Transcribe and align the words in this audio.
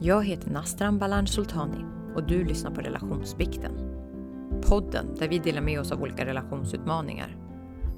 Jag 0.00 0.24
heter 0.24 0.50
Nastran 0.50 0.98
Balan 0.98 1.26
Sultani 1.26 1.84
och 2.14 2.26
du 2.26 2.44
lyssnar 2.44 2.70
på 2.70 2.80
Relationsbikten. 2.80 3.72
Podden 4.68 5.14
där 5.18 5.28
vi 5.28 5.38
delar 5.38 5.60
med 5.60 5.80
oss 5.80 5.92
av 5.92 6.02
olika 6.02 6.24
relationsutmaningar. 6.24 7.36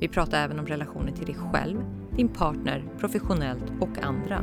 Vi 0.00 0.08
pratar 0.08 0.45
även 0.45 0.58
om 0.58 0.66
relationer 0.66 1.12
till 1.12 1.26
dig 1.26 1.34
själv, 1.34 1.84
din 2.16 2.29
partner, 2.29 2.84
professionellt 2.98 3.64
och 3.80 3.98
andra. 4.03 4.42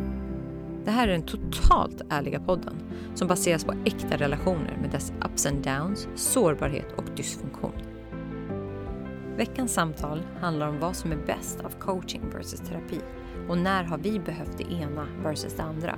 Det 0.86 0.92
här 0.92 1.08
är 1.08 1.12
den 1.12 1.26
totalt 1.26 2.02
ärliga 2.10 2.40
podden 2.40 2.76
som 3.14 3.28
baseras 3.28 3.64
på 3.64 3.74
äkta 3.86 4.18
relationer 4.18 4.78
med 4.82 4.92
dess 4.92 5.14
ups 5.26 5.46
and 5.46 5.64
downs, 5.64 6.08
sårbarhet 6.16 6.94
och 6.98 7.06
dysfunktion. 7.16 7.82
Veckans 9.38 9.74
samtal 9.74 10.22
handlar 10.42 10.68
om 10.68 10.80
vad 10.80 10.96
som 10.96 11.12
är 11.12 11.26
bäst 11.26 11.62
av 11.62 11.70
coaching 11.80 12.22
versus 12.34 12.60
terapi 12.60 13.00
och 13.50 13.58
när 13.58 13.84
har 13.84 13.98
vi 13.98 14.20
behövt 14.20 14.58
det 14.58 14.74
ena 14.74 15.08
versus 15.24 15.54
det 15.54 15.64
andra. 15.64 15.96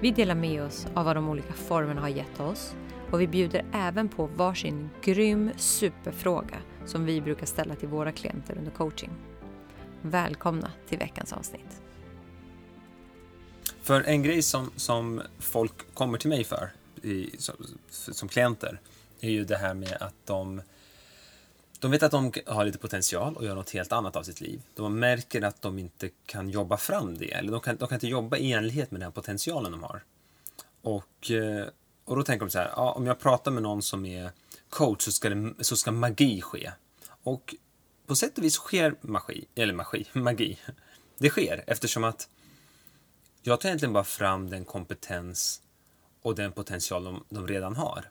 Vi 0.00 0.10
delar 0.10 0.34
med 0.34 0.62
oss 0.62 0.86
av 0.94 1.04
vad 1.04 1.16
de 1.16 1.28
olika 1.28 1.52
formerna 1.52 2.00
har 2.00 2.08
gett 2.08 2.40
oss 2.40 2.74
och 3.10 3.20
vi 3.20 3.26
bjuder 3.26 3.64
även 3.72 4.08
på 4.08 4.26
varsin 4.26 4.90
grym 5.02 5.50
superfråga 5.56 6.58
som 6.86 7.04
vi 7.04 7.20
brukar 7.20 7.46
ställa 7.46 7.74
till 7.74 7.88
våra 7.88 8.12
klienter 8.12 8.58
under 8.58 8.70
coaching. 8.70 9.10
Välkomna 10.02 10.72
till 10.88 10.98
veckans 10.98 11.32
avsnitt. 11.32 11.82
För 13.82 14.02
en 14.02 14.22
grej 14.22 14.42
som, 14.42 14.70
som 14.76 15.22
folk 15.38 15.94
kommer 15.94 16.18
till 16.18 16.30
mig 16.30 16.44
för 16.44 16.70
i, 17.02 17.30
som, 17.38 17.54
som 17.90 18.28
klienter 18.28 18.80
är 19.20 19.30
ju 19.30 19.44
det 19.44 19.56
här 19.56 19.74
med 19.74 19.96
att 20.00 20.14
de 20.24 20.62
de 21.80 21.90
vet 21.90 22.02
att 22.02 22.10
de 22.10 22.32
har 22.46 22.64
lite 22.64 22.78
potential 22.78 23.36
och 23.36 23.44
gör 23.44 23.54
något 23.54 23.70
helt 23.70 23.92
annat 23.92 24.16
av 24.16 24.22
sitt 24.22 24.40
liv. 24.40 24.62
De 24.74 24.98
märker 24.98 25.42
att 25.42 25.62
de 25.62 25.78
inte 25.78 26.10
kan 26.26 26.50
jobba 26.50 26.76
fram 26.76 27.18
det, 27.18 27.32
eller 27.32 27.52
de 27.52 27.60
kan, 27.60 27.76
de 27.76 27.88
kan 27.88 27.96
inte 27.96 28.06
jobba 28.08 28.36
i 28.36 28.52
enlighet 28.52 28.90
med 28.90 29.00
den 29.00 29.12
potentialen 29.12 29.72
de 29.72 29.82
har. 29.82 30.02
Och, 30.82 31.30
eh, 31.30 31.66
och 32.04 32.16
då 32.16 32.22
tänker 32.22 32.46
de 32.46 32.50
så 32.50 32.58
här, 32.58 32.72
ja, 32.76 32.92
om 32.92 33.06
jag 33.06 33.20
pratar 33.20 33.50
med 33.50 33.62
någon 33.62 33.82
som 33.82 34.06
är 34.06 34.30
coach 34.68 35.02
så 35.02 35.12
ska, 35.12 35.28
det, 35.28 35.64
så 35.64 35.76
ska 35.76 35.92
magi 35.92 36.40
ske. 36.40 36.72
Och 37.22 37.54
på 38.06 38.16
sätt 38.16 38.38
och 38.38 38.44
vis 38.44 38.54
sker 38.54 38.94
magi, 39.00 39.44
eller 39.54 39.74
magi, 39.74 40.06
magi. 40.12 40.58
Det 41.18 41.30
sker 41.30 41.64
eftersom 41.66 42.04
att 42.04 42.28
jag 43.42 43.60
tar 43.60 43.68
egentligen 43.68 43.92
bara 43.92 44.04
fram 44.04 44.50
den 44.50 44.64
kompetens 44.64 45.62
och 46.22 46.34
den 46.34 46.52
potential 46.52 47.04
de, 47.04 47.24
de 47.28 47.46
redan 47.46 47.76
har. 47.76 48.10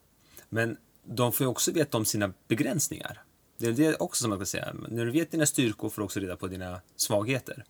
Men 0.49 0.77
de 1.03 1.33
får 1.33 1.43
ju 1.43 1.49
också 1.49 1.71
veta 1.71 1.97
om 1.97 2.05
sina 2.05 2.33
begränsningar. 2.47 3.23
Det 3.57 3.67
är 3.67 3.71
det 3.71 3.95
också 3.95 4.21
som 4.21 4.29
man 4.29 4.39
kan 4.39 4.45
säga. 4.45 4.73
När 4.87 5.05
du 5.05 5.11
vet 5.11 5.31
dina 5.31 5.45
styrkor 5.45 5.89
får 5.89 6.01
du 6.01 6.05
också 6.05 6.19
reda 6.19 6.35
på 6.35 6.47
dina 6.47 6.81
svagheter. 6.95 7.63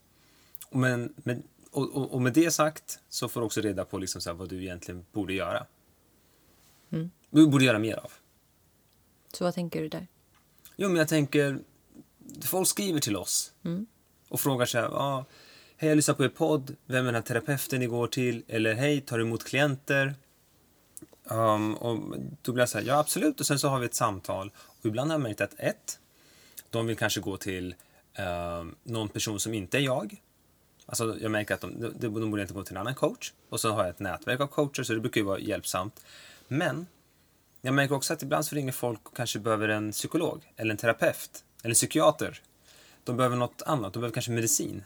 Men, 0.71 1.13
men, 1.17 1.43
och, 1.71 2.13
och, 2.13 2.21
med 2.21 2.33
det 2.33 2.51
sagt 2.51 2.99
så 3.09 3.29
får 3.29 3.39
du 3.39 3.45
också 3.45 3.61
reda 3.61 3.85
på 3.85 3.97
liksom 3.97 4.21
så 4.21 4.33
vad 4.33 4.49
du 4.49 4.63
egentligen 4.63 5.05
borde 5.11 5.33
göra. 5.33 5.65
Mm. 6.91 7.11
Du 7.29 7.47
borde 7.47 7.65
göra 7.65 7.79
mer 7.79 7.95
av. 7.95 8.11
Så 9.33 9.43
vad 9.43 9.53
tänker 9.53 9.81
du 9.81 9.89
där? 9.89 10.07
Jo, 10.75 10.89
men 10.89 10.97
jag 10.97 11.07
tänker, 11.07 11.59
folk 12.41 12.67
skriver 12.67 12.99
till 12.99 13.15
oss 13.15 13.53
mm. 13.63 13.85
och 14.29 14.39
frågar 14.39 14.65
så 14.65 14.77
här, 14.77 14.87
ah, 14.87 15.25
hej 15.77 15.89
jag 15.89 15.95
lyssnar 15.95 16.15
på 16.15 16.23
er 16.23 16.29
podd, 16.29 16.75
vem 16.85 17.01
är 17.01 17.05
den 17.05 17.15
här 17.15 17.21
terapeuten 17.21 17.79
ni 17.79 17.85
går 17.85 18.07
till? 18.07 18.43
Eller 18.47 18.73
hej, 18.73 19.01
tar 19.01 19.17
du 19.17 19.23
emot 19.23 19.43
klienter? 19.43 20.15
Um, 21.23 21.75
och 21.75 22.17
då 22.41 22.51
blir 22.51 22.61
jag 22.61 22.69
så 22.69 22.77
här, 22.77 22.85
ja 22.85 22.99
absolut, 22.99 23.39
och 23.39 23.47
sen 23.47 23.59
så 23.59 23.67
har 23.67 23.79
vi 23.79 23.85
ett 23.85 23.93
samtal. 23.93 24.51
Ibland 24.87 25.11
har 25.11 25.15
jag 25.15 25.23
märkt 25.23 25.41
att 25.41 25.53
ett, 25.57 25.99
de 26.69 26.87
vill 26.87 26.97
kanske 26.97 27.19
gå 27.19 27.37
till 27.37 27.75
eh, 28.13 28.65
någon 28.83 29.09
person 29.09 29.39
som 29.39 29.53
inte 29.53 29.77
är 29.77 29.81
jag. 29.81 30.21
Alltså 30.85 31.17
jag 31.21 31.31
märker 31.31 31.53
att 31.53 31.61
de, 31.61 31.81
de, 31.81 31.97
de 31.99 32.31
borde 32.31 32.41
inte 32.41 32.53
gå 32.53 32.63
till 32.63 32.75
en 32.75 32.81
annan 32.81 32.95
coach. 32.95 33.33
Och 33.49 33.59
så 33.59 33.71
har 33.71 33.83
jag 33.83 33.89
ett 33.89 33.99
nätverk 33.99 34.39
av 34.39 34.47
coacher, 34.47 34.83
så 34.83 34.93
det 34.93 34.99
brukar 34.99 35.21
ju 35.21 35.25
vara 35.25 35.39
hjälpsamt. 35.39 36.05
Men 36.47 36.87
jag 37.61 37.73
märker 37.73 37.95
också 37.95 38.13
att 38.13 38.23
ibland 38.23 38.45
så 38.45 38.55
ringer 38.55 38.71
folk 38.71 39.09
och 39.09 39.15
kanske 39.15 39.39
behöver 39.39 39.69
en 39.69 39.91
psykolog, 39.91 40.53
eller 40.55 40.71
en 40.71 40.77
terapeut, 40.77 41.43
eller 41.63 41.71
en 41.71 41.75
psykiater. 41.75 42.41
De 43.03 43.17
behöver 43.17 43.35
något 43.35 43.61
annat, 43.65 43.93
de 43.93 43.99
behöver 43.99 44.13
kanske 44.13 44.31
medicin. 44.31 44.83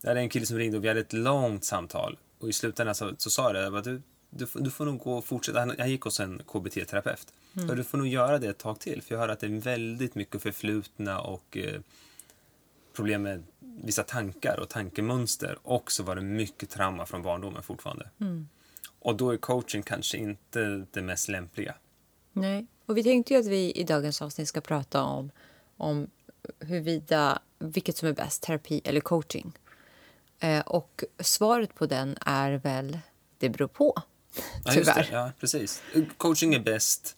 Det 0.00 0.08
är 0.08 0.16
en 0.16 0.28
kille 0.28 0.46
som 0.46 0.58
ringde 0.58 0.76
och 0.76 0.84
vi 0.84 0.88
hade 0.88 1.00
ett 1.00 1.12
långt 1.12 1.64
samtal. 1.64 2.18
Och 2.38 2.48
i 2.48 2.52
slutändan 2.52 2.94
så, 2.94 3.14
så 3.18 3.30
sa 3.30 3.54
jag 3.54 3.72
det, 3.72 3.78
att 3.78 3.84
du, 3.84 4.02
du, 4.30 4.46
du 4.54 4.70
får 4.70 4.84
nog 4.84 4.98
gå 4.98 5.18
och 5.18 5.24
fortsätta. 5.24 5.58
Han, 5.58 5.74
han 5.78 5.90
gick 5.90 6.02
hos 6.02 6.20
en 6.20 6.42
KBT-terapeut. 6.46 7.32
Mm. 7.56 7.76
Du 7.76 7.84
får 7.84 7.98
nog 7.98 8.06
göra 8.06 8.38
det 8.38 8.48
ett 8.48 8.58
tag 8.58 8.80
till. 8.80 9.02
För 9.02 9.14
jag 9.14 9.20
hör 9.20 9.28
att 9.28 9.40
det 9.40 9.46
är 9.46 9.60
väldigt 9.60 10.14
mycket 10.14 10.42
förflutna 10.42 11.20
och 11.20 11.56
eh, 11.56 11.80
problem 12.92 13.22
med 13.22 13.44
vissa 13.60 14.02
tankar 14.02 14.60
och 14.60 14.68
tankemönster. 14.68 15.58
Och 15.62 15.92
så 15.92 16.02
var 16.02 16.16
det 16.16 16.22
mycket 16.22 16.70
trauma 16.70 17.06
från 17.06 17.22
barndomen 17.22 17.62
fortfarande. 17.62 18.10
Mm. 18.20 18.48
Och 18.98 19.16
då 19.16 19.30
är 19.30 19.36
coaching 19.36 19.82
kanske 19.82 20.18
inte 20.18 20.86
det 20.90 21.02
mest 21.02 21.28
lämpliga. 21.28 21.74
Nej, 22.32 22.66
och 22.86 22.96
vi 22.96 23.02
tänkte 23.02 23.34
ju 23.34 23.40
att 23.40 23.46
vi 23.46 23.72
i 23.72 23.84
dagens 23.84 24.22
avsnitt 24.22 24.48
ska 24.48 24.60
prata 24.60 25.02
om, 25.02 25.30
om 25.76 26.10
huruvida, 26.58 27.38
vilket 27.58 27.96
som 27.96 28.08
är 28.08 28.12
bäst, 28.12 28.42
terapi 28.42 28.80
eller 28.84 29.00
coaching. 29.00 29.52
Eh, 30.38 30.60
och 30.60 31.04
svaret 31.20 31.74
på 31.74 31.86
den 31.86 32.16
är 32.20 32.52
väl, 32.52 32.98
det 33.38 33.48
beror 33.48 33.68
på. 33.68 34.02
Ja, 34.64 34.74
just 34.74 34.94
det. 34.94 35.08
Ja, 35.12 35.32
precis. 35.40 35.82
Coaching 36.16 36.54
är 36.54 36.60
bäst 36.60 37.16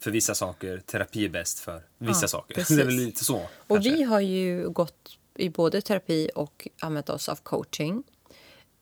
för 0.00 0.10
vissa 0.10 0.34
saker, 0.34 0.78
terapi 0.78 1.24
är 1.24 1.28
bäst 1.28 1.58
för 1.58 1.82
vissa 1.98 2.24
ja, 2.24 2.28
saker. 2.28 2.54
Precis. 2.60 2.76
Det 2.76 2.82
är 2.82 2.86
väl 2.86 2.94
lite 2.94 3.24
så. 3.24 3.36
Och 3.36 3.48
kanske. 3.68 3.90
vi 3.90 4.02
har 4.02 4.20
ju 4.20 4.70
gått 4.70 5.18
i 5.34 5.48
både 5.48 5.80
terapi 5.80 6.30
och 6.34 6.68
använt 6.80 7.08
oss 7.08 7.28
av 7.28 7.36
coaching. 7.36 8.02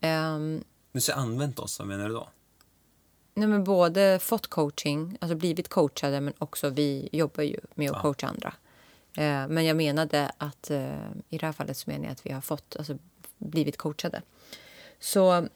Um, 0.02 0.64
du 0.92 1.00
säger 1.00 1.18
använt 1.18 1.58
oss, 1.58 1.78
vad 1.78 1.88
menar 1.88 2.08
du 2.08 2.14
då? 2.14 2.28
Nej, 3.34 3.48
men 3.48 3.64
både 3.64 4.18
fått 4.18 4.46
coaching, 4.46 5.18
alltså 5.20 5.36
blivit 5.36 5.68
coachade, 5.68 6.20
men 6.20 6.34
också 6.38 6.68
vi 6.68 7.08
jobbar 7.12 7.42
ju 7.42 7.60
med 7.74 7.90
att 7.90 7.96
ja. 7.96 8.02
coacha 8.02 8.26
andra. 8.26 8.54
Uh, 9.18 9.48
men 9.48 9.64
jag 9.64 9.76
menade 9.76 10.32
att 10.38 10.70
uh, 10.70 11.10
i 11.28 11.38
det 11.38 11.46
här 11.46 11.52
fallet 11.52 11.76
så 11.76 11.90
menar 11.90 12.04
jag 12.04 12.12
att 12.12 12.26
vi 12.26 12.32
har 12.32 12.40
fått, 12.40 12.76
alltså 12.76 12.98
blivit 13.38 13.76
coachade. 13.76 14.22
Så 15.00 15.48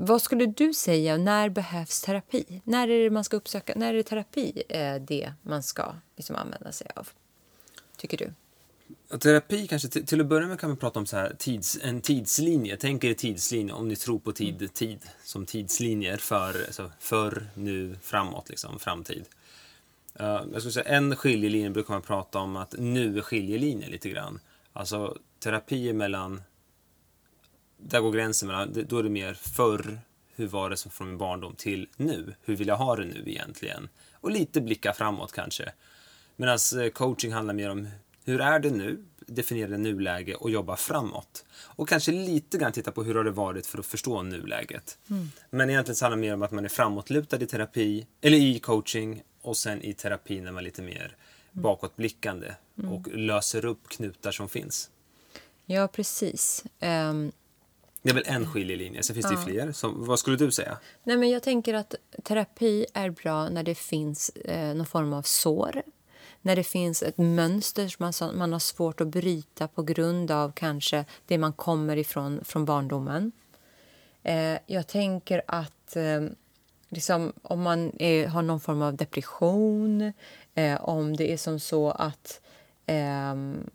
vad 0.00 0.22
skulle 0.22 0.46
du 0.46 0.74
säga, 0.74 1.16
när 1.16 1.48
behövs 1.48 2.00
terapi? 2.00 2.62
När 2.64 2.88
är 2.88 3.04
det 3.04 3.10
man 3.10 3.24
ska 3.24 3.36
uppsöka, 3.36 3.72
när 3.76 3.94
är 3.94 4.02
terapi 4.02 4.62
eh, 4.68 4.94
det 4.94 5.32
man 5.42 5.62
ska 5.62 5.94
liksom 6.16 6.36
använda 6.36 6.72
sig 6.72 6.86
av? 6.96 7.08
Tycker 7.96 8.16
du? 8.16 8.32
Terapi 9.18 9.66
kanske, 9.66 9.88
till, 9.88 10.06
till 10.06 10.20
att 10.20 10.26
börja 10.26 10.46
med 10.46 10.60
kan 10.60 10.70
vi 10.70 10.76
prata 10.76 10.98
om 10.98 11.06
så 11.06 11.16
här, 11.16 11.34
tids, 11.38 11.78
en 11.82 12.00
tidslinje. 12.00 12.76
Tänk 12.76 13.04
er 13.04 13.14
tidslinje, 13.14 13.72
om 13.72 13.88
ni 13.88 13.96
tror 13.96 14.18
på 14.18 14.32
tid, 14.32 14.56
mm. 14.56 14.68
tid 14.68 14.98
som 15.24 15.46
tidslinjer 15.46 16.16
för 16.16 16.64
alltså, 16.66 16.92
förr, 16.98 17.46
nu, 17.54 17.96
framåt, 18.02 18.48
liksom, 18.48 18.78
framtid. 18.78 19.24
Uh, 20.20 20.26
jag 20.26 20.56
skulle 20.58 20.72
säga, 20.72 20.96
en 20.96 21.16
skiljelinje 21.16 21.70
brukar 21.70 21.94
man 21.94 22.02
prata 22.02 22.38
om 22.38 22.56
att 22.56 22.74
nu 22.78 23.18
är 23.18 23.22
skiljelinjen 23.22 23.90
lite 23.90 24.08
grann. 24.08 24.40
Alltså 24.72 25.18
terapi 25.38 25.92
mellan 25.92 26.42
där 27.78 28.00
går 28.00 28.12
gränsen 28.12 28.48
mellan, 28.48 28.84
då 28.88 28.98
är 28.98 29.02
det 29.02 29.08
mer 29.08 29.34
förr, 29.34 30.00
hur 30.34 30.46
var 30.46 30.70
det 30.70 30.76
som 30.76 30.90
från 30.90 31.08
min 31.08 31.18
barndom, 31.18 31.54
till 31.54 31.88
nu. 31.96 32.34
Hur 32.42 32.56
vill 32.56 32.68
jag 32.68 32.76
ha 32.76 32.96
det 32.96 33.04
nu 33.04 33.22
egentligen? 33.26 33.88
Och 34.12 34.30
lite 34.30 34.60
blicka 34.60 34.92
framåt 34.92 35.32
kanske. 35.32 35.72
Medan 36.36 36.58
eh, 36.80 36.90
coaching 36.90 37.32
handlar 37.32 37.54
mer 37.54 37.70
om 37.70 37.88
hur 38.24 38.40
är 38.40 38.58
det 38.58 38.70
nu? 38.70 39.04
Definiera 39.26 39.76
nuläge 39.76 40.34
och 40.34 40.50
jobba 40.50 40.76
framåt. 40.76 41.44
Och 41.50 41.88
kanske 41.88 42.12
lite 42.12 42.58
grann 42.58 42.72
titta 42.72 42.92
på 42.92 43.02
hur 43.02 43.14
har 43.14 43.24
det 43.24 43.30
varit 43.30 43.66
för 43.66 43.78
att 43.78 43.86
förstå 43.86 44.22
nuläget. 44.22 44.98
Mm. 45.10 45.30
Men 45.50 45.70
egentligen 45.70 45.96
så 45.96 46.04
handlar 46.04 46.16
det 46.16 46.20
mer 46.20 46.34
om 46.34 46.42
att 46.42 46.52
man 46.52 46.64
är 46.64 46.68
framåtlutad 46.68 47.42
i 47.42 47.46
terapi, 47.46 48.06
eller 48.20 48.38
i 48.38 48.58
coaching 48.58 49.22
och 49.42 49.56
sen 49.56 49.82
i 49.82 49.94
terapi 49.94 50.40
när 50.40 50.52
man 50.52 50.58
är 50.58 50.64
lite 50.64 50.82
mer 50.82 51.16
mm. 51.52 51.62
bakåtblickande 51.62 52.54
mm. 52.78 52.92
och 52.92 53.08
löser 53.08 53.64
upp 53.64 53.88
knutar 53.88 54.30
som 54.30 54.48
finns. 54.48 54.90
Ja, 55.66 55.88
precis. 55.88 56.64
Um, 56.80 57.32
det 58.02 58.10
är 58.10 58.14
väl 58.14 58.24
en 58.26 58.46
skiljelinje, 58.46 59.02
sen 59.02 59.14
finns 59.14 59.28
det 59.28 59.34
ja. 59.34 59.40
fler. 59.40 59.72
Så, 59.72 59.88
vad 59.88 60.18
skulle 60.18 60.36
du 60.36 60.50
säga? 60.50 60.78
Nej, 61.04 61.16
men 61.16 61.30
jag 61.30 61.42
tänker 61.42 61.74
att 61.74 61.94
terapi 62.22 62.86
är 62.94 63.10
bra 63.10 63.48
när 63.48 63.62
det 63.62 63.74
finns 63.74 64.28
eh, 64.28 64.74
någon 64.74 64.86
form 64.86 65.12
av 65.12 65.22
sår. 65.22 65.82
När 66.42 66.56
det 66.56 66.64
finns 66.64 67.02
ett 67.02 67.18
mönster 67.18 67.88
som 67.88 68.12
man, 68.28 68.38
man 68.38 68.52
har 68.52 68.60
svårt 68.60 69.00
att 69.00 69.08
bryta 69.08 69.68
på 69.68 69.82
grund 69.82 70.30
av 70.30 70.52
kanske 70.52 71.04
det 71.26 71.38
man 71.38 71.52
kommer 71.52 71.96
ifrån 71.96 72.44
från 72.44 72.64
barndomen. 72.64 73.32
Eh, 74.22 74.58
jag 74.66 74.86
tänker 74.86 75.42
att 75.46 75.96
eh, 75.96 76.22
liksom, 76.88 77.32
om 77.42 77.62
man 77.62 77.92
är, 77.98 78.26
har 78.26 78.42
någon 78.42 78.60
form 78.60 78.82
av 78.82 78.94
depression, 78.96 80.12
eh, 80.54 80.84
om 80.84 81.16
det 81.16 81.32
är 81.32 81.36
som 81.36 81.60
så 81.60 81.90
att 81.90 82.40
ehm, 82.86 83.70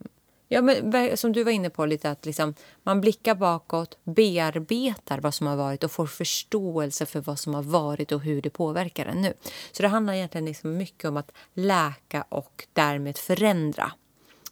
Ja, 0.54 0.62
men 0.62 1.18
som 1.18 1.32
du 1.32 1.44
var 1.44 1.52
inne 1.52 1.70
på, 1.70 1.86
lite 1.86 2.10
att 2.10 2.26
liksom, 2.26 2.54
man 2.84 3.02
blickar 3.02 3.36
bakåt, 3.36 3.98
bearbetar 4.04 5.20
vad 5.20 5.34
som 5.34 5.48
har 5.48 5.56
varit 5.56 5.84
och 5.84 5.92
får 5.92 6.08
förståelse 6.08 7.06
för 7.06 7.22
vad 7.22 7.40
som 7.40 7.54
har 7.54 7.64
varit 7.64 8.12
och 8.12 8.22
hur 8.22 8.42
det 8.42 8.50
påverkar 8.50 9.06
en 9.06 9.22
nu. 9.22 9.34
Så 9.72 9.82
det 9.82 9.88
handlar 9.88 10.14
egentligen 10.14 10.46
liksom 10.46 10.78
mycket 10.78 11.06
om 11.06 11.18
att 11.18 11.32
läka 11.54 12.26
och 12.30 12.68
därmed 12.74 13.18
förändra 13.18 13.92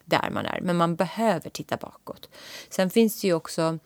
där 0.05 0.29
man 0.29 0.45
är. 0.45 0.61
Men 0.61 0.77
man 0.77 0.95
behöver 0.95 1.49
titta 1.49 1.77
bakåt. 1.77 2.29
Sen 2.69 2.89
finns 2.89 3.21
det 3.21 3.27
ju 3.27 3.33
också 3.33 3.79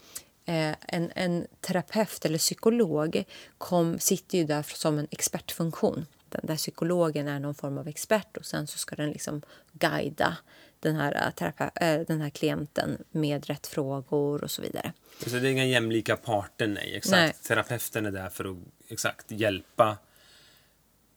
eh, 0.45 0.75
en, 0.81 1.11
en 1.15 1.47
terapeut 1.61 2.25
eller 2.25 2.37
psykolog 2.37 3.23
kom, 3.57 3.99
sitter 3.99 4.37
ju 4.37 4.43
där 4.43 4.65
som 4.75 4.99
en 4.99 5.07
expertfunktion. 5.11 6.05
Den 6.29 6.41
där 6.43 6.55
psykologen 6.55 7.27
är 7.27 7.39
någon 7.39 7.55
form 7.55 7.77
av 7.77 7.87
expert 7.87 8.37
och 8.37 8.45
sen 8.45 8.67
så 8.67 8.77
ska 8.77 8.95
den 8.95 9.09
liksom 9.09 9.41
guida 9.71 10.37
den 10.85 10.95
här, 10.95 11.31
terape- 11.31 11.71
eh, 11.75 12.05
den 12.07 12.21
här 12.21 12.29
klienten 12.29 13.03
med 13.11 13.45
rätt 13.45 13.67
frågor 13.67 14.43
och 14.43 14.51
så 14.51 14.61
vidare. 14.61 14.93
Så 15.27 15.29
det 15.29 15.47
är 15.47 15.51
inga 15.51 15.65
jämlika 15.65 16.15
parter, 16.17 16.67
nej. 16.67 16.95
Exakt. 16.95 17.11
Nej. 17.15 17.33
Terapeuten 17.47 18.05
är 18.05 18.11
där 18.11 18.29
för 18.29 18.45
att 18.51 18.57
exakt, 18.87 19.31
hjälpa, 19.31 19.97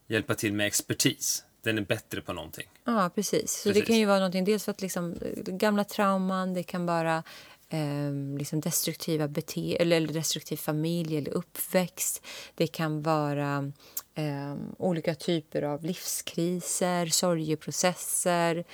hjälpa 0.07 0.35
till 0.35 0.53
med 0.53 0.67
expertis. 0.67 1.45
Den 1.63 1.79
är 1.79 1.83
bättre 1.83 2.21
på 2.21 2.33
någonting. 2.33 2.67
Ja, 2.85 3.11
precis. 3.15 3.53
Så 3.53 3.69
det 3.69 3.73
Precis. 3.73 3.87
kan 3.87 3.97
ju 3.97 4.07
vara 4.07 4.19
någonting, 4.19 4.45
dels 4.45 4.65
för 4.65 4.73
att 4.73 4.83
liksom, 4.83 5.13
eh, 5.13 5.43
gamla 5.55 5.85
trauman, 5.85 6.55
det 6.55 6.63
kan 6.63 6.87
vara 6.87 7.23
eh, 7.69 8.13
liksom 8.39 8.61
destruktiva 8.61 9.29
bete 9.29 9.77
eller 9.81 9.97
eller 9.97 10.13
destruktiv 10.13 10.57
familj 10.57 11.19
eller 11.19 11.31
uppväxt. 11.31 12.23
Det 12.55 12.67
kan 12.67 13.03
vara 13.03 13.73
eh, 14.15 14.55
olika 14.79 15.15
typer 15.15 15.63
av 15.63 15.85
livskriser, 15.85 17.07
sorgeprocesser. 17.07 18.65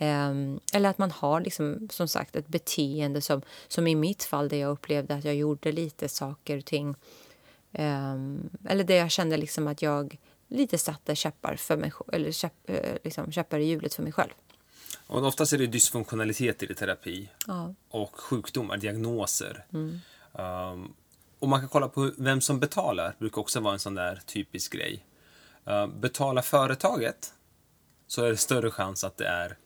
Eh, 0.00 0.34
eller 0.72 0.88
att 0.88 0.98
man 0.98 1.10
har 1.10 1.40
liksom, 1.40 1.88
som 1.90 2.08
sagt 2.08 2.36
ett 2.36 2.48
beteende 2.48 3.20
som, 3.20 3.42
som 3.68 3.86
i 3.86 3.94
mitt 3.94 4.24
fall 4.24 4.48
där 4.48 4.56
jag 4.56 4.70
upplevde 4.70 5.14
att 5.14 5.24
jag 5.24 5.34
gjorde 5.34 5.72
lite 5.72 6.08
saker 6.08 6.58
och 6.58 6.64
ting. 6.64 6.94
Eh, 7.72 8.14
eller 8.68 8.84
där 8.84 8.96
jag 8.96 9.10
kände 9.10 9.36
liksom 9.36 9.68
att 9.68 9.82
jag 9.82 10.18
lite 10.48 10.78
satte 10.78 11.16
käppar, 11.16 11.56
för 11.56 11.76
mig, 11.76 11.92
eller 12.12 12.32
käpp, 12.32 12.70
eh, 12.70 12.96
liksom 13.04 13.32
käppar 13.32 13.58
i 13.58 13.64
hjulet 13.64 13.94
för 13.94 14.02
mig 14.02 14.12
själv. 14.12 14.30
Och 15.06 15.26
oftast 15.26 15.52
är 15.52 15.58
det 15.58 15.66
dysfunktionalitet 15.66 16.62
i 16.62 16.74
terapi. 16.74 17.28
Ja. 17.46 17.74
och 17.90 18.20
sjukdomar, 18.20 18.76
diagnoser. 18.76 19.64
Mm. 19.72 20.00
Um, 20.32 20.94
och 21.38 21.48
man 21.48 21.60
kan 21.60 21.68
kolla 21.68 21.88
på 21.88 22.10
vem 22.18 22.40
som 22.40 22.60
betalar, 22.60 23.14
brukar 23.18 23.40
också 23.40 23.60
vara 23.60 23.72
en 23.72 23.78
sån 23.78 23.94
där 23.94 24.20
typisk 24.26 24.72
grej. 24.72 25.04
Uh, 25.68 25.86
betalar 25.86 26.42
företaget 26.42 27.34
så 28.06 28.24
är 28.24 28.30
det 28.30 28.36
större 28.36 28.70
chans 28.70 29.04
att 29.04 29.16
det 29.16 29.26
är 29.26 29.56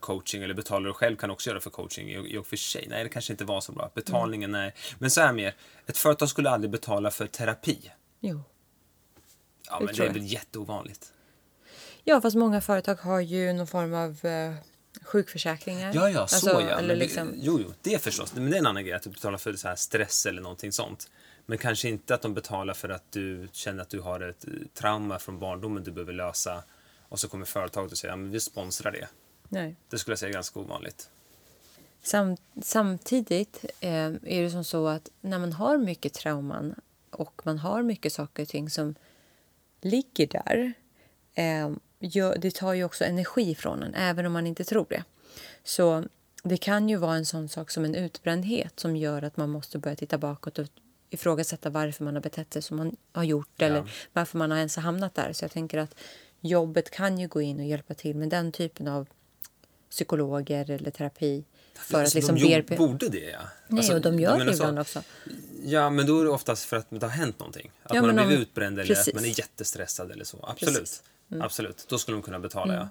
coaching, 0.00 0.42
eller 0.42 0.54
betalar 0.54 0.86
du 0.86 0.92
själv 0.94 1.16
kan 1.16 1.30
också 1.30 1.50
göra 1.50 1.60
för 1.60 1.70
coaching 1.70 2.08
i, 2.10 2.38
och 2.38 2.46
för 2.46 2.56
sig. 2.56 2.86
Nej, 2.90 3.04
det 3.04 3.08
kanske 3.10 3.32
inte 3.32 3.44
var 3.44 3.60
så 3.60 3.72
bra. 3.72 3.90
Betalningen, 3.94 4.50
Mm. 4.50 4.60
nej. 4.60 4.74
Men 4.98 5.10
så 5.10 5.20
här 5.20 5.32
mer, 5.32 5.54
ett 5.86 5.98
företag 5.98 6.28
skulle 6.28 6.50
aldrig 6.50 6.70
betala 6.70 7.10
för 7.10 7.26
terapi. 7.26 7.90
Jo. 8.20 8.42
Ja, 9.68 9.80
men 9.80 9.94
det 9.94 10.02
är 10.02 10.06
jag. 10.06 10.12
väl 10.12 10.22
jätteovanligt. 10.32 11.12
Ja, 12.04 12.20
fast 12.20 12.36
många 12.36 12.60
företag 12.60 12.94
har 12.94 13.20
ju 13.20 13.52
någon 13.52 13.66
form 13.66 13.94
av 13.94 14.24
eh, 14.26 14.54
sjukförsäkringar. 15.04 15.92
Ja, 15.94 16.10
ja, 16.10 16.26
så 16.26 16.36
Alltså, 16.36 16.60
ja. 16.70 16.78
Eller 16.78 16.96
liksom, 16.96 17.28
det, 17.28 17.36
jo, 17.40 17.60
jo, 17.62 17.74
det 17.82 18.02
förstås. 18.02 18.34
Men 18.34 18.50
det 18.50 18.56
är 18.56 18.58
en 18.58 18.66
annan 18.66 18.84
grej 18.84 18.92
att 18.94 19.02
du 19.02 19.10
betalar 19.10 19.38
för 19.38 19.52
så 19.52 19.68
här 19.68 19.76
stress 19.76 20.26
eller 20.26 20.42
någonting 20.42 20.72
sånt. 20.72 21.10
Men 21.46 21.58
kanske 21.58 21.88
inte 21.88 22.14
att 22.14 22.22
de 22.22 22.34
betalar 22.34 22.74
för 22.74 22.88
att 22.88 23.12
du 23.12 23.48
känner 23.52 23.82
att 23.82 23.90
du 23.90 24.00
har 24.00 24.20
ett 24.20 24.44
eh, 24.48 24.52
trauma 24.74 25.18
från 25.18 25.38
barndomen 25.38 25.84
du 25.84 25.90
behöver 25.92 26.12
lösa. 26.12 26.62
Och 27.08 27.20
så 27.20 27.28
kommer 27.28 27.44
företaget 27.46 27.92
och 27.92 27.98
säger 27.98 28.12
att 28.12 28.18
ja, 28.18 28.22
men 28.22 28.30
vi 28.32 28.40
sponsrar 28.40 28.92
det. 28.92 29.08
Nej. 29.52 29.76
Det 29.88 29.98
skulle 29.98 30.12
jag 30.12 30.18
säga 30.18 30.28
är 30.28 30.34
ganska 30.34 30.60
ovanligt. 30.60 31.10
Sam, 32.02 32.36
samtidigt 32.62 33.64
eh, 33.80 34.04
är 34.06 34.42
det 34.42 34.50
som 34.50 34.64
så 34.64 34.86
att 34.86 35.10
när 35.20 35.38
man 35.38 35.52
har 35.52 35.78
mycket 35.78 36.14
trauman 36.14 36.74
och 37.10 37.42
man 37.44 37.58
har 37.58 37.82
mycket 37.82 38.12
saker 38.12 38.42
och 38.42 38.48
ting 38.48 38.70
som 38.70 38.94
ligger 39.80 40.26
där. 40.26 40.72
Eh, 41.34 41.70
gör, 41.98 42.38
det 42.38 42.54
tar 42.54 42.72
ju 42.72 42.84
också 42.84 43.04
energi 43.04 43.54
från 43.54 43.82
en, 43.82 43.94
även 43.94 44.26
om 44.26 44.32
man 44.32 44.46
inte 44.46 44.64
tror 44.64 44.86
det. 44.88 45.04
Så 45.64 46.04
det 46.42 46.56
kan 46.56 46.88
ju 46.88 46.96
vara 46.96 47.16
en 47.16 47.26
sån 47.26 47.48
sak 47.48 47.70
som 47.70 47.84
en 47.84 47.94
utbrändhet 47.94 48.80
som 48.80 48.96
gör 48.96 49.22
att 49.22 49.36
man 49.36 49.50
måste 49.50 49.78
börja 49.78 49.96
titta 49.96 50.18
bakåt 50.18 50.58
och 50.58 50.66
ifrågasätta 51.10 51.70
varför 51.70 52.04
man 52.04 52.14
har 52.14 52.22
betett 52.22 52.52
sig 52.52 52.62
som 52.62 52.76
man 52.76 52.96
har 53.12 53.24
gjort 53.24 53.62
eller 53.62 53.90
varför 54.12 54.38
man 54.38 54.50
har 54.50 54.58
ens 54.58 54.76
hamnat 54.76 55.14
där. 55.14 55.32
Så 55.32 55.44
jag 55.44 55.52
tänker 55.52 55.78
att 55.78 55.94
jobbet 56.40 56.90
kan 56.90 57.18
ju 57.18 57.28
gå 57.28 57.40
in 57.40 57.60
och 57.60 57.66
hjälpa 57.66 57.94
till 57.94 58.16
med 58.16 58.28
den 58.28 58.52
typen 58.52 58.88
av 58.88 59.08
psykologer 59.92 60.70
eller 60.70 60.90
terapi. 60.90 61.44
För 61.74 61.94
att 61.94 62.00
Alltså, 62.00 62.18
liksom 62.18 62.34
de 62.34 62.40
bearbe- 62.44 62.76
borde 62.76 63.08
det, 63.08 63.18
ja. 63.30 63.38
Nej, 63.68 63.78
Alltså, 63.78 63.94
och 63.94 64.00
de 64.00 64.18
gör 64.20 64.44
det 64.44 64.52
ibland 64.52 64.78
också. 64.78 65.02
Ja, 65.64 65.90
men 65.90 66.06
då 66.06 66.20
är 66.20 66.24
det 66.24 66.30
oftast 66.30 66.64
för 66.64 66.76
att 66.76 66.86
det 66.90 67.02
har 67.02 67.08
hänt 67.08 67.38
någonting. 67.38 67.70
Att 67.82 67.94
Ja, 67.94 68.02
man 68.02 68.10
har 68.18 68.22
om- 68.24 68.28
blivit 68.28 68.48
utbränd 68.48 68.78
eller 68.78 68.94
Precis. 68.94 69.08
att 69.08 69.14
man 69.14 69.24
är 69.24 69.38
jättestressad 69.38 70.10
eller 70.10 70.24
så. 70.24 70.44
Absolut. 70.48 71.02
Mm. 71.30 71.42
Absolut. 71.42 71.86
Då 71.88 71.98
skulle 71.98 72.16
de 72.16 72.22
kunna 72.22 72.38
betala, 72.38 72.74
ja. 72.74 72.88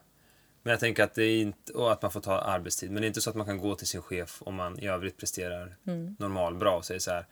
Men 0.63 0.71
jag 0.71 0.80
tänker 0.80 1.03
att 1.03 1.13
det 1.15 1.24
är 1.24 1.42
inte, 1.42 1.74
och 1.74 1.92
att 1.92 2.01
man 2.01 2.12
får 2.12 2.21
ta 2.21 2.39
arbetstid. 2.42 2.92
Men 2.92 3.01
det 3.01 3.06
är 3.06 3.07
inte 3.07 3.21
så 3.21 3.30
att 3.30 3.36
man 3.36 3.45
kan 3.45 3.57
gå 3.57 3.75
till 3.75 3.88
sin 3.88 4.01
chef 4.01 4.42
om 4.45 4.56
man 4.56 4.80
i 4.80 4.88
övrigt 4.88 5.18
presterar 5.18 5.75
Mm. 5.88 6.15
normal 6.19 6.56
bra 6.56 6.77
och 6.77 6.86
säger 6.86 7.00
så 7.00 7.12
här. 7.12 7.25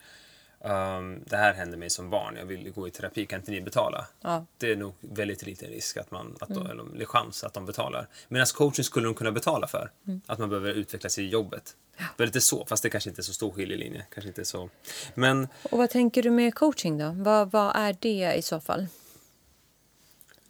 "Ehm, 0.62 1.24
det 1.26 1.38
här 1.38 1.54
hände 1.54 1.78
mig 1.78 1.90
som 1.90 2.10
barn, 2.10 2.36
jag 2.36 2.46
vill 2.46 2.72
gå 2.72 2.88
i 2.88 2.92
terapi, 2.92 3.26
kan 3.26 3.40
inte 3.40 3.52
ni 3.52 3.62
betala? 3.62 4.08
Ja. 4.22 4.34
Mm. 4.34 4.46
Det 4.58 4.72
är 4.72 4.76
nog 4.76 4.94
väldigt 5.00 5.46
liten 5.46 5.70
risk 5.70 5.98
att 5.98 6.12
man, 6.12 6.36
att 6.40 6.50
de, 6.50 6.66
eller, 6.68 6.96
eller 6.96 7.06
chans 7.06 7.44
att 7.44 7.54
de 7.54 7.66
betalar. 7.66 8.08
Medan 8.28 8.46
coaching 8.46 8.84
skulle 8.84 9.06
de 9.06 9.14
kunna 9.14 9.32
betala 9.32 9.68
för. 9.68 9.92
Mm. 10.08 10.22
Att 10.28 10.40
man 10.40 10.50
behöver 10.50 10.72
utveckla 10.74 11.10
sig 11.10 11.26
i 11.26 11.28
jobbet. 11.28 11.76
Det 12.18 12.24
är 12.24 12.28
lite 12.28 12.42
så, 12.42 12.66
fast 12.66 12.84
det 12.84 12.90
kanske 12.90 13.10
inte 13.10 13.22
är 13.22 13.24
så 13.24 13.34
stor 13.34 13.52
skiljelinje. 13.52 14.06
Kanske 14.10 14.28
inte 14.28 14.46
så. 14.46 14.70
Men 15.16 15.48
Och 15.64 15.78
vad 15.78 15.90
tänker 15.90 16.24
du 16.24 16.30
med 16.32 16.56
coaching 16.56 16.98
då? 16.98 17.12
Vad, 17.16 17.52
vad 17.52 17.76
är 17.76 17.96
det 18.00 18.34
i 18.34 18.42
så 18.42 18.60
fall? 18.60 18.88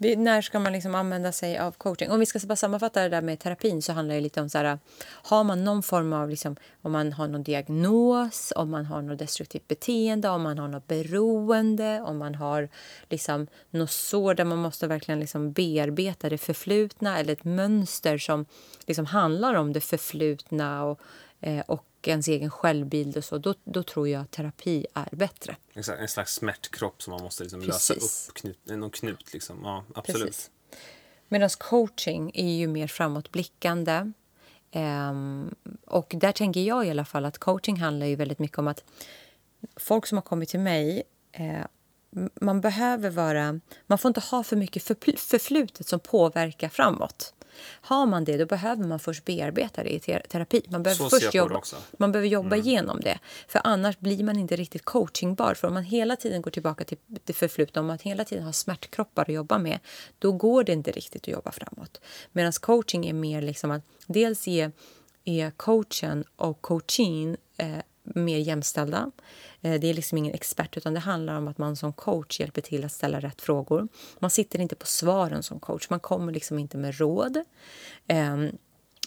Vi, 0.02 0.16
när 0.16 0.42
ska 0.42 0.60
man 0.60 0.74
liksom 0.74 0.96
använda 0.96 1.32
sig 1.32 1.58
av 1.58 1.72
coaching? 1.72 2.12
Om 2.12 2.20
vi 2.20 2.26
ska 2.26 2.40
bara 2.48 2.56
sammanfatta 2.56 3.02
det 3.02 3.10
där 3.10 3.22
med 3.22 3.40
terapin 3.40 3.82
så 3.82 3.94
handlar 3.94 4.16
det 4.16 4.22
lite 4.22 4.42
om 4.42 4.50
så 4.50 4.58
här, 4.58 4.80
har 5.06 5.44
man 5.44 5.64
någon 5.64 5.84
form 5.84 6.14
av, 6.14 6.30
liksom, 6.30 6.56
om 6.82 6.92
man 6.92 7.14
har 7.14 7.28
någon 7.28 7.44
diagnos, 7.44 8.54
om 8.56 8.70
man 8.70 8.86
har 8.86 9.02
något 9.02 9.20
destruktivt 9.20 9.68
beteende, 9.68 10.30
om 10.30 10.42
man 10.42 10.58
har 10.58 10.68
något 10.68 10.88
beroende, 10.88 12.02
om 12.02 12.18
man 12.18 12.36
har 12.36 12.70
liksom 13.10 13.48
något 13.70 13.92
sår 13.92 14.34
där 14.34 14.46
man 14.46 14.58
måste 14.58 14.88
verkligen 14.88 15.20
liksom 15.20 15.52
bearbeta 15.52 16.30
det 16.30 16.38
förflutna 16.38 17.20
eller 17.20 17.34
ett 17.34 17.44
mönster 17.44 18.18
som 18.18 18.46
liksom 18.88 19.06
handlar 19.06 19.54
om 19.54 19.74
det 19.74 19.82
förflutna 19.82 20.84
och, 20.84 21.00
eh, 21.42 21.64
och 21.68 21.86
ens 22.08 22.28
egen 22.28 22.50
självbild 22.50 23.18
och 23.18 23.24
så, 23.24 23.38
då, 23.38 23.54
då 23.64 23.84
tror 23.84 24.08
jag 24.08 24.22
att 24.22 24.32
terapi 24.32 24.86
är 24.94 25.16
bättre. 25.16 25.56
Exakt, 25.74 26.00
en 26.02 26.08
slags 26.08 26.34
smärtkropp 26.34 27.02
som 27.02 27.12
man 27.12 27.24
måste 27.24 27.44
liksom 27.44 27.62
lösa 27.62 27.94
upp. 27.94 28.34
Knut, 28.34 28.58
någon 28.66 28.90
knut 28.90 29.34
liksom. 29.34 29.60
Ja, 29.64 29.86
absolut. 29.96 30.28
Precis. 30.28 30.52
Medan 31.28 31.50
coaching 31.50 32.32
är 32.34 32.52
ju 32.52 32.68
mer 32.68 32.88
framåtblickande. 32.88 34.12
Ehm, 34.72 35.56
och 35.86 36.14
där 36.18 36.32
tänker 36.32 36.62
jag 36.62 36.88
i 36.88 36.90
alla 36.90 37.06
fall 37.06 37.26
att 37.26 37.38
coaching 37.38 37.78
handlar 37.78 38.08
ju 38.08 38.16
väldigt 38.16 38.40
mycket 38.40 38.58
om 38.58 38.68
att 38.68 38.84
folk 39.76 40.06
som 40.06 40.18
har 40.18 40.24
kommit 40.24 40.50
till 40.50 40.60
mig 40.60 41.04
eh, 41.32 41.66
man 42.42 42.62
behöver 42.62 43.10
vara... 43.10 43.60
Man 43.88 43.98
får 43.98 44.10
inte 44.10 44.20
ha 44.20 44.44
för 44.44 44.56
mycket 44.56 44.84
förflutet 45.20 45.88
som 45.88 46.00
påverkar 46.00 46.70
framåt. 46.70 47.34
Har 47.82 48.06
man 48.06 48.24
det, 48.24 48.38
då 48.38 48.46
behöver 48.46 48.84
man 48.84 49.00
först 49.00 49.26
bearbeta 49.26 49.84
det 49.84 49.90
i 49.94 50.00
te- 50.00 50.20
terapi. 50.20 50.62
Man 50.70 50.84
behöver 50.84 51.10
först 51.10 51.34
jobba, 51.34 51.62
man 51.98 52.12
behöver 52.12 52.30
jobba 52.30 52.56
igenom 52.56 53.00
det. 53.00 53.20
För 53.48 53.62
annars 53.64 54.00
blir 54.00 54.24
man 54.24 54.38
inte 54.40 54.56
riktigt 54.56 54.86
coachingbar. 54.86 55.54
För 55.54 55.68
om 55.68 55.74
man 55.74 55.84
hela 55.84 56.16
tiden 56.16 56.42
går 56.42 56.52
tillbaka 56.52 56.84
till 56.84 56.98
det 57.08 57.34
förflutna, 57.34 57.82
om 57.82 57.88
man 57.88 57.98
hela 58.02 58.26
tiden 58.26 58.44
har 58.46 58.52
smärtkroppar 58.52 59.22
att 59.22 59.34
jobba 59.34 59.58
med, 59.58 59.80
då 60.20 60.32
går 60.32 60.64
det 60.64 60.74
inte 60.74 60.92
riktigt 60.92 61.22
att 61.24 61.28
jobba 61.28 61.52
framåt. 61.52 62.02
Medan 62.32 62.52
coaching 62.52 63.06
är 63.10 63.14
mer 63.14 63.42
liksom 63.42 63.72
att 63.72 63.82
dels 64.08 64.48
ge, 64.48 64.72
är 65.26 65.52
coachen 65.52 66.24
och 66.36 66.62
coachin 66.62 67.38
eh, 67.58 67.78
mer 68.16 68.38
jämställda. 68.38 69.12
Eh, 69.62 69.80
det 69.80 69.88
är 69.88 69.94
liksom 69.94 70.18
ingen 70.18 70.34
expert, 70.34 70.78
utan 70.78 70.94
det 70.94 71.00
handlar 71.00 71.38
om 71.38 71.48
att 71.48 71.58
man 71.58 71.76
som 71.76 71.94
coach 71.94 72.40
hjälper 72.40 72.62
till 72.62 72.86
att 72.86 72.92
ställa 72.92 73.20
rätt 73.20 73.42
frågor. 73.42 73.88
Man 74.20 74.30
sitter 74.30 74.60
inte 74.60 74.76
på 74.76 74.86
svaren 74.86 75.44
som 75.44 75.60
coach, 75.60 75.90
man 75.90 76.00
kommer 76.00 76.34
liksom 76.34 76.60
inte 76.60 76.78
med 76.78 76.98
råd. 76.98 77.44
Ehm, 78.08 78.52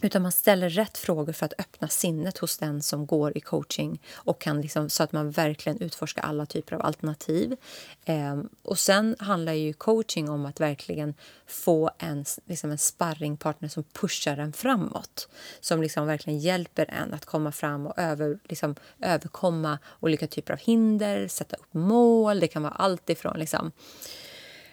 utan 0.03 0.23
man 0.23 0.33
ställer 0.33 0.69
rätt 0.69 0.99
frågor 0.99 1.33
för 1.33 1.47
att 1.47 1.53
öppna 1.59 1.89
sinnet 1.89 2.39
hos 2.39 2.59
den 2.59 2.83
som 2.83 3.07
går 3.07 3.37
i 3.39 3.41
coaching 3.41 4.03
och 4.15 4.41
kan 4.41 4.61
liksom, 4.61 4.91
så 4.91 5.03
att 5.03 5.13
man 5.13 5.31
verkligen 5.31 5.81
utforskar 5.81 6.23
alla 6.23 6.47
typer 6.47 6.77
av 6.77 6.83
alternativ. 6.83 7.57
Eh, 8.05 8.41
och 8.63 8.79
sen 8.79 9.17
handlar 9.19 9.53
ju 9.53 9.73
coaching 9.73 10.31
om 10.31 10.47
att 10.47 10.61
verkligen 10.61 11.15
få 11.47 11.91
en, 11.99 12.25
liksom 12.47 12.71
en 12.71 12.79
sparringpartner 12.79 13.69
som 13.69 13.83
pushar 13.83 14.37
en 14.37 14.53
framåt. 14.53 15.29
Som 15.61 15.83
liksom 15.83 16.07
verkligen 16.07 16.39
hjälper 16.39 16.91
en 16.91 17.15
att 17.15 17.25
komma 17.25 17.53
fram 17.53 17.87
och 17.87 17.99
över, 17.99 18.39
liksom, 18.45 18.75
överkomma 19.01 19.79
olika 20.01 20.27
typer 20.27 20.53
av 20.53 20.59
hinder, 20.59 21.29
sätta 21.29 21.57
upp 21.57 21.75
mål. 21.75 22.41
Det 22.41 22.49
kan 22.49 22.63
vara 22.63 22.73
allt 22.73 23.11
ifrån 23.11 23.39
liksom, 23.39 23.73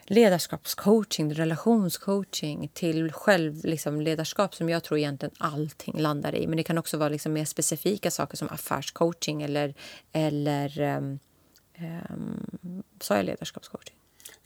ledarskapscoaching, 0.10 1.34
relationscoaching 1.34 2.70
till 2.74 3.12
själv, 3.12 3.66
liksom, 3.66 4.02
ledarskap 4.02 4.56
som 4.56 4.70
jag 4.70 4.84
tror 4.84 5.00
egentligen 5.00 5.36
allting 5.38 6.00
landar 6.00 6.36
i. 6.36 6.48
Men 6.48 6.58
det 6.58 6.64
kan 6.64 6.78
också 6.78 6.98
vara 6.98 7.10
liksom, 7.10 7.34
mer 7.34 7.46
specifika 7.46 8.12
saker 8.12 8.38
som 8.38 8.50
affärscoaching 8.50 9.42
eller, 9.42 9.74
eller 10.12 10.82
um, 10.98 11.20
um, 11.80 12.84
sa 13.00 13.16
jag 13.16 13.26
ledarskapscoaching? 13.26 13.99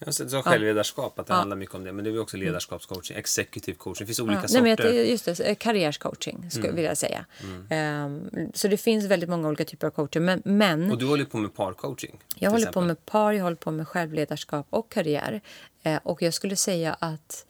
Jag 0.06 0.30
sa 0.32 0.42
självledarskap, 0.42 1.20
att 1.20 1.28
det 1.28 1.34
ja. 1.34 1.38
handlar 1.38 1.58
mycket 1.58 1.76
om 1.76 1.84
det. 1.84 1.94
Men 1.94 2.06
det 2.06 2.12
är 2.12 2.20
också 2.20 2.38
ledarskapscoaching, 2.38 3.18
executive 3.18 3.78
coaching. 3.78 4.00
Det 4.00 4.06
finns 4.06 4.20
olika 4.20 4.42
ja, 4.42 4.48
sorter. 4.48 4.62
Nej, 4.62 4.94
men 4.94 5.10
just 5.10 5.26
det, 5.26 5.56
karriärscoaching 5.56 6.52
skulle 6.52 6.68
mm. 6.68 6.76
vilja 6.76 6.96
säga. 6.96 7.26
Mm. 7.70 8.26
Um, 8.36 8.52
så 8.54 8.68
det 8.68 8.78
finns 8.78 9.06
väldigt 9.06 9.30
många 9.30 9.48
olika 9.48 9.66
typer 9.66 9.88
av 9.88 9.92
coacher. 9.92 10.20
Men, 10.20 10.42
men 10.46 10.92
och 10.92 10.98
du 10.98 11.06
håller 11.06 11.26
på 11.26 11.38
med 11.38 11.56
parcoaching? 11.56 12.20
Jag 12.36 12.50
håller 12.52 12.62
exempel. 12.62 12.82
på 12.82 12.88
med 12.88 13.06
par, 13.06 13.34
jag 13.34 13.44
håller 13.44 13.56
på 13.56 13.72
med 13.72 13.88
självledarskap 13.88 14.68
och 14.70 14.92
karriär. 14.92 15.42
Uh, 15.86 16.00
och 16.04 16.22
jag 16.22 16.34
skulle 16.34 16.56
säga 16.56 16.94
att 17.00 17.46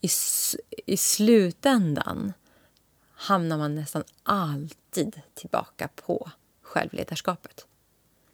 i, 0.00 0.08
i 0.86 0.96
slutändan 0.96 2.32
hamnar 3.14 3.58
man 3.58 3.74
nästan 3.74 4.04
alltid 4.22 5.20
tillbaka 5.34 5.88
på 6.06 6.30
självledarskapet. 6.62 7.66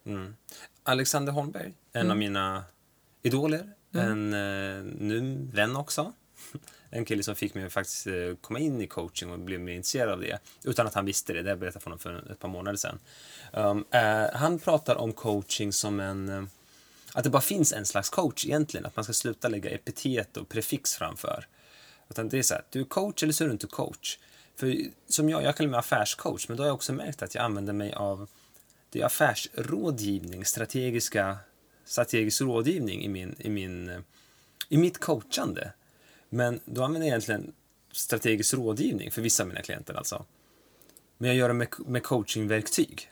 Mm. 0.04 0.36
Alexander 0.82 1.32
Holmberg, 1.32 1.72
en 1.92 2.00
mm. 2.00 2.10
av 2.10 2.16
mina 2.16 2.64
idoler, 3.22 3.72
mm. 3.94 4.10
en 4.10 4.32
eh, 4.32 4.84
nu 4.98 5.48
vän 5.52 5.76
också. 5.76 6.12
En 6.94 7.04
kille 7.04 7.22
som 7.22 7.36
fick 7.36 7.54
mig 7.54 7.64
att 7.64 7.72
faktiskt 7.72 8.06
eh, 8.06 8.12
komma 8.40 8.58
in 8.58 8.80
i 8.80 8.86
coaching 8.86 9.30
och 9.30 9.38
bli 9.38 9.58
mer 9.58 9.72
intresserad 9.72 10.08
av 10.08 10.20
det. 10.20 10.38
Utan 10.64 10.86
att 10.86 10.94
han 10.94 11.04
visste 11.04 11.32
det, 11.32 11.42
det 11.42 11.56
berättade 11.56 11.66
jag 11.66 11.82
för 11.82 11.90
honom 11.90 11.98
för 11.98 12.32
ett 12.32 12.38
par 12.38 12.48
månader 12.48 12.76
sedan. 12.76 12.98
Um, 13.52 13.84
eh, 13.90 14.26
han 14.34 14.58
pratar 14.58 14.96
om 14.96 15.12
coaching 15.12 15.72
som 15.72 16.00
en... 16.00 16.28
Eh, 16.28 16.44
att 17.14 17.24
det 17.24 17.30
bara 17.30 17.42
finns 17.42 17.72
en 17.72 17.86
slags 17.86 18.10
coach 18.10 18.44
egentligen. 18.44 18.86
Att 18.86 18.96
man 18.96 19.04
ska 19.04 19.12
sluta 19.12 19.48
lägga 19.48 19.70
epitet 19.70 20.36
och 20.36 20.48
prefix 20.48 20.94
framför. 20.94 21.46
Utan 22.10 22.28
det 22.28 22.38
är 22.38 22.42
så 22.42 22.54
här, 22.54 22.64
du 22.70 22.80
är 22.80 22.84
coach 22.84 23.22
eller 23.22 23.32
så 23.32 23.44
är 23.44 23.48
du 23.48 23.52
inte 23.52 23.66
coach. 23.66 24.18
För 24.56 24.76
som 25.08 25.28
jag, 25.28 25.42
jag 25.42 25.56
kallar 25.56 25.70
mig 25.70 25.78
affärscoach, 25.78 26.48
men 26.48 26.56
då 26.56 26.62
har 26.62 26.68
jag 26.68 26.74
också 26.74 26.92
märkt 26.92 27.22
att 27.22 27.34
jag 27.34 27.44
använder 27.44 27.72
mig 27.72 27.92
av 27.92 28.28
det 28.90 29.00
är 29.00 29.04
affärsrådgivning, 29.06 30.44
strategiska, 30.44 31.38
strategisk 31.84 32.40
rådgivning 32.40 33.04
i, 33.04 33.08
min, 33.08 33.34
i, 33.38 33.50
min, 33.50 33.88
eh, 33.88 34.00
i 34.68 34.76
mitt 34.76 34.98
coachande. 34.98 35.72
Men 36.28 36.60
då 36.64 36.84
använder 36.84 37.08
jag 37.08 37.12
egentligen 37.12 37.52
strategisk 37.92 38.54
rådgivning 38.54 39.10
för 39.10 39.22
vissa 39.22 39.42
av 39.42 39.48
mina 39.48 39.62
klienter 39.62 39.94
alltså. 39.94 40.24
Men 41.18 41.28
jag 41.28 41.36
gör 41.36 41.48
det 41.48 41.54
med, 41.54 41.68
med 41.78 42.02
coachingverktyg. 42.02 43.10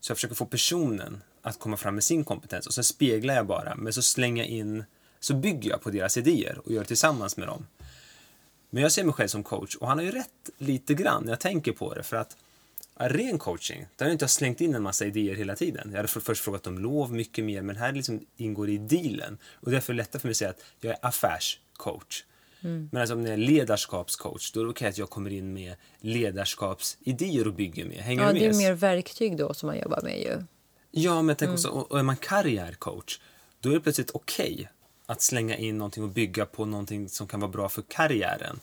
Så 0.00 0.10
jag 0.10 0.16
försöker 0.16 0.34
få 0.34 0.46
personen 0.46 1.22
att 1.42 1.58
komma 1.58 1.76
fram 1.76 1.94
med 1.94 2.04
sin 2.04 2.24
kompetens 2.24 2.66
och 2.66 2.74
sen 2.74 2.84
speglar 2.84 3.34
jag 3.34 3.46
bara, 3.46 3.74
men 3.76 3.92
så 3.92 4.02
slänger 4.02 4.42
jag 4.42 4.50
in, 4.50 4.84
så 5.20 5.34
bygger 5.34 5.70
jag 5.70 5.82
på 5.82 5.90
deras 5.90 6.16
idéer 6.16 6.60
och 6.64 6.72
gör 6.72 6.80
det 6.80 6.86
tillsammans 6.86 7.36
med 7.36 7.48
dem. 7.48 7.66
Men 8.70 8.82
jag 8.82 8.92
ser 8.92 9.04
mig 9.04 9.14
själv 9.14 9.28
som 9.28 9.42
coach 9.42 9.76
och 9.76 9.88
han 9.88 9.98
har 9.98 10.04
ju 10.04 10.10
rätt 10.10 10.50
lite 10.58 10.94
grann 10.94 11.22
när 11.24 11.32
jag 11.32 11.40
tänker 11.40 11.72
på 11.72 11.94
det 11.94 12.02
för 12.02 12.16
att 12.16 12.36
ren 13.08 13.38
coaching, 13.38 13.86
där 13.96 14.04
har 14.04 14.10
jag 14.10 14.14
inte 14.14 14.28
slängt 14.28 14.60
in 14.60 14.74
en 14.74 14.82
massa 14.82 15.06
idéer 15.06 15.34
hela 15.34 15.56
tiden. 15.56 15.88
Jag 15.90 15.96
hade 15.96 16.08
först 16.08 16.44
frågat 16.44 16.66
om 16.66 16.78
lov 16.78 17.12
mycket 17.12 17.44
mer, 17.44 17.62
men 17.62 17.76
här 17.76 17.92
liksom 17.92 18.26
ingår 18.36 18.70
i 18.70 18.78
dealen. 18.78 19.38
Och 19.54 19.70
därför 19.70 19.92
är 19.92 19.94
det 19.94 20.02
lättare 20.02 20.20
för 20.20 20.28
mig 20.28 20.30
att 20.30 20.36
säga 20.36 20.50
att 20.50 20.62
jag 20.80 20.92
är 20.92 20.98
affärscoach. 21.02 22.24
Mm. 22.60 22.88
Men 22.92 23.00
alltså 23.00 23.14
om 23.14 23.24
jag 23.24 23.32
är 23.32 23.36
ledarskapscoach, 23.36 24.52
då 24.52 24.60
är 24.60 24.64
det 24.64 24.70
okej 24.70 24.88
att 24.88 24.98
jag 24.98 25.10
kommer 25.10 25.30
in 25.30 25.52
med 25.52 25.74
ledarskapsidéer 26.00 27.46
och 27.46 27.54
bygger 27.54 27.84
med. 27.84 27.98
Hänger 27.98 28.22
ja, 28.22 28.32
det 28.32 28.46
är 28.46 28.54
mer 28.54 28.72
verktyg 28.72 29.36
då 29.36 29.54
som 29.54 29.66
man 29.66 29.78
jobbar 29.78 30.00
med 30.02 30.20
ju. 30.20 30.44
Ja, 30.90 31.22
men 31.22 31.36
tänk 31.36 31.48
mm. 31.48 31.54
också, 31.54 31.68
och 31.68 31.98
är 31.98 32.02
man 32.02 32.16
karriärcoach, 32.16 33.20
då 33.60 33.70
är 33.70 33.74
det 33.74 33.80
plötsligt 33.80 34.10
okej 34.14 34.70
att 35.06 35.22
slänga 35.22 35.56
in 35.56 35.78
någonting 35.78 36.04
och 36.04 36.10
bygga 36.10 36.46
på 36.46 36.64
någonting 36.64 37.08
som 37.08 37.26
kan 37.26 37.40
vara 37.40 37.50
bra 37.50 37.68
för 37.68 37.82
karriären. 37.82 38.60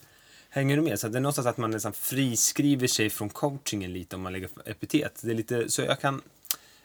Hänger 0.50 0.76
du 0.76 0.82
med? 0.82 1.00
Så 1.00 1.08
det 1.08 1.18
är 1.18 1.22
någonstans 1.22 1.48
att 1.48 1.58
man 1.58 1.72
nästan 1.72 1.94
friskriver 1.94 2.88
sig 2.88 3.10
från 3.10 3.30
coachingen 3.30 3.94
lite 3.94 4.16
om 4.16 4.22
man 4.22 4.34
lägger 4.34 4.50
epitet. 4.66 5.22
Det 5.24 5.32
är 5.32 5.36
lite, 5.36 5.72
så 5.72 5.82
jag 5.82 6.00
kan, 6.00 6.22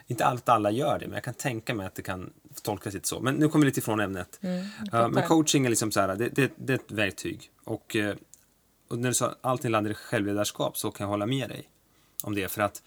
inte 0.06 0.24
allt 0.24 0.48
alla 0.48 0.70
gör 0.70 0.98
det, 0.98 1.06
men 1.06 1.14
jag 1.14 1.24
kan 1.24 1.34
tänka 1.34 1.74
mig 1.74 1.86
att 1.86 1.94
det 1.94 2.02
kan 2.02 2.32
tolkas 2.62 2.94
lite 2.94 3.08
så. 3.08 3.20
Men 3.20 3.34
nu 3.34 3.48
kommer 3.48 3.64
vi 3.64 3.70
lite 3.70 3.80
ifrån 3.80 4.00
ämnet. 4.00 4.38
Mm, 4.40 4.60
uh, 4.94 5.08
men 5.08 5.28
coaching 5.28 5.66
är 5.66 5.70
liksom 5.70 5.92
så 5.92 6.00
här, 6.00 6.16
det, 6.16 6.28
det, 6.28 6.52
det 6.56 6.72
är 6.72 6.74
ett 6.74 6.90
verktyg. 6.90 7.50
Och, 7.64 7.96
uh, 7.96 8.14
och 8.88 8.98
när 8.98 9.08
du 9.08 9.14
sa 9.14 9.26
att 9.26 9.38
allting 9.40 9.70
landar 9.70 9.90
i 9.90 9.94
självledarskap 9.94 10.78
så 10.78 10.90
kan 10.90 11.04
jag 11.04 11.08
hålla 11.08 11.26
med 11.26 11.48
dig 11.48 11.68
om 12.22 12.34
det. 12.34 12.48
För 12.48 12.62
att 12.62 12.82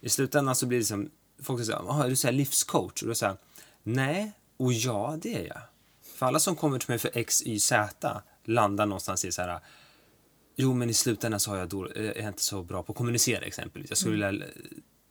i 0.00 0.08
slutändan 0.08 0.54
så 0.54 0.66
blir 0.66 0.78
det 0.78 0.84
som, 0.84 1.10
folk 1.42 1.64
säger, 1.64 2.04
är 2.04 2.08
du 2.08 2.16
så 2.16 2.26
här 2.26 2.32
livscoach? 2.32 3.02
Och 3.02 3.08
då 3.08 3.14
säger 3.14 3.36
nej 3.82 4.32
och 4.56 4.72
ja, 4.72 5.18
det 5.22 5.34
är 5.34 5.46
jag. 5.46 5.60
För 6.14 6.26
alla 6.26 6.38
som 6.38 6.56
kommer 6.56 6.78
till 6.78 6.90
mig 6.90 6.98
för 6.98 7.10
X, 7.14 7.42
Y, 7.46 7.60
Z 7.60 8.22
landar 8.44 8.86
någonstans 8.86 9.24
i 9.24 9.32
så 9.32 9.42
här 9.42 9.60
Jo, 10.60 10.74
men 10.74 10.90
i 10.90 10.94
slutändan 10.94 11.40
så 11.40 11.50
har 11.50 11.58
jag 11.58 11.68
då, 11.68 11.84
är 11.84 12.18
jag 12.18 12.28
inte 12.28 12.42
så 12.42 12.62
bra 12.62 12.82
på 12.82 12.92
att 12.92 12.98
kommunicera 12.98 13.44
exempelvis. 13.44 13.90
Jag, 13.90 13.98
skulle 13.98 14.28
mm. 14.28 14.48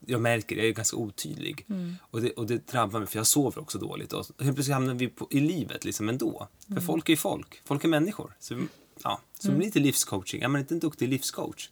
jag 0.06 0.22
märker 0.22 0.56
det, 0.56 0.62
jag 0.62 0.70
är 0.70 0.74
ganska 0.74 0.98
otydlig. 0.98 1.66
Mm. 1.70 1.96
Och, 2.02 2.22
det, 2.22 2.32
och 2.32 2.48
det 2.48 2.68
drabbar 2.68 3.00
mig 3.00 3.08
för 3.08 3.20
jag 3.20 3.28
sover 3.28 3.60
också 3.60 3.78
dåligt. 3.78 4.14
Och 4.14 4.26
helt 4.40 4.56
plötsligt 4.56 4.74
hamnar 4.74 4.94
vi 4.94 5.08
på, 5.08 5.28
i 5.32 5.40
livet 5.40 5.86
liksom 5.86 6.10
ändå. 6.10 6.48
För 6.66 6.72
mm. 6.72 6.84
folk 6.84 7.10
är 7.10 7.14
ju 7.14 7.18
folk, 7.18 7.62
folk 7.66 7.84
är 7.84 7.88
människor. 7.88 8.36
Så, 8.40 8.68
ja, 9.04 9.22
så 9.40 9.48
mm. 9.48 9.62
lite 9.62 9.80
livscoaching. 9.80 10.42
Är 10.42 10.48
man 10.48 10.62
inte 10.62 10.74
en 10.74 10.80
duktig 10.80 11.10
livscoach 11.10 11.70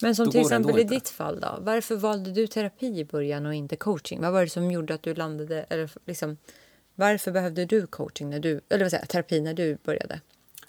men 0.00 0.16
som 0.16 0.30
till 0.30 0.40
exempel 0.40 0.78
i 0.78 0.84
ditt 0.84 1.08
fall 1.08 1.40
då, 1.40 1.58
varför 1.60 1.96
valde 1.96 2.32
du 2.32 2.46
terapi 2.46 2.98
i 2.98 3.04
början 3.04 3.46
och 3.46 3.54
inte 3.54 3.76
coaching? 3.76 4.20
Vad 4.20 4.32
var 4.32 4.42
det 4.42 4.50
som 4.50 4.70
gjorde 4.70 4.94
att 4.94 5.02
du 5.02 5.14
landade, 5.14 5.62
eller 5.62 5.90
liksom, 6.06 6.36
varför 6.94 7.32
behövde 7.32 7.64
du 7.64 7.86
coaching 7.86 8.30
när 8.30 8.40
du, 8.40 8.60
eller 8.68 8.84
vad 8.84 8.90
säger 8.90 9.06
terapi 9.06 9.40
när 9.40 9.54
du 9.54 9.78
började? 9.84 10.20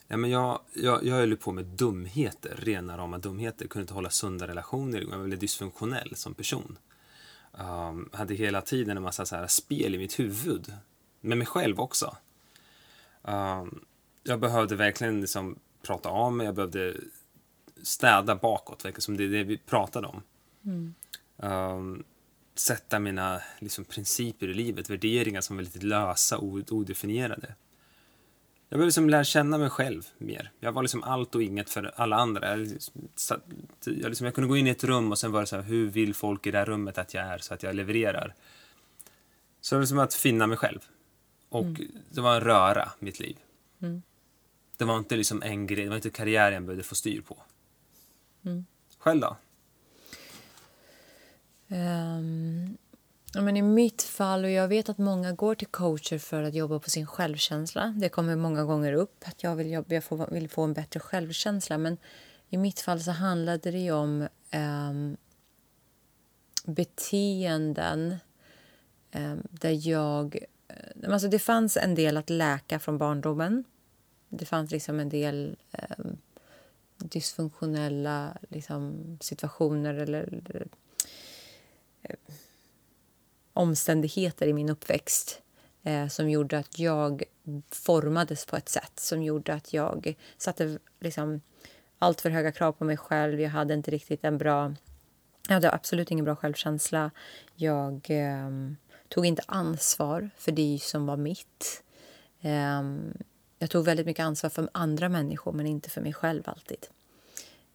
Ja, 0.08 0.18
men 0.18 0.30
jag, 0.30 0.60
jag, 0.74 1.06
jag 1.06 1.16
höll 1.16 1.38
på 1.38 1.52
med 1.52 1.66
dumheter, 1.66 2.56
rena 2.58 2.98
rama 2.98 3.18
dumheter. 3.18 3.68
Kunde 3.68 3.84
inte 3.84 3.94
hålla 3.94 4.10
sunda 4.10 4.48
relationer. 4.48 5.02
Jag 5.02 5.08
var 5.08 5.18
väldigt 5.18 5.40
dysfunktionell 5.40 6.16
som 6.16 6.34
person. 6.34 6.78
Um, 7.52 8.10
hade 8.14 8.34
hela 8.34 8.62
tiden 8.62 8.98
en 8.98 9.04
massa 9.04 9.26
så 9.26 9.36
här 9.36 9.48
spel 9.48 9.96
i 9.96 9.98
mitt 9.98 10.20
huvud. 10.20 10.74
Med 11.22 11.38
mig 11.38 11.48
själv 11.48 11.80
också. 11.80 12.18
Um, 13.22 13.86
jag 14.24 14.40
behövde 14.40 14.76
verkligen 14.76 15.22
liksom 15.22 15.60
prata 15.82 16.10
av 16.10 16.34
mig. 16.34 16.46
Jag 16.46 16.56
behövde 16.56 16.96
städa 17.82 18.36
bakåt, 18.36 18.86
som 18.98 19.18
det 19.18 19.24
är 19.24 19.30
det 19.30 19.44
vi 19.44 19.58
pratade 19.58 20.08
om. 20.08 20.22
Mm. 20.66 20.94
Um, 21.38 22.04
sätta 22.56 23.00
mina 23.00 23.42
liksom, 23.60 23.86
principer 23.86 24.48
i 24.48 24.54
livet, 24.54 24.90
värderingar 24.90 25.42
som 25.42 25.56
var 25.56 25.64
lite 25.64 25.86
lösa 25.86 26.38
och 26.38 26.72
odefinierade. 26.72 27.56
Jag 28.74 28.78
behövde 28.78 28.88
liksom 28.88 29.10
lära 29.10 29.24
känna 29.24 29.58
mig 29.58 29.70
själv 29.70 30.08
mer. 30.18 30.52
Jag 30.60 30.72
var 30.72 30.82
liksom 30.82 31.04
allt 31.04 31.36
och 31.36 31.44
inget 31.44 31.70
för 31.70 31.92
alla 31.96 32.16
andra. 32.16 32.50
Jag, 32.50 32.60
liksom, 32.60 33.10
jag, 33.86 34.10
liksom, 34.10 34.26
jag 34.26 34.34
kunde 34.34 34.48
gå 34.48 34.58
in 34.58 34.68
i 34.68 34.70
ett 34.70 34.84
rum 34.84 35.12
och 35.12 35.20
sen 35.20 35.32
var 35.32 35.42
det 35.42 35.48
så 35.48 35.56
här, 35.56 35.64
hur 35.64 35.90
vill 35.90 36.14
folk 36.14 36.48
i 36.48 36.52
det 36.52 36.58
här 36.58 36.66
rummet 36.66 36.98
att 36.98 37.14
jag 37.14 37.24
är 37.24 37.38
så 37.38 37.54
att 37.54 37.64
jag 37.64 37.76
levererar? 37.76 38.34
Så 39.62 39.76
det 39.76 39.80
var 39.80 39.86
som 39.86 40.00
att 40.00 40.14
finna 40.14 40.48
mig 40.48 40.58
själv. 40.58 40.80
Och 41.50 41.66
mm. 41.66 41.92
det 42.10 42.22
var 42.22 42.36
en 42.36 42.42
röra, 42.42 42.92
mitt 43.00 43.20
liv. 43.20 43.38
Mm. 43.82 44.02
Det 44.78 44.86
var 44.86 44.98
inte 44.98 45.16
liksom 45.16 45.44
en 45.44 45.68
grej, 45.68 45.84
det 45.84 45.90
var 45.90 45.96
inte 45.96 46.10
karriären 46.10 46.54
jag 46.54 46.64
behövde 46.64 46.84
få 46.84 46.96
styr 46.96 47.22
på. 47.22 47.38
Mm. 48.46 48.66
Själv 48.98 49.22
då? 49.22 49.38
Um, 51.68 52.78
Ja, 53.36 53.42
men 53.42 53.58
I 53.58 53.62
mitt 53.62 54.02
fall, 54.02 54.44
och 54.44 54.50
jag 54.50 54.68
vet 54.68 54.90
att 54.90 54.98
många 54.98 55.32
går 55.32 55.56
till 55.56 55.68
coacher 55.68 56.18
för 56.18 56.44
att 56.44 56.54
jobba 56.54 56.80
på 56.80 56.90
sin 56.90 57.08
självkänsla. 57.08 57.96
Det 57.98 58.10
kommer 58.10 58.36
många 58.36 58.64
gånger 58.64 58.94
upp 58.94 59.24
att 59.26 59.44
jag 59.44 59.56
vill, 59.56 59.72
jobba, 59.72 59.94
jag 59.94 60.04
får, 60.04 60.28
vill 60.32 60.50
få 60.50 60.64
en 60.64 60.74
bättre 60.74 61.00
självkänsla. 61.00 61.78
Men 61.78 61.98
i 62.50 62.58
mitt 62.58 62.80
fall 62.80 63.00
så 63.00 63.12
handlade 63.12 63.72
det 63.72 63.92
om 63.92 64.28
um, 64.90 65.18
beteenden 66.66 68.16
um, 69.16 69.48
där 69.52 69.88
jag... 69.88 70.38
Eh, 70.68 71.14
alltså 71.14 71.28
det 71.28 71.40
fanns 71.40 71.78
en 71.78 71.96
del 71.96 72.18
att 72.18 72.30
läka 72.30 72.80
från 72.80 72.98
barndomen. 72.98 73.64
Det 74.30 74.46
fanns 74.46 74.72
liksom 74.72 75.00
en 75.00 75.10
del 75.10 75.56
um, 75.98 76.18
dysfunktionella 76.98 78.38
liksom, 78.50 79.18
situationer 79.22 79.94
eller, 79.94 80.22
eller 80.24 80.68
eh, 82.02 82.16
omständigheter 83.54 84.48
i 84.48 84.54
min 84.54 84.70
uppväxt 84.70 85.42
eh, 85.84 86.08
som 86.08 86.30
gjorde 86.30 86.58
att 86.58 86.80
jag 86.80 87.24
formades 87.72 88.46
på 88.46 88.56
ett 88.56 88.70
sätt 88.70 89.00
som 89.00 89.24
gjorde 89.24 89.54
att 89.54 89.74
jag 89.74 90.16
satte 90.38 90.80
liksom, 91.00 91.42
allt 92.00 92.22
för 92.22 92.30
höga 92.30 92.52
krav 92.52 92.72
på 92.72 92.86
mig 92.86 92.98
själv. 92.98 93.42
Jag 93.42 93.50
hade 93.50 93.74
inte 93.74 93.92
riktigt 93.92 94.24
en 94.24 94.38
bra... 94.38 94.74
Jag 95.48 95.54
hade 95.54 95.72
absolut 95.72 96.12
ingen 96.12 96.26
bra 96.26 96.36
självkänsla. 96.36 97.12
Jag 97.56 98.06
eh, 98.10 98.50
tog 99.10 99.26
inte 99.26 99.44
ansvar 99.46 100.30
för 100.38 100.52
det 100.52 100.80
som 100.82 101.06
var 101.06 101.18
mitt. 101.18 101.84
Eh, 102.42 102.84
jag 103.60 103.70
tog 103.70 103.86
väldigt 103.86 104.06
mycket 104.06 104.24
ansvar 104.24 104.50
för 104.50 104.70
andra 104.72 105.10
människor, 105.10 105.52
men 105.52 105.66
inte 105.68 105.90
för 105.90 106.02
mig 106.02 106.14
själv 106.14 106.44
alltid. 106.46 106.88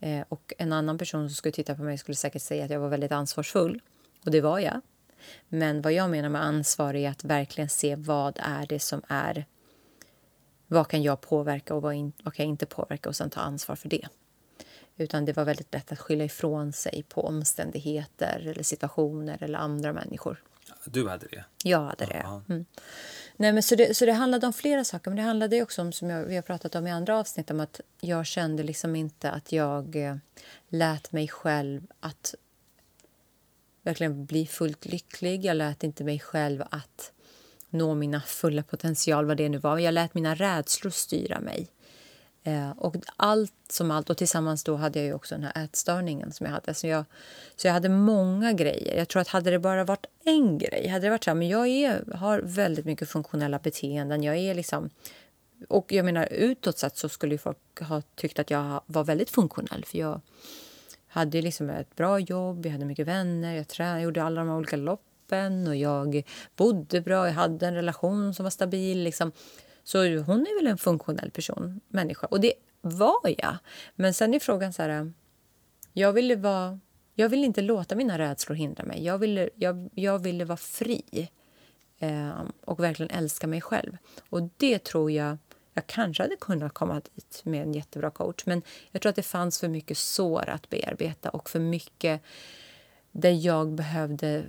Eh, 0.01 0.25
och 0.29 0.53
En 0.59 0.73
annan 0.73 0.99
person 0.99 1.29
som 1.29 1.35
skulle 1.35 1.53
titta 1.53 1.75
på 1.75 1.83
mig 1.83 1.99
skulle 1.99 2.17
säkert 2.17 2.43
säga 2.43 2.65
att 2.65 2.71
jag 2.71 2.81
var 2.81 2.89
väldigt 2.89 3.13
ansvarsfull. 3.13 3.83
Och 4.25 4.31
det 4.31 4.41
var 4.41 4.59
jag. 4.59 4.81
Men 5.49 5.83
vad 5.83 5.93
jag 5.93 6.11
menar 6.11 6.29
med 6.29 6.43
ansvar 6.43 6.95
är 6.95 7.11
att 7.11 7.25
verkligen 7.25 7.69
se 7.69 7.97
vad 7.97 8.39
är 8.43 8.67
det 8.67 8.81
som 8.81 9.03
är... 9.09 9.47
Vad 10.67 10.89
kan 10.89 11.03
jag 11.03 11.21
påverka 11.21 11.75
och 11.75 11.83
vad, 11.83 11.95
in, 11.95 12.13
vad 12.23 12.35
kan 12.35 12.47
jag 12.47 12.51
inte 12.51 12.67
påverka 12.67 13.09
och 13.09 13.17
sen 13.17 13.31
ta 13.31 13.41
ansvar 13.41 13.77
för 13.77 13.89
det. 13.89 14.09
Utan 14.97 15.25
det 15.25 15.33
var 15.33 15.45
väldigt 15.45 15.75
lätt 15.75 15.93
att 15.93 15.99
skylla 15.99 16.25
ifrån 16.25 16.73
sig 16.73 17.05
på 17.09 17.27
omständigheter 17.27 18.47
eller 18.47 18.63
situationer 18.63 19.43
eller 19.43 19.59
andra 19.59 19.93
människor. 19.93 20.43
Du 20.85 21.09
hade 21.09 21.27
det? 21.27 21.45
Jag 21.65 21.81
hade 21.81 22.07
det. 22.07 22.27
Mm. 22.49 22.65
Nej, 23.37 23.53
men 23.53 23.63
så, 23.63 23.75
det, 23.75 23.97
så 23.97 24.07
det 24.07 24.13
handlade 24.13 24.47
om 24.47 24.53
flera 24.53 24.85
saker. 24.85 25.11
Men 25.11 25.17
det 25.17 25.23
handlade 25.23 25.63
också 25.63 25.83
om, 25.83 25.93
som 25.93 26.11
jag, 26.11 26.25
vi 26.25 26.35
har 26.35 26.43
pratat 26.43 26.75
om 26.75 26.87
i 26.87 26.91
andra 26.91 27.19
avsnitt, 27.19 27.51
om 27.51 27.61
att 27.61 27.81
jag 28.01 28.27
kände 28.27 28.63
liksom 28.63 28.97
inte 28.97 29.31
att 29.31 29.53
jag 29.53 29.97
eh, 29.97 30.17
lät 30.69 31.13
mig 31.13 31.29
själv 31.29 31.83
att 32.01 32.35
verkligen 33.83 34.27
bli 34.27 34.47
fullt 34.47 34.87
lycklig. 34.87 35.45
Jag 35.45 35.57
lät 35.57 35.85
inte 35.85 36.05
mig 36.05 36.19
själv 36.19 36.63
att 36.71 37.13
nå 37.71 37.95
mina 37.95 38.21
fulla 38.21 38.63
potential, 38.63 39.27
vad 39.27 39.37
det 39.37 39.49
nu 39.49 39.59
var. 39.59 39.79
Jag 39.79 39.95
lät 39.95 40.15
mina 40.15 40.35
rädslor 40.35 40.91
styra 40.91 41.41
mig. 41.41 41.69
Eh, 42.43 42.71
och 42.71 42.97
allt 43.17 43.53
som 43.69 43.91
allt, 43.91 44.11
och 44.11 44.17
tillsammans 44.17 44.65
då 44.65 44.77
hade 44.77 44.99
jag 44.99 45.07
ju 45.07 45.15
också 45.15 45.35
den 45.35 45.45
här 45.45 45.65
ätstörningen 45.65 46.33
som 46.33 46.47
jag 46.47 46.53
hade. 46.53 46.75
Så 46.75 46.87
jag, 46.87 47.05
så 47.57 47.67
jag 47.67 47.73
hade 47.73 47.89
många 47.89 48.53
grejer. 48.53 48.97
Jag 48.97 49.09
tror 49.09 49.23
att 49.23 49.29
hade 49.29 49.51
det 49.51 49.59
bara 49.59 49.85
varit 49.85 50.07
en 50.25 50.59
grej, 50.59 50.89
hade 50.89 51.07
det 51.07 51.11
varit 51.11 51.25
så 51.25 51.31
här, 51.31 51.35
men 51.35 51.49
jag 51.49 51.69
är, 51.69 52.15
har 52.15 52.41
väldigt 52.41 52.85
mycket 52.85 53.09
funktionella 53.09 53.59
beteenden. 53.59 54.23
Jag 54.23 54.37
är 54.37 54.55
liksom, 54.55 54.91
och 55.69 55.93
jag 55.93 56.05
menar 56.05 56.29
utåt 56.33 56.79
sett 56.79 56.97
så 56.97 57.09
skulle 57.09 57.35
ju 57.35 57.39
folk 57.39 57.81
ha 57.81 58.03
tyckt 58.15 58.39
att 58.39 58.51
jag 58.51 58.81
var 58.87 59.05
väldigt 59.05 59.31
funktionell. 59.31 59.85
För 59.85 59.99
jag 59.99 60.21
hade 61.09 61.43
liksom 61.43 61.71
ett 61.71 61.97
bra 61.97 62.19
jobb, 62.19 62.67
jag 62.67 62.73
hade 62.73 62.85
mycket 62.85 63.07
vänner, 63.07 63.55
jag 63.55 63.69
tränade, 63.69 64.01
gjorde 64.01 64.23
alla 64.23 64.41
de 64.41 64.49
här 64.49 64.57
olika 64.57 64.77
loppen 64.77 65.67
och 65.67 65.77
jag 65.77 66.23
bodde 66.57 67.01
bra, 67.01 67.27
jag 67.27 67.35
hade 67.35 67.67
en 67.67 67.75
relation 67.75 68.35
som 68.35 68.43
var 68.43 68.51
stabil. 68.51 69.03
Liksom. 69.03 69.33
Så 69.85 69.99
hon 69.99 70.41
är 70.41 70.59
väl 70.59 70.67
en 70.67 70.79
funktionell 70.79 71.31
person, 71.31 71.81
människa. 71.89 72.27
Och 72.27 72.41
det 72.41 72.53
var 72.81 73.35
jag. 73.39 73.57
Men 73.95 74.15
sen 74.15 74.35
är 74.35 74.39
frågan 74.39 74.73
så 74.73 74.83
här... 74.83 75.13
Jag 75.93 76.13
ville, 76.13 76.37
vara, 76.37 76.81
jag 77.15 77.29
ville 77.29 77.47
inte 77.47 77.63
låta 77.63 77.95
mina 77.95 78.19
rädslor 78.19 78.57
hindra 78.57 78.85
mig. 78.85 79.05
Jag 79.05 79.19
ville, 79.19 79.51
jag, 79.55 79.91
jag 79.95 80.19
ville 80.19 80.45
vara 80.45 80.57
fri 80.57 81.31
eh, 81.99 82.43
och 82.65 82.81
verkligen 82.81 83.11
älska 83.11 83.47
mig 83.47 83.61
själv. 83.61 83.97
Och 84.29 84.51
det 84.57 84.79
tror 84.79 85.11
jag... 85.11 85.39
Jag 85.79 85.87
kanske 85.87 86.23
hade 86.23 86.37
kunnat 86.37 86.75
komma 86.75 87.01
dit 87.15 87.41
med 87.45 87.63
en 87.63 87.75
jättebra 87.75 88.11
coach 88.11 88.47
men 88.47 88.63
jag 88.91 89.03
tror 89.03 89.11
att 89.11 89.17
det 89.17 89.23
fanns 89.23 89.61
för 89.61 89.69
mycket 89.69 89.99
sår 89.99 90.49
att 90.49 90.71
bearbeta 90.71 91.31
och 91.31 91.51
för 91.51 91.61
mycket 91.61 92.23
där 93.13 93.31
jag 93.31 93.73
behövde 93.73 94.45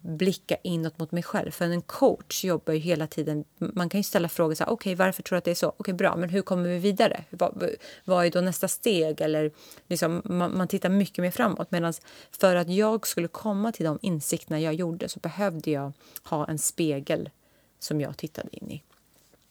blicka 0.00 0.56
inåt 0.62 0.98
mot 0.98 1.12
mig 1.12 1.22
själv. 1.22 1.50
För 1.50 1.64
en 1.64 1.82
coach 1.82 2.44
jobbar 2.44 2.72
ju 2.72 2.78
hela 2.80 3.06
tiden... 3.06 3.44
Man 3.58 3.88
kan 3.88 4.00
ju 4.00 4.04
ställa 4.04 4.28
frågor 4.28 4.54
så 4.54 4.64
här, 4.64 4.70
okej, 4.70 4.94
okay, 4.94 5.06
varför 5.06 5.22
tror 5.22 5.36
du 5.36 5.38
att 5.38 5.44
det 5.44 5.50
är 5.50 5.54
så? 5.54 5.68
Okej, 5.68 5.76
okay, 5.78 5.94
bra, 5.94 6.16
men 6.16 6.28
hur 6.28 6.42
kommer 6.42 6.68
vi 6.68 6.78
vidare? 6.78 7.24
Vad, 7.30 7.64
vad 8.04 8.26
är 8.26 8.30
då 8.30 8.40
nästa 8.40 8.68
steg? 8.68 9.20
Eller 9.20 9.52
liksom, 9.86 10.22
man, 10.24 10.56
man 10.56 10.68
tittar 10.68 10.88
mycket 10.88 11.22
mer 11.22 11.30
framåt. 11.30 11.70
Medan 11.70 11.92
för 12.30 12.56
att 12.56 12.68
jag 12.68 13.06
skulle 13.06 13.28
komma 13.28 13.72
till 13.72 13.84
de 13.84 13.98
insikterna 14.02 14.60
jag 14.60 14.74
gjorde 14.74 15.08
så 15.08 15.20
behövde 15.20 15.70
jag 15.70 15.92
ha 16.22 16.46
en 16.46 16.58
spegel 16.58 17.30
som 17.78 18.00
jag 18.00 18.16
tittade 18.16 18.48
in 18.52 18.70
i. 18.70 18.82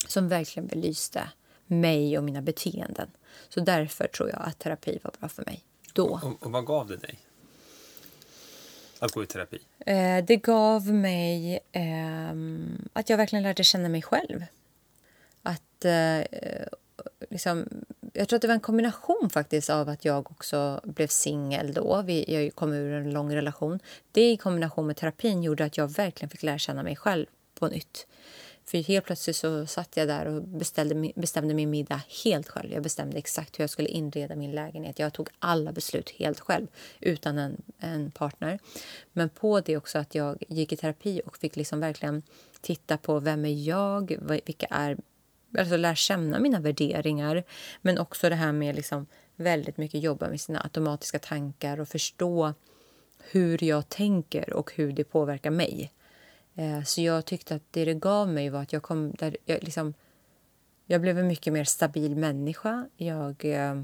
Som 0.08 0.28
verkligen 0.28 0.68
belyste 0.68 1.30
mig 1.68 2.18
och 2.18 2.24
mina 2.24 2.42
beteenden. 2.42 3.10
Så 3.50 3.60
därför 3.60 4.08
tror 4.08 4.30
jag 4.30 4.42
att 4.42 4.60
terapi 4.60 5.00
var 5.04 5.12
bra 5.20 5.30
för 5.30 5.46
mig. 5.46 5.64
Då. 5.94 6.20
Och, 6.24 6.46
och 6.46 6.52
vad 6.52 6.66
gav 6.66 6.88
det 6.88 6.98
dig? 6.98 7.20
Att 9.00 9.12
gå 9.12 9.24
i 9.24 9.28
terapi? 9.28 9.60
Eh, 9.80 10.25
det 10.25 10.36
gav 10.36 10.88
mig 10.88 11.60
eh, 11.72 12.34
att 12.94 13.10
jag 13.10 13.18
verkligen 13.18 13.44
lärde 13.44 13.64
känna 13.64 13.90
mig 13.90 14.02
själv. 14.02 14.46
Att 15.44 15.86
eh, 15.86 16.22
liksom, 17.30 17.66
jag 18.14 18.28
tror 18.28 18.38
att 18.38 18.42
det 18.42 18.48
var 18.48 18.56
en 18.56 18.60
kombination 18.60 19.30
faktiskt 19.30 19.70
av 19.70 19.90
att 19.90 20.06
jag 20.06 20.32
också 20.32 20.82
blev 20.84 21.08
singel 21.08 21.74
då. 21.74 22.02
Vi, 22.02 22.25
jag 22.28 22.56
kom 22.56 22.74
ur 22.74 22.94
en 22.94 23.12
lång 23.12 23.36
relation. 23.36 23.80
Det 24.12 24.32
i 24.32 24.38
kombination 24.38 24.88
med 24.88 24.98
terapin 24.98 25.44
gjorde 25.44 25.66
att 25.66 25.78
jag 25.78 25.88
verkligen 25.88 26.30
fick 26.30 26.44
lära 26.44 26.58
känna 26.58 26.84
mig 26.84 26.96
själv 26.96 27.25
på 27.60 27.68
nytt. 27.68 28.08
För 28.66 28.78
helt 28.78 29.06
plötsligt 29.06 29.36
så 29.36 29.66
satt 29.66 29.98
jag 29.98 30.08
där 30.08 30.26
och 30.26 30.42
beställde, 30.44 31.12
bestämde 31.16 31.54
min 31.54 31.70
middag 31.70 32.02
helt 32.24 32.48
själv. 32.48 32.74
Jag 32.74 32.84
bestämde 32.84 33.18
exakt 33.18 33.60
hur 33.60 33.64
jag 33.64 33.70
skulle 33.70 33.90
inreda 33.90 34.36
min 34.36 34.52
lägenhet. 34.52 35.00
Jag 35.00 35.14
tog 35.14 35.30
alla 35.40 35.72
beslut 35.72 36.10
helt 36.10 36.40
själv 36.40 36.68
utan 37.00 37.38
en, 37.38 37.62
en 37.80 38.12
partner. 38.12 38.60
Men 39.14 39.30
på 39.30 39.60
det 39.60 39.78
också 39.78 40.00
att 40.00 40.16
jag 40.16 40.44
gick 40.50 40.74
i 40.74 40.78
terapi 40.78 41.22
och 41.26 41.38
fick 41.38 41.56
liksom 41.56 41.80
verkligen 41.80 42.24
titta 42.62 42.98
på 42.98 43.20
vem 43.20 43.46
är 43.46 43.68
jag, 43.68 44.18
vilka 44.46 44.66
är 44.70 44.98
alltså 45.58 45.78
lära 45.78 45.96
känna 45.96 46.40
mina 46.40 46.60
värderingar. 46.60 47.44
Men 47.82 47.98
också 47.98 48.30
det 48.30 48.36
här 48.36 48.51
med 48.51 48.75
liksom 48.75 49.08
väldigt 49.36 49.78
mycket 49.78 50.04
jobba 50.04 50.30
med 50.30 50.42
sina 50.42 50.62
automatiska 50.62 51.20
tankar 51.20 51.80
och 51.80 51.88
förstå 51.88 52.54
hur 53.32 53.64
jag 53.64 53.90
tänker 53.90 54.54
och 54.54 54.72
hur 54.75 54.92
det 54.92 55.04
påverkar 55.04 55.51
mig. 55.51 55.92
Eh, 56.55 56.83
så 56.83 57.01
jag 57.01 57.25
tyckte 57.25 57.55
att 57.55 57.63
det 57.72 57.85
det 57.85 57.94
gav 57.94 58.29
mig 58.29 58.50
var 58.50 58.61
att 58.61 58.74
jag 58.74 58.83
kom 58.83 59.11
där 59.11 59.37
jag 59.46 59.63
liksom 59.63 59.94
jag 60.85 61.01
blev 61.01 61.20
en 61.20 61.27
mycket 61.27 61.53
mer 61.53 61.63
stabil 61.63 62.15
människa. 62.15 62.89
Jag 62.98 63.46
eh, 63.46 63.83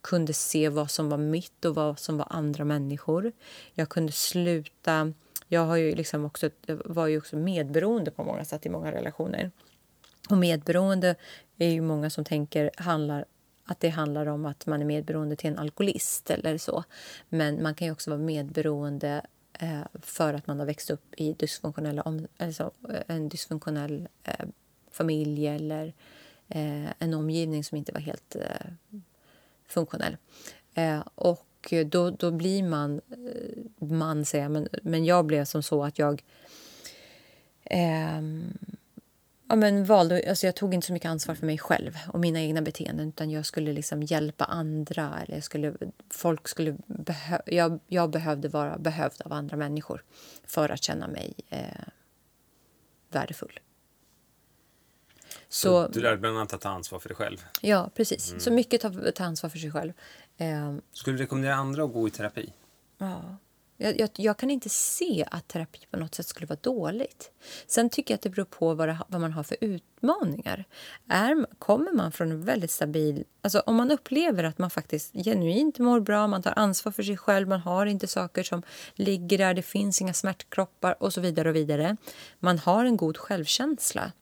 kunde 0.00 0.32
se 0.32 0.68
vad 0.68 0.90
som 0.90 1.08
var 1.08 1.18
mitt 1.18 1.64
och 1.64 1.74
vad 1.74 1.98
som 1.98 2.18
var 2.18 2.26
andra 2.30 2.64
människor. 2.64 3.32
Jag 3.74 3.88
kunde 3.88 4.12
sluta... 4.12 5.12
Jag 5.48 5.60
har 5.60 5.76
ju 5.76 5.94
liksom 5.94 6.24
också, 6.24 6.50
var 6.66 7.06
ju 7.06 7.18
också 7.18 7.36
medberoende 7.36 8.10
på 8.10 8.24
många 8.24 8.44
sätt 8.44 8.66
i 8.66 8.68
många 8.68 8.92
relationer. 8.92 9.50
Och 10.30 10.36
medberoende 10.36 11.14
är 11.58 11.68
ju 11.68 11.80
många 11.80 12.10
som 12.10 12.24
tänker 12.24 12.70
handlar 12.76 13.24
att 13.64 13.80
det 13.80 13.88
handlar 13.88 14.26
om 14.26 14.46
att 14.46 14.66
man 14.66 14.80
är 14.80 14.84
medberoende 14.84 15.36
till 15.36 15.50
en 15.50 15.58
alkoholist 15.58 16.30
eller 16.30 16.58
så. 16.58 16.84
Men 17.28 17.62
man 17.62 17.74
kan 17.74 17.86
ju 17.86 17.92
också 17.92 18.10
vara 18.10 18.20
medberoende 18.20 19.22
Eh, 19.60 19.86
för 20.02 20.34
att 20.34 20.46
man 20.46 20.58
har 20.58 20.66
växt 20.66 20.90
upp 20.90 21.14
i 21.16 21.32
dysfunktionella 21.32 22.02
om, 22.02 22.26
alltså, 22.38 22.70
eh, 22.88 23.16
en 23.16 23.28
dysfunktionell 23.28 24.08
eh, 24.24 24.46
familj 24.90 25.46
eller 25.46 25.94
eh, 26.48 26.90
en 26.98 27.14
omgivning 27.14 27.64
som 27.64 27.78
inte 27.78 27.92
var 27.92 28.00
helt 28.00 28.36
eh, 28.36 28.70
funktionell. 29.66 30.16
Eh, 30.74 31.02
och 31.14 31.74
då, 31.86 32.10
då 32.10 32.30
blir 32.30 32.62
man, 32.62 33.00
eh, 33.10 33.86
man 33.86 34.24
säger 34.24 34.44
jag, 34.44 34.52
men, 34.52 34.68
men 34.82 35.04
jag 35.04 35.26
blev 35.26 35.44
som 35.44 35.62
så 35.62 35.84
att 35.84 35.98
jag 35.98 36.22
ehm, 37.64 38.58
ja, 39.48 39.56
men 39.56 39.84
valde, 39.84 40.24
alltså 40.28 40.46
jag 40.46 40.56
tog 40.56 40.74
inte 40.74 40.86
så 40.86 40.92
mycket 40.92 41.08
ansvar 41.08 41.34
för 41.34 41.46
mig 41.46 41.58
själv 41.58 41.98
och 42.12 42.20
mina 42.20 42.40
egna 42.40 42.62
beteenden 42.62 43.08
utan 43.08 43.30
jag 43.30 43.46
skulle 43.46 43.72
liksom 43.72 44.02
hjälpa 44.02 44.44
andra. 44.44 45.20
Eller 45.22 45.34
jag 45.34 45.44
skulle, 45.44 45.74
folk 46.10 46.48
skulle 46.48 46.76
behö, 46.86 47.38
jag, 47.46 47.80
jag 47.86 48.10
behövde 48.10 48.48
vara 48.48 48.78
behövd 48.78 49.22
av 49.24 49.32
andra 49.32 49.56
människor 49.56 50.04
för 50.44 50.68
att 50.68 50.82
känna 50.82 51.08
mig 51.08 51.34
eh, 51.50 51.60
värdefull. 53.10 53.60
Så, 55.48 55.84
så, 55.84 55.88
du 55.92 56.00
lärde 56.00 56.16
bland 56.16 56.36
annat 56.36 56.52
att 56.52 56.60
ta 56.60 56.68
ansvar 56.68 56.98
för 56.98 57.08
dig 57.08 57.16
själv? 57.16 57.44
Ja, 57.60 57.90
precis. 57.94 58.30
Mm. 58.30 58.40
Så 58.40 58.50
mycket 58.50 58.80
ta, 58.80 58.92
ta 59.14 59.24
ansvar 59.24 59.50
för 59.50 59.58
sig 59.58 59.70
själv. 59.70 59.92
Eh, 60.36 60.76
skulle 60.92 61.16
du 61.16 61.22
rekommendera 61.22 61.54
andra 61.54 61.84
att 61.84 61.92
gå 61.92 62.08
i 62.08 62.10
terapi? 62.10 62.52
Ja. 62.98 63.36
Jag, 63.76 64.00
jag, 64.00 64.10
jag, 64.16 64.36
kan 64.36 64.50
inte 64.50 64.68
se 64.68 65.24
att 65.30 65.48
terapi 65.48 65.78
på 65.90 65.96
något 65.96 66.14
sätt 66.14 66.26
skulle 66.26 66.46
vara 66.46 66.58
dåligt. 66.62 67.30
Sen 67.66 67.90
tycker 67.90 68.14
jag 68.14 68.16
att 68.16 68.22
det 68.22 68.30
beror 68.30 68.44
på 68.44 68.74
vad, 68.74 68.88
det, 68.88 68.98
vad 69.08 69.20
man 69.20 69.32
har 69.32 69.42
för 69.42 69.56
utmaningar. 69.60 70.64
Är, 71.08 71.46
kommer 71.58 71.92
man 71.92 72.12
från 72.12 72.30
en 72.30 72.44
väldigt 72.44 72.70
stabil... 72.70 73.24
Alltså 73.42 73.60
om 73.60 73.74
man 73.74 73.90
upplever 73.90 74.44
att 74.44 74.58
man 74.58 74.70
faktiskt 74.70 75.12
genuint 75.12 75.78
mår 75.78 76.00
bra, 76.00 76.26
man 76.26 76.42
tar 76.42 76.52
ansvar 76.56 76.92
för 76.92 77.02
sig 77.02 77.16
själv, 77.16 77.48
man 77.48 77.60
har 77.60 77.86
inte 77.86 78.06
saker 78.06 78.42
som 78.42 78.62
ligger 78.94 79.38
där, 79.38 79.54
det 79.54 79.62
finns 79.62 80.00
inga 80.00 80.14
smärtkroppar 80.14 81.02
och 81.02 81.12
så 81.12 81.20
vidare 81.20 81.48
och 81.48 81.56
vidare. 81.56 81.96
Man 82.38 82.58
har 82.58 82.84
en 82.84 82.96
god 82.96 83.16
självkänsla. 83.16 84.12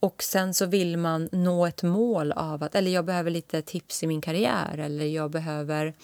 Och 0.00 0.22
sen 0.22 0.54
så 0.54 0.66
vill 0.66 0.96
man 0.96 1.28
nå 1.32 1.66
ett 1.66 1.82
mål 1.82 2.32
av 2.32 2.62
att, 2.62 2.74
eller 2.74 2.90
jag 2.90 3.04
behöver 3.04 3.30
lite 3.30 3.62
tips 3.62 4.02
i 4.02 4.06
min 4.06 4.20
karriär 4.20 4.78
eller 4.78 5.04
jag 5.04 5.30
behöver 5.30 5.94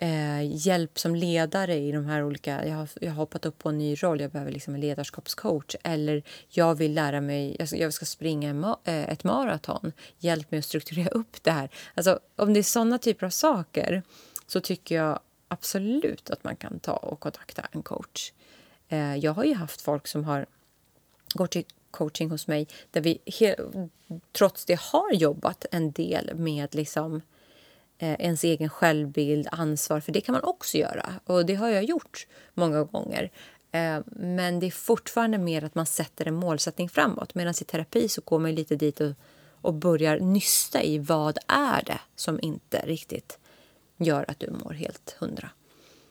eh, 0.00 0.66
hjälp 0.66 0.98
som 0.98 1.14
ledare 1.14 1.74
i 1.74 1.92
de 1.92 2.06
här 2.06 2.24
olika... 2.24 2.66
Jag 2.66 2.76
har, 2.76 2.88
jag 3.00 3.10
har 3.10 3.16
hoppat 3.16 3.46
upp 3.46 3.58
på 3.58 3.68
en 3.68 3.78
ny 3.78 3.94
roll, 3.94 4.20
jag 4.20 4.30
behöver 4.30 4.52
liksom 4.52 4.74
en 4.74 4.80
ledarskapscoach. 4.80 5.76
Eller 5.82 6.22
jag 6.48 6.74
vill 6.74 6.94
lära 6.94 7.20
mig, 7.20 7.56
jag 7.58 7.68
ska, 7.68 7.76
jag 7.76 7.92
ska 7.92 8.06
springa 8.06 8.54
ma 8.54 8.78
eh, 8.84 9.08
ett 9.08 9.24
maraton. 9.24 9.92
Hjälp 10.18 10.50
mig 10.50 10.58
att 10.58 10.64
strukturera 10.64 11.08
upp 11.08 11.42
det 11.42 11.50
här. 11.50 11.70
Alltså, 11.94 12.20
om 12.36 12.54
det 12.54 12.60
är 12.60 12.62
såna 12.62 12.98
typer 12.98 13.26
av 13.26 13.30
saker 13.30 14.02
så 14.46 14.60
tycker 14.60 14.94
jag 14.94 15.20
absolut 15.48 16.30
att 16.30 16.44
man 16.44 16.56
kan 16.56 16.80
ta 16.80 16.92
och 16.92 17.20
kontakta 17.20 17.66
en 17.72 17.82
coach. 17.82 18.32
Eh, 18.88 19.16
jag 19.16 19.32
har 19.32 19.44
ju 19.44 19.54
haft 19.54 19.80
folk 19.80 20.06
som 20.06 20.24
har 20.24 20.46
gått 21.34 21.50
till 21.50 21.64
coaching 21.90 22.30
hos 22.30 22.46
mig 22.46 22.68
där 22.90 23.00
vi 23.00 23.18
trots 24.32 24.64
det 24.64 24.80
har 24.80 25.12
jobbat 25.12 25.66
en 25.70 25.92
del 25.92 26.34
med 26.34 26.74
liksom 26.74 27.14
eh, 27.14 27.20
Eh, 28.00 28.14
ens 28.18 28.44
egen 28.44 28.68
självbild, 28.68 29.48
ansvar, 29.52 30.00
för 30.00 30.12
det 30.12 30.20
kan 30.20 30.32
man 30.32 30.44
också 30.44 30.78
göra. 30.78 31.14
Och 31.24 31.46
det 31.46 31.54
har 31.54 31.68
jag 31.68 31.84
gjort 31.84 32.26
många 32.54 32.84
gånger. 32.84 33.30
Eh, 33.72 34.00
men 34.06 34.60
det 34.60 34.66
är 34.66 34.70
fortfarande 34.70 35.38
mer 35.38 35.64
att 35.64 35.74
man 35.74 35.86
sätter 35.86 36.28
en 36.28 36.34
målsättning 36.34 36.88
framåt. 36.88 37.34
Medan 37.34 37.54
i 37.60 37.64
terapi 37.64 38.08
så 38.08 38.20
går 38.24 38.38
man 38.38 38.54
lite 38.54 38.76
dit 38.76 39.00
och, 39.00 39.12
och 39.60 39.74
börjar 39.74 40.20
nysta 40.20 40.82
i 40.82 40.98
vad 40.98 41.38
är 41.46 41.82
det 41.86 42.00
som 42.16 42.38
inte 42.42 42.86
riktigt 42.86 43.38
gör 43.96 44.24
att 44.28 44.40
du 44.40 44.50
mår 44.50 44.72
helt 44.72 45.16
hundra. 45.18 45.50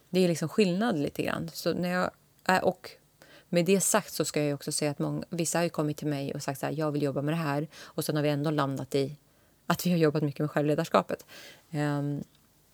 Det 0.09 0.19
är 0.19 0.27
liksom 0.27 0.49
skillnad 0.49 0.99
lite 0.99 1.23
grann. 1.23 1.49
Så 1.53 1.73
när 1.73 1.89
jag, 1.89 2.11
eh, 2.47 2.63
och 2.63 2.91
Med 3.49 3.65
det 3.65 3.81
sagt 3.81 4.13
så 4.13 4.25
ska 4.25 4.43
jag 4.43 4.55
också 4.55 4.71
säga 4.71 4.91
att 4.91 4.99
många, 4.99 5.23
vissa 5.29 5.57
har 5.57 5.63
ju 5.63 5.69
kommit 5.69 5.97
till 5.97 6.07
mig 6.07 6.33
och 6.33 6.43
sagt 6.43 6.63
att 6.63 6.77
jag 6.77 6.91
vill 6.91 7.03
jobba 7.03 7.21
med 7.21 7.33
det 7.33 7.37
här 7.37 7.67
och 7.83 8.05
sen 8.05 8.15
har 8.15 8.23
vi 8.23 8.29
ändå 8.29 8.51
landat 8.51 8.95
i 8.95 9.17
att 9.67 9.85
vi 9.85 9.91
har 9.91 9.97
jobbat 9.97 10.23
mycket 10.23 10.39
med 10.39 10.51
självledarskapet. 10.51 11.25
Um, 11.71 12.23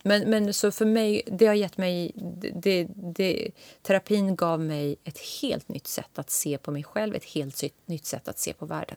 men, 0.02 0.30
men 0.30 0.54
så 0.54 0.70
för 0.70 0.84
mig, 0.84 1.22
det 1.26 1.46
har 1.46 1.54
gett 1.54 1.76
mig... 1.76 2.12
Det, 2.54 2.86
det, 2.94 3.50
terapin 3.82 4.36
gav 4.36 4.60
mig 4.60 4.96
ett 5.04 5.18
helt 5.42 5.68
nytt 5.68 5.86
sätt 5.86 6.18
att 6.18 6.30
se 6.30 6.58
på 6.58 6.70
mig 6.70 6.84
själv, 6.84 7.14
ett 7.14 7.24
helt 7.24 7.62
nytt 7.86 8.06
sätt 8.06 8.28
att 8.28 8.38
se 8.38 8.52
på 8.52 8.66
världen. 8.66 8.96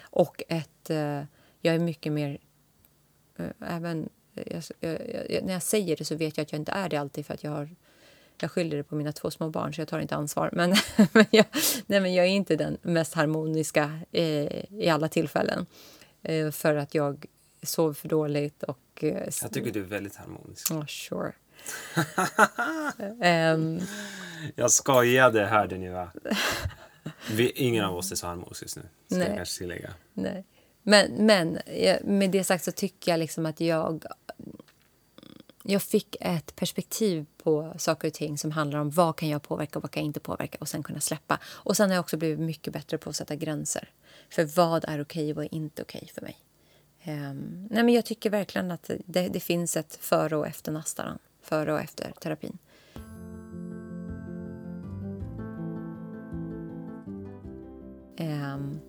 Och 0.00 0.42
ett... 0.48 0.90
Uh, 0.90 1.22
jag 1.60 1.74
är 1.74 1.78
mycket 1.78 2.12
mer... 2.12 2.38
Uh, 3.40 3.46
även 3.60 4.08
eh, 4.34 4.62
jag, 4.80 5.00
jag, 5.30 5.44
när 5.44 5.52
jag 5.52 5.62
säger 5.62 5.96
det 5.96 6.04
så 6.04 6.16
vet 6.16 6.36
jag 6.36 6.44
att 6.44 6.52
jag 6.52 6.58
inte 6.60 6.72
är 6.72 6.88
det 6.88 6.96
alltid 6.96 7.26
för 7.26 7.34
att 7.34 7.44
jag 7.44 7.50
har 7.50 7.68
jag 8.40 8.50
skyller 8.50 8.76
det 8.76 8.82
på 8.82 8.94
mina 8.94 9.12
två 9.12 9.30
små 9.30 9.50
barn 9.50 9.74
så 9.74 9.80
jag 9.80 9.88
tar 9.88 9.98
inte 9.98 10.16
ansvar. 10.16 10.50
Men, 10.52 10.74
men, 11.12 11.24
jag, 11.30 11.46
nej, 11.86 12.00
men 12.00 12.14
jag 12.14 12.26
är 12.26 12.30
inte 12.30 12.56
den 12.56 12.78
mest 12.82 13.14
harmoniska 13.14 14.00
eh, 14.12 14.80
i 14.80 14.88
alla 14.88 15.08
tillfällen. 15.08 15.66
Eh, 16.22 16.50
för 16.50 16.74
att 16.74 16.94
jag 16.94 17.26
sover 17.64 17.94
för 17.94 18.08
dåligt 18.08 18.62
och... 18.62 18.78
Eh, 19.04 19.28
jag 19.42 19.52
tycker 19.52 19.70
du 19.70 19.80
är 19.80 19.84
väldigt 19.84 20.16
harmonisk. 20.16 20.70
Oh, 20.70 20.86
sure. 20.86 21.32
um, 23.54 23.80
jag 24.54 24.70
skojade, 24.70 25.46
hörde 25.46 25.78
ni 25.78 25.88
va? 25.88 26.12
Vi, 27.30 27.50
ingen 27.50 27.84
av 27.84 27.96
oss 27.96 28.12
är 28.12 28.16
så 28.16 28.26
harmonisk 28.26 28.62
just 28.62 28.76
nu, 28.76 28.82
ska 29.06 29.18
nej, 29.18 29.28
jag 29.28 29.36
kanske 29.36 29.58
tillägga. 29.58 29.94
Nej. 30.12 30.44
Men, 30.82 31.26
men 31.26 31.58
med 32.04 32.30
det 32.30 32.44
sagt 32.44 32.64
så 32.64 32.72
tycker 32.72 33.12
jag 33.12 33.18
liksom 33.18 33.46
att 33.46 33.60
jag 33.60 34.04
jag 35.66 35.82
fick 35.82 36.16
ett 36.20 36.56
perspektiv 36.56 37.26
på 37.42 37.74
saker 37.78 38.08
och 38.08 38.14
ting 38.14 38.38
som 38.38 38.50
handlar 38.50 38.78
om 38.78 38.90
vad 38.90 39.16
kan 39.16 39.28
jag 39.28 39.42
påverka 39.42 39.78
och 39.78 39.82
vad 39.82 39.90
kan 39.90 40.02
jag 40.02 40.06
inte 40.06 40.20
påverka 40.20 40.58
och 40.60 40.68
sen 40.68 40.82
kunna 40.82 41.00
släppa. 41.00 41.38
Och 41.44 41.76
sen 41.76 41.90
har 41.90 41.94
jag 41.94 42.02
också 42.02 42.16
blivit 42.16 42.38
mycket 42.38 42.72
bättre 42.72 42.98
på 42.98 43.10
att 43.10 43.16
sätta 43.16 43.34
gränser. 43.34 43.90
För 44.30 44.44
vad 44.44 44.84
är 44.88 45.00
okej 45.02 45.30
och 45.30 45.36
vad 45.36 45.44
är 45.44 45.54
inte 45.54 45.82
okej 45.82 46.10
för 46.14 46.22
mig. 46.22 46.36
Um, 47.06 47.68
nej 47.70 47.84
men 47.84 47.94
jag 47.94 48.04
tycker 48.04 48.30
verkligen 48.30 48.70
att 48.70 48.90
det, 49.06 49.28
det 49.28 49.40
finns 49.40 49.76
ett 49.76 49.96
före 50.00 50.36
och 50.36 50.46
efter 50.46 50.72
nastaran. 50.72 51.18
Före 51.42 51.72
och 51.72 51.80
efter 51.80 52.12
terapin. 52.20 52.58
Um, 58.18 58.80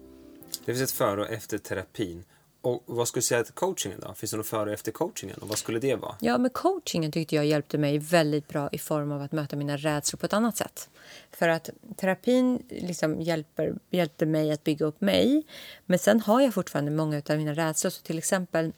det 0.65 0.73
finns 0.73 0.82
ett 0.82 0.97
före 0.97 1.21
och 1.21 1.30
efter 1.30 1.58
terapin. 1.58 2.23
Och 2.65 2.84
vad 2.86 3.08
skulle 3.08 3.19
du 3.19 3.25
säga 3.25 3.43
till 3.43 3.54
coachingen 3.54 3.99
då? 3.99 4.13
Finns 4.13 4.32
det 4.32 4.38
något 4.38 4.47
före 4.47 4.69
och 4.69 4.73
efter 4.73 4.91
coachingen? 4.91 5.38
Och 5.38 5.47
vad 5.47 5.58
skulle 5.58 5.80
det 5.80 5.95
vara? 5.95 6.15
Ja, 6.19 6.38
men 6.38 6.49
coachingen 6.49 7.12
tyckte 7.12 7.36
jag 7.36 7.45
hjälpte 7.45 7.78
mig 7.78 7.97
väldigt 7.97 8.47
bra 8.47 8.69
i 8.71 8.78
form 8.78 9.12
av 9.12 9.21
att 9.21 9.32
möta 9.32 9.56
mina 9.56 9.78
rädslor 9.78 10.17
på 10.17 10.25
ett 10.25 10.34
annat 10.34 10.58
sätt. 10.58 10.89
För 11.32 11.49
att 11.49 11.69
terapin 11.97 12.63
liksom 12.69 13.21
hjälper, 13.21 13.73
hjälpte 13.89 14.25
mig 14.25 14.51
att 14.51 14.63
bygga 14.63 14.86
upp 14.86 15.01
mig. 15.01 15.43
Men 15.86 15.99
sen 15.99 16.19
har 16.19 16.41
jag 16.41 16.54
fortfarande 16.54 16.91
många 16.91 17.21
av 17.30 17.38
mina 17.38 17.54
rädslor. 17.54 17.89
Så 17.89 18.01
till 18.01 18.17
exempel 18.17 18.71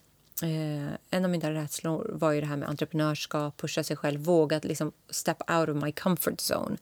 Eh, 0.43 0.93
en 1.10 1.26
av 1.26 1.32
mina 1.32 1.52
rädslor 1.52 2.10
var 2.13 2.32
ju 2.32 2.41
det 2.41 2.47
här 2.47 2.58
med 2.58 2.69
entreprenörskap, 2.69 3.58
pusha 3.58 3.84
sig 3.84 3.95
själv, 3.95 4.21
våga 4.21 4.60
liksom 4.63 4.91
step 5.10 5.52
out 5.52 5.69
of 5.69 5.84
my 5.84 5.91
comfort 5.91 6.39
zone. 6.52 6.78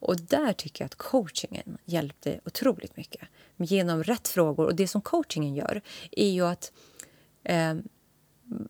Och 0.00 0.16
där 0.16 0.52
tycker 0.52 0.84
jag 0.84 0.86
att 0.86 0.94
coachingen 0.94 1.78
hjälpte 1.84 2.40
otroligt 2.44 2.96
mycket. 2.96 3.28
Genom 3.56 4.02
rätt 4.04 4.28
frågor. 4.28 4.66
Och 4.66 4.74
det 4.74 4.88
som 4.88 5.00
coachingen 5.00 5.54
gör 5.54 5.82
är 6.10 6.30
ju 6.30 6.46
att 6.46 6.72
eh, 7.44 7.74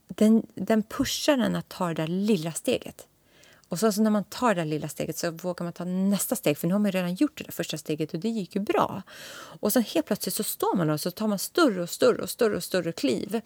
den, 0.07 0.47
den 0.55 0.83
pushar 0.83 1.39
en 1.39 1.57
att 1.57 1.69
ta 1.69 1.89
det 1.89 1.95
där 1.95 2.07
lilla 2.07 2.53
steget. 2.53 3.07
Och 3.69 3.79
så, 3.79 3.93
så 3.93 4.03
när 4.03 4.11
man 4.11 4.25
tar 4.25 4.55
det 4.55 4.61
där 4.61 4.67
lilla 4.67 4.89
steget 4.89 5.19
så 5.19 5.31
vågar 5.31 5.65
man 5.65 5.73
ta 5.73 5.85
nästa 5.85 6.37
steg 6.37 6.59
för 6.59 6.67
nu 6.67 6.75
har 6.75 6.79
man 6.79 6.93
redan 6.93 7.15
gjort 7.15 7.39
det 7.39 7.45
där 7.45 7.53
första 7.53 7.79
steget 7.79 8.15
och 8.15 8.21
det 8.21 8.29
gick 8.29 8.55
ju 8.55 8.61
bra. 8.61 9.03
Och 9.61 9.73
sen 9.73 9.83
helt 9.83 10.07
plötsligt 10.07 10.35
så 10.35 10.45
står 10.45 10.77
man 10.77 10.91
och 10.91 11.01
så 11.01 11.11
tar 11.11 11.29
man 11.29 11.39
större 11.39 11.83
och 11.83 11.91
större 11.91 12.23
och 12.23 12.31
större 12.31 12.57
och 12.57 12.65
större 12.65 12.93
kliv. 12.93 13.41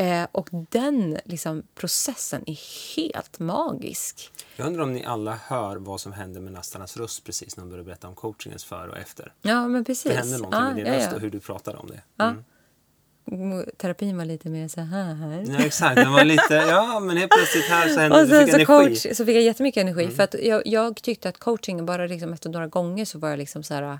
Eh, 0.00 0.26
och 0.32 0.48
den 0.52 1.18
liksom, 1.24 1.62
processen 1.74 2.42
är 2.46 2.96
helt 2.96 3.38
magisk. 3.38 4.32
Jag 4.56 4.66
undrar 4.66 4.82
om 4.82 4.92
ni 4.92 5.04
alla 5.04 5.38
hör 5.46 5.76
vad 5.76 6.00
som 6.00 6.12
händer 6.12 6.40
med 6.40 6.52
Nastarnas 6.52 6.96
röst 6.96 7.24
precis 7.24 7.56
när 7.56 7.64
de 7.64 7.70
börjar 7.70 7.84
berätta 7.84 8.08
om 8.08 8.14
coachingens 8.14 8.64
före 8.64 8.90
och 8.90 8.98
efter. 8.98 9.32
Ja, 9.42 9.68
men 9.68 9.84
precis. 9.84 10.12
Det 10.12 10.18
hände 10.18 10.38
någonting 10.38 10.60
ah, 10.60 10.64
med 10.64 10.76
din 10.76 10.86
ja, 10.86 10.98
röst 10.98 11.12
och 11.12 11.20
hur 11.20 11.30
du 11.30 11.40
pratade 11.40 11.78
om 11.78 11.86
det. 11.86 12.24
Mm. 12.24 12.36
Ja. 12.36 13.64
Terapin 13.76 14.16
var 14.16 14.24
lite 14.24 14.48
mer 14.48 14.68
så 14.68 14.80
här. 14.80 15.44
Ja, 15.48 15.64
exakt. 15.64 15.96
Den 15.96 16.12
var 16.12 16.24
lite, 16.24 16.54
ja, 16.54 17.00
men 17.00 17.16
helt 17.16 17.32
plötsligt 17.32 17.64
här 17.64 17.88
så 17.88 18.00
hände 18.00 18.22
och 18.22 18.28
sen, 18.28 18.46
fick 18.46 18.50
så, 18.50 18.56
energi. 18.56 18.88
Coach, 18.88 19.16
så 19.16 19.24
fick 19.24 19.36
jag 19.36 19.42
jättemycket 19.42 19.80
energi. 19.80 20.02
Mm. 20.02 20.16
För 20.16 20.22
att 20.22 20.34
jag, 20.42 20.66
jag 20.66 21.02
tyckte 21.02 21.28
att 21.28 21.38
coachingen 21.38 21.86
bara 21.86 22.06
liksom 22.06 22.32
efter 22.32 22.50
några 22.50 22.66
gånger 22.66 23.04
så 23.04 23.18
var 23.18 23.28
jag 23.28 23.38
liksom 23.38 23.62
så 23.62 23.74
här 23.74 23.98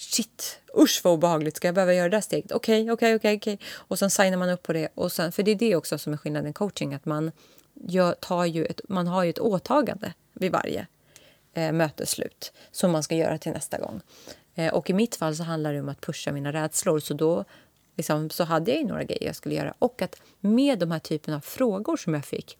shit, 0.00 0.60
usch 0.78 1.00
vad 1.04 1.12
obehagligt, 1.12 1.56
ska 1.56 1.68
jag 1.68 1.74
behöva 1.74 1.94
göra 1.94 2.08
det 2.08 2.16
där 2.16 2.20
steget? 2.20 2.52
Okej, 2.52 2.90
okej, 2.92 3.16
okej. 3.16 3.58
Och 3.74 3.98
sen 3.98 4.10
signar 4.10 4.36
man 4.36 4.50
upp 4.50 4.62
på 4.62 4.72
det. 4.72 4.88
Och 4.94 5.12
sen, 5.12 5.32
för 5.32 5.42
det 5.42 5.50
är 5.50 5.54
det 5.56 5.76
också 5.76 5.98
som 5.98 6.12
är 6.12 6.16
skillnaden 6.16 6.50
i 6.50 6.52
coaching, 6.52 6.94
att 6.94 7.04
man, 7.04 7.32
gör, 7.74 8.12
tar 8.12 8.44
ju 8.44 8.64
ett, 8.64 8.80
man 8.88 9.06
har 9.06 9.24
ju 9.24 9.30
ett 9.30 9.38
åtagande 9.38 10.12
vid 10.32 10.52
varje 10.52 10.86
eh, 11.54 11.72
mötesslut 11.72 12.52
som 12.70 12.90
man 12.90 13.02
ska 13.02 13.14
göra 13.14 13.38
till 13.38 13.52
nästa 13.52 13.78
gång. 13.78 14.00
Eh, 14.54 14.74
och 14.74 14.90
i 14.90 14.92
mitt 14.92 15.16
fall 15.16 15.36
så 15.36 15.42
handlar 15.42 15.72
det 15.72 15.80
om 15.80 15.88
att 15.88 16.00
pusha 16.00 16.32
mina 16.32 16.52
rädslor, 16.52 17.00
så 17.00 17.14
då 17.14 17.44
liksom, 17.96 18.30
så 18.30 18.44
hade 18.44 18.74
jag 18.74 18.86
några 18.86 19.04
grejer 19.04 19.26
jag 19.26 19.36
skulle 19.36 19.54
göra. 19.54 19.74
Och 19.78 20.02
att 20.02 20.16
med 20.40 20.78
de 20.78 20.90
här 20.90 20.98
typen 20.98 21.34
av 21.34 21.40
frågor 21.40 21.96
som 21.96 22.14
jag 22.14 22.24
fick 22.24 22.58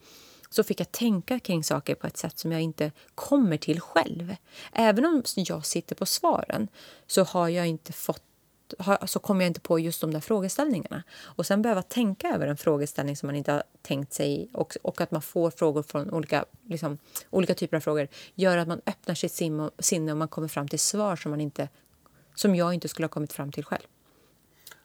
så 0.51 0.65
fick 0.65 0.81
jag 0.81 0.93
tänka 0.93 1.39
kring 1.39 1.65
saker 1.65 1.95
på 1.95 2.07
ett 2.07 2.17
sätt 2.17 2.39
som 2.39 2.53
jag 2.53 2.61
inte 2.61 2.93
kommer 3.15 3.57
till 3.57 3.81
själv. 3.81 4.37
Även 4.73 5.05
om 5.05 5.23
jag 5.35 5.67
sitter 5.67 5.95
på 5.95 6.07
svaren 6.07 6.69
så 7.07 7.25
har 7.25 7.49
jag 7.49 7.67
inte 7.67 7.93
fått 7.93 8.23
så 9.07 9.19
kommer 9.19 9.45
jag 9.45 9.51
inte 9.51 9.61
på 9.61 9.79
just 9.79 10.01
de 10.01 10.13
där 10.13 10.21
frågeställningarna. 10.21 11.03
Och 11.23 11.47
sen 11.47 11.63
behöva 11.63 11.83
tänka 11.83 12.29
över 12.29 12.47
en 12.47 12.57
frågeställning 12.57 13.17
som 13.17 13.27
man 13.27 13.37
inte 13.37 13.53
har 13.53 13.63
tänkt 13.83 14.13
sig 14.13 14.49
och, 14.53 14.77
och 14.83 15.01
att 15.01 15.11
man 15.11 15.23
får 15.23 15.51
frågor 15.51 15.83
från 15.83 16.11
olika, 16.11 16.45
liksom, 16.69 16.99
olika 17.31 17.55
typer 17.55 17.77
av 17.77 17.81
frågor 17.81 18.09
gör 18.35 18.57
att 18.57 18.69
man 18.69 18.81
öppnar 18.87 19.15
sitt 19.15 19.33
sinne 19.79 20.13
och 20.13 20.19
man 20.19 20.29
kommer 20.29 20.49
fram 20.49 20.69
till 20.69 20.79
svar 20.79 21.17
som, 21.17 21.31
man 21.31 21.41
inte, 21.41 21.69
som 22.35 22.55
jag 22.55 22.75
inte 22.75 22.89
skulle 22.89 23.05
ha 23.05 23.11
kommit 23.11 23.33
fram 23.33 23.53
till 23.53 23.65
själv. 23.65 23.87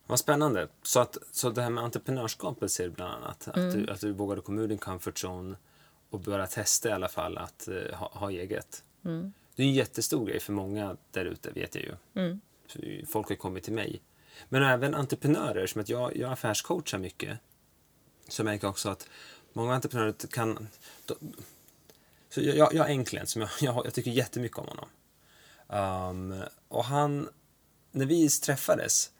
Vad 0.08 0.20
spännande. 0.20 0.68
Så, 0.84 1.00
att, 1.00 1.18
så 1.32 1.50
det 1.50 1.62
här 1.62 1.70
med 1.70 1.84
entreprenörskapet 1.84 2.72
ser 2.72 2.84
du 2.84 2.89
bland 2.89 3.13
annat. 3.13 3.48
Att, 3.48 3.58
mm. 3.58 3.86
du, 3.86 3.91
att 3.91 4.02
du 4.02 4.12
vågade 4.12 4.41
komma 4.41 4.62
ur 4.62 4.68
din 4.68 4.78
comfort 4.78 5.24
zone 5.24 5.56
och 6.10 6.20
börja 6.20 6.48
testa 6.48 6.89
i 6.89 6.91
alla 6.91 7.08
fall 7.08 7.38
att 7.38 7.68
uh, 7.72 7.94
ha, 7.94 8.12
ha, 8.13 8.32
eget. 8.32 8.84
Mm. 9.06 9.34
Det 9.56 9.63
är 9.63 9.68
en 9.68 9.74
jättestor 9.74 10.26
grej 10.26 10.39
för 10.39 10.54
många 10.54 10.98
där 11.12 11.26
ute, 11.26 11.52
vet 11.52 11.76
jag 11.76 11.84
ju. 11.84 11.96
Mm. 12.13 12.41
Folk 13.08 13.30
har 13.30 13.36
kommit 13.36 13.63
till 13.63 13.74
mig. 13.74 14.02
Men 14.50 14.63
även 14.63 14.96
entreprenörer, 14.96 15.68
som 15.68 15.82
att 15.82 15.89
jag, 15.89 16.18
jag 16.18 16.32
affärscoachar 16.32 16.98
mycket. 16.98 17.39
Så 18.28 18.39
jag 18.39 18.46
märker 18.46 18.68
också 18.68 18.89
att 18.89 19.10
många 19.54 19.74
entreprenörer 19.74 20.13
kan... 20.30 20.68
Då, 21.06 21.15
så 22.30 22.41
jag, 22.41 22.74
jag 22.74 22.84
har 22.84 22.89
en 22.89 23.06
klient 23.06 23.30
som 23.30 23.41
jag, 23.41 23.50
jag, 23.62 23.86
jag 23.86 23.94
tycker 23.94 24.12
jättemycket 24.12 24.58
om 24.58 24.68
honom. 24.68 24.89
Um, 25.68 26.44
och 26.68 26.86
han, 26.86 27.30
när 27.91 28.06
vi 28.06 28.30
träffades 28.30 29.12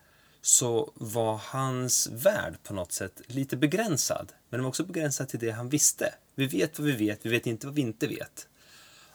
så 0.46 0.92
var 0.94 1.36
hans 1.36 2.06
värld 2.06 2.54
på 2.62 2.74
något 2.74 2.92
sätt 2.92 3.22
lite 3.26 3.56
begränsad. 3.56 4.32
Men 4.48 4.58
den 4.58 4.62
var 4.62 4.68
också 4.68 4.84
begränsad 4.84 5.28
till 5.28 5.40
det 5.40 5.50
han 5.50 5.68
visste. 5.68 6.14
Vi 6.34 6.46
vet 6.46 6.78
vad 6.78 6.86
vi 6.86 6.92
vet, 6.92 7.26
vi 7.26 7.30
vet 7.30 7.46
inte 7.46 7.66
vad 7.66 7.74
vi 7.74 7.82
inte 7.82 8.06
vet. 8.06 8.48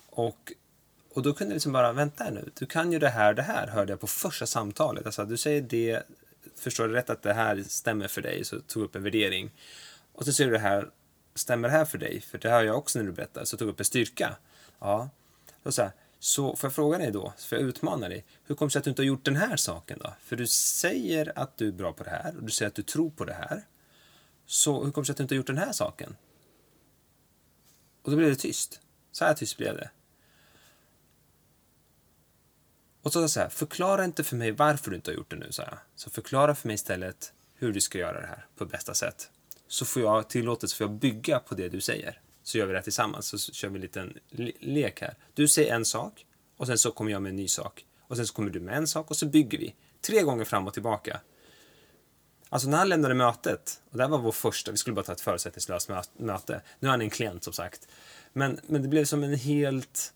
Och, 0.10 0.54
och 1.13 1.22
då 1.22 1.34
kunde 1.34 1.52
jag 1.52 1.56
liksom 1.56 1.72
bara, 1.72 1.94
vänta 1.94 2.30
nu, 2.30 2.50
du 2.60 2.65
kan 2.65 2.91
ju 2.91 3.00
det 3.00 3.10
här 3.10 3.34
det 3.34 3.41
här, 3.41 3.67
hörde 3.67 3.91
jag 3.91 4.00
på 4.00 4.08
första 4.08 4.46
samtalet. 4.46 5.06
Alltså, 5.06 5.26
du 5.26 5.38
säger 5.38 5.62
det, 5.62 6.04
förstår 6.56 6.88
du 6.88 6.94
rätt 6.94 7.10
att 7.10 7.22
det 7.22 7.34
här 7.34 7.63
stämmer 7.67 8.08
för 8.08 8.22
dig, 8.22 8.46
så 8.46 8.60
tog 8.60 8.84
upp 8.84 8.96
en 8.96 9.04
värdering. 9.04 9.52
Och 10.13 10.26
så 10.26 10.34
säger 10.34 10.52
du 10.52 10.58
det 10.58 10.63
här, 10.63 10.89
stämmer 11.36 11.67
det 11.67 11.74
här 11.74 11.86
för 11.86 11.98
dig? 11.98 12.22
För 12.22 12.38
det 12.38 12.50
hör 12.50 12.63
jag 12.63 12.78
också 12.78 13.00
när 13.00 13.06
du 13.06 13.12
berättar, 13.12 13.46
så 13.46 13.58
tog 13.58 13.70
upp 13.70 13.80
en 13.80 13.86
styrka. 13.86 14.36
Ja, 14.80 15.10
då 15.63 15.72
så 15.72 15.82
här, 15.82 15.91
så 16.24 16.56
får 16.56 16.68
jag 16.68 16.76
fråga 16.76 16.98
dig 16.98 17.12
då, 17.12 17.34
för 17.38 17.56
jag 17.56 17.66
utmanar 17.66 18.10
dig, 18.10 18.26
hur 18.44 18.56
kommer 18.56 18.68
det 18.70 18.72
sig 18.72 18.80
att 18.80 18.84
du 18.84 18.90
inte 18.90 19.02
har 19.02 19.08
gjort 19.08 19.26
den 19.26 19.36
här 19.36 19.56
saken 19.58 20.00
då? 20.04 20.14
För 20.20 20.36
du 20.36 20.48
säger 20.48 21.40
att 21.40 21.58
du 21.58 21.68
är 21.68 21.72
bra 21.72 21.94
på 21.94 22.04
det 22.04 22.10
här 22.10 22.38
och 22.38 22.44
du 22.44 22.52
säger 22.52 22.70
att 22.70 22.76
du 22.76 22.84
tror 22.84 23.10
på 23.10 23.26
det 23.26 23.34
här. 23.34 23.68
Så 24.46 24.84
hur 24.84 24.92
kommer 24.92 25.04
det 25.04 25.06
sig 25.06 25.14
att 25.14 25.18
du 25.18 25.24
inte 25.24 25.36
har 25.36 25.38
gjort 25.38 25.48
den 25.48 25.58
här 25.58 25.72
saken? 25.72 26.16
Och 28.02 28.12
då 28.12 28.18
blev 28.18 28.30
det 28.30 28.36
tyst. 28.36 28.80
Så 29.12 29.26
här 29.26 29.34
tyst 29.34 29.58
blev 29.58 29.76
det. 29.76 29.90
Och 33.02 33.14
så 33.14 33.20
sa 33.20 33.22
jag 33.22 33.30
så 33.30 33.40
här, 33.40 33.50
förklara 33.50 34.06
inte 34.06 34.24
för 34.24 34.36
mig 34.36 34.52
varför 34.52 34.90
du 34.90 34.96
inte 34.96 35.12
har 35.12 35.16
gjort 35.16 35.30
det 35.30 35.36
nu, 35.36 35.52
sa 35.52 35.64
jag. 35.64 35.78
Så 35.96 36.10
förklara 36.10 36.56
för 36.56 36.68
mig 36.68 36.76
istället 36.76 37.34
hur 37.56 37.74
du 37.74 37.82
ska 37.82 37.98
göra 37.98 38.22
det 38.22 38.28
här 38.28 38.46
på 38.56 38.66
bästa 38.66 38.94
sätt. 38.94 39.30
Så 39.68 39.86
får 39.86 40.02
jag 40.02 40.30
tillåtelse 40.30 40.76
för 40.76 40.84
jag 40.84 40.92
bygga 40.92 41.40
på 41.40 41.56
det 41.56 41.70
du 41.70 41.82
säger 41.82 42.22
så 42.52 42.58
gör 42.58 42.66
vi 42.66 42.74
det 42.74 42.82
tillsammans. 42.82 43.28
Så 43.28 43.38
kör 43.38 43.70
vi 43.70 43.76
en 43.76 43.82
liten 43.82 44.18
lek 44.60 45.02
här. 45.02 45.16
Du 45.34 45.48
säger 45.48 45.76
en 45.76 45.86
sak 45.86 46.26
och 46.58 46.68
sen 46.68 46.78
så 46.78 46.92
kommer 46.92 47.12
jag 47.12 47.22
med 47.22 47.30
en 47.30 47.36
ny 47.36 47.48
sak. 47.48 47.86
Och 48.08 48.18
sen 48.18 48.28
så 48.28 48.34
kommer 48.34 48.50
du 48.50 48.60
med 48.60 48.78
en 48.78 48.88
sak 48.88 49.10
och 49.10 49.18
så 49.18 49.26
bygger 49.26 49.58
vi. 49.58 49.76
Tre 50.02 50.22
gånger 50.22 50.46
fram 50.46 50.68
och 50.68 50.74
tillbaka. 50.74 51.20
Alltså 52.50 52.70
när 52.70 52.78
han 52.78 52.90
lämnade 52.90 53.14
mötet, 53.14 53.82
och 53.92 53.98
det 53.98 54.04
här 54.04 54.10
var 54.10 54.18
vår 54.18 54.32
första, 54.32 54.72
vi 54.72 54.78
skulle 54.78 54.94
bara 54.94 55.06
ta 55.06 55.12
ett 55.12 55.22
förutsättningslöst 55.22 55.90
möte. 56.18 56.62
Nu 56.80 56.88
är 56.88 56.92
han 56.92 57.02
en 57.02 57.10
klient 57.10 57.44
som 57.44 57.54
sagt. 57.54 57.88
Men, 58.34 58.60
men 58.68 58.82
det 58.82 58.88
blev 58.88 59.06
som 59.06 59.24
en 59.24 59.36
helt... 59.36 60.14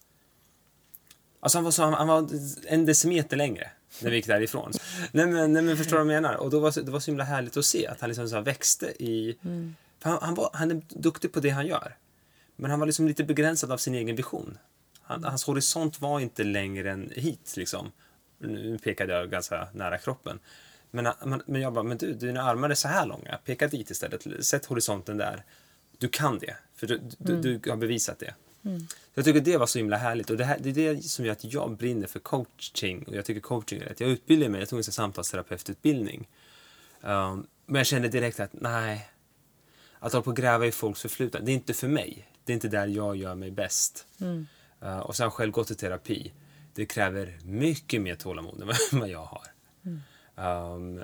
Alltså 1.39 1.57
han 1.57 1.63
var, 1.63 1.71
så, 1.71 1.83
han, 1.83 2.07
var 2.07 2.29
en 2.65 2.85
decimeter 2.85 3.37
längre 3.37 3.71
när 3.99 4.09
vi 4.09 4.15
gick 4.15 4.27
därifrån. 4.27 4.71
nej, 5.11 5.25
men, 5.27 5.53
nej 5.53 5.61
men 5.61 5.77
förstår 5.77 5.97
du 5.97 6.03
vad 6.03 6.13
jag 6.13 6.21
menar? 6.21 6.35
Och 6.35 6.49
då 6.49 6.59
var, 6.59 6.83
det 6.83 6.91
var 6.91 6.99
så 6.99 7.11
himla 7.11 7.23
härligt 7.23 7.57
att 7.57 7.65
se 7.65 7.87
att 7.87 8.01
han 8.01 8.09
liksom 8.09 8.29
så 8.29 8.41
växte 8.41 9.03
i... 9.03 9.37
Mm. 9.43 9.75
För 9.99 10.09
han, 10.09 10.19
han, 10.21 10.35
var, 10.35 10.49
han 10.53 10.71
är 10.71 10.81
duktig 10.89 11.31
på 11.31 11.39
det 11.39 11.49
han 11.49 11.67
gör. 11.67 11.95
Men 12.55 12.71
han 12.71 12.79
var 12.79 12.87
liksom 12.87 13.07
lite 13.07 13.23
begränsad 13.23 13.71
av 13.71 13.77
sin 13.77 13.95
egen 13.95 14.15
vision. 14.15 14.57
Han, 15.01 15.23
hans 15.23 15.43
horisont 15.43 16.01
var 16.01 16.19
inte 16.19 16.43
längre 16.43 16.91
än 16.91 17.11
hit 17.15 17.53
liksom. 17.57 17.91
Nu 18.37 18.77
pekade 18.83 19.13
jag 19.13 19.29
ganska 19.29 19.67
nära 19.73 19.97
kroppen. 19.97 20.39
Men, 20.91 21.13
men, 21.25 21.41
men 21.45 21.61
jag 21.61 21.73
bara, 21.73 21.83
men 21.83 21.97
du, 21.97 22.13
dina 22.13 22.41
armar 22.41 22.69
är 22.69 22.75
så 22.75 22.87
här 22.87 23.05
långa. 23.05 23.39
Peka 23.45 23.67
dit 23.67 23.89
istället. 23.89 24.45
Sätt 24.45 24.65
horisonten 24.65 25.17
där. 25.17 25.43
Du 25.97 26.07
kan 26.07 26.39
det. 26.39 26.55
För 26.75 26.87
du, 26.87 27.01
du, 27.17 27.57
du 27.57 27.69
har 27.69 27.77
bevisat 27.77 28.19
det. 28.19 28.33
Jag 29.13 29.25
tycker 29.25 29.41
det 29.41 29.57
var 29.57 29.65
så 29.65 29.77
himla 29.77 29.97
härligt. 29.97 30.29
Och 30.29 30.37
det, 30.37 30.45
här, 30.45 30.57
det 30.59 30.69
är 30.69 30.73
det 30.93 31.03
som 31.03 31.25
gör 31.25 31.31
att 31.31 31.53
jag 31.53 31.77
brinner 31.77 32.07
för 32.07 32.19
coaching. 32.19 33.03
Och 33.03 33.15
jag 33.15 33.25
tycker 33.25 33.41
coaching 33.41 33.81
är 33.81 33.85
rätt. 33.85 33.99
Jag 33.99 34.09
utbildade 34.09 34.51
mig, 34.51 34.59
jag 34.59 34.69
tog 34.69 34.79
en 34.79 34.83
samtalsterapeututbildning. 34.83 36.27
Um, 37.01 37.47
men 37.65 37.75
jag 37.75 37.85
kände 37.85 38.07
direkt 38.07 38.39
att 38.39 38.53
nej, 38.53 39.09
att 39.99 40.13
hålla 40.13 40.23
på 40.23 40.29
och 40.29 40.37
gräva 40.37 40.65
i 40.65 40.71
folks 40.71 41.01
förflutna, 41.01 41.39
det 41.39 41.51
är 41.51 41.53
inte 41.53 41.73
för 41.73 41.87
mig. 41.87 42.27
Det 42.45 42.51
är 42.51 42.53
inte 42.53 42.67
där 42.67 42.87
jag 42.87 43.15
gör 43.15 43.35
mig 43.35 43.51
bäst. 43.51 44.07
Mm. 44.21 44.47
Uh, 44.83 44.99
och 44.99 45.15
sen 45.15 45.31
själv 45.31 45.51
gått 45.51 45.71
i 45.71 45.75
terapi. 45.75 46.33
Det 46.73 46.85
kräver 46.85 47.39
mycket 47.43 48.01
mer 48.01 48.15
tålamod 48.15 48.61
än 48.61 48.99
vad 48.99 49.09
jag 49.09 49.25
har. 49.25 49.47
Um, 50.75 51.03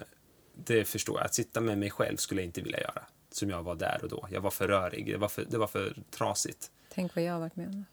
det 0.56 0.86
förstår 0.86 1.18
jag. 1.18 1.26
Att 1.26 1.34
sitta 1.34 1.62
med 1.62 1.78
mig 1.78 1.90
själv 1.90 2.18
skulle 2.18 2.42
jag 2.42 2.46
inte 2.46 2.62
vilja 2.62 2.80
göra. 2.80 3.04
Som 3.32 3.50
jag 3.50 3.64
var 3.64 3.76
där 3.76 4.00
och 4.04 4.10
då. 4.10 4.28
Jag 4.32 4.42
var 4.42 4.52
för 4.52 4.68
rörig. 4.68 5.06
Det 5.06 5.18
var 5.18 5.28
för, 5.28 5.46
det 5.46 5.58
var 5.58 5.68
för 5.68 5.98
trasigt. 6.10 6.72
Tänk 6.90 7.16
vad 7.16 7.24
jag 7.24 7.34
har 7.34 7.40
varit 7.40 7.56
med 7.56 7.68
om. 7.68 7.86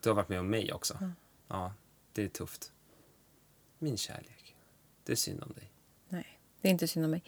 Du 0.00 0.08
har 0.10 0.14
varit 0.14 0.28
med 0.28 0.40
om 0.40 0.50
mig 0.50 0.72
också. 0.72 1.12
Ja, 1.48 1.74
det 2.12 2.24
är 2.24 2.28
tufft. 2.28 2.72
Min 3.78 3.96
kärlek. 3.96 4.56
Det 5.04 5.12
är 5.12 5.16
synd 5.16 5.42
om 5.42 5.52
dig. 5.52 5.72
Nej, 6.08 6.38
det 6.60 6.68
är 6.68 6.72
inte 6.72 6.88
synd 6.88 7.04
om 7.04 7.10
mig. 7.10 7.22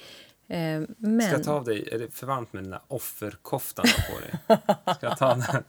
Eh, 0.49 0.83
men... 0.99 1.23
Ska 1.23 1.31
jag 1.31 1.45
ta 1.45 1.53
av 1.53 1.65
dig, 1.65 1.89
är 1.93 1.99
det 1.99 2.15
för 2.15 2.27
varmt 2.27 2.53
med 2.53 2.63
den 2.63 2.71
där 2.71 2.81
offerkoftan 2.89 3.85
på 4.11 4.21
dig? 4.21 4.59
Ska 4.97 5.07
jag 5.07 5.19
ta 5.19 5.35
den? 5.35 5.65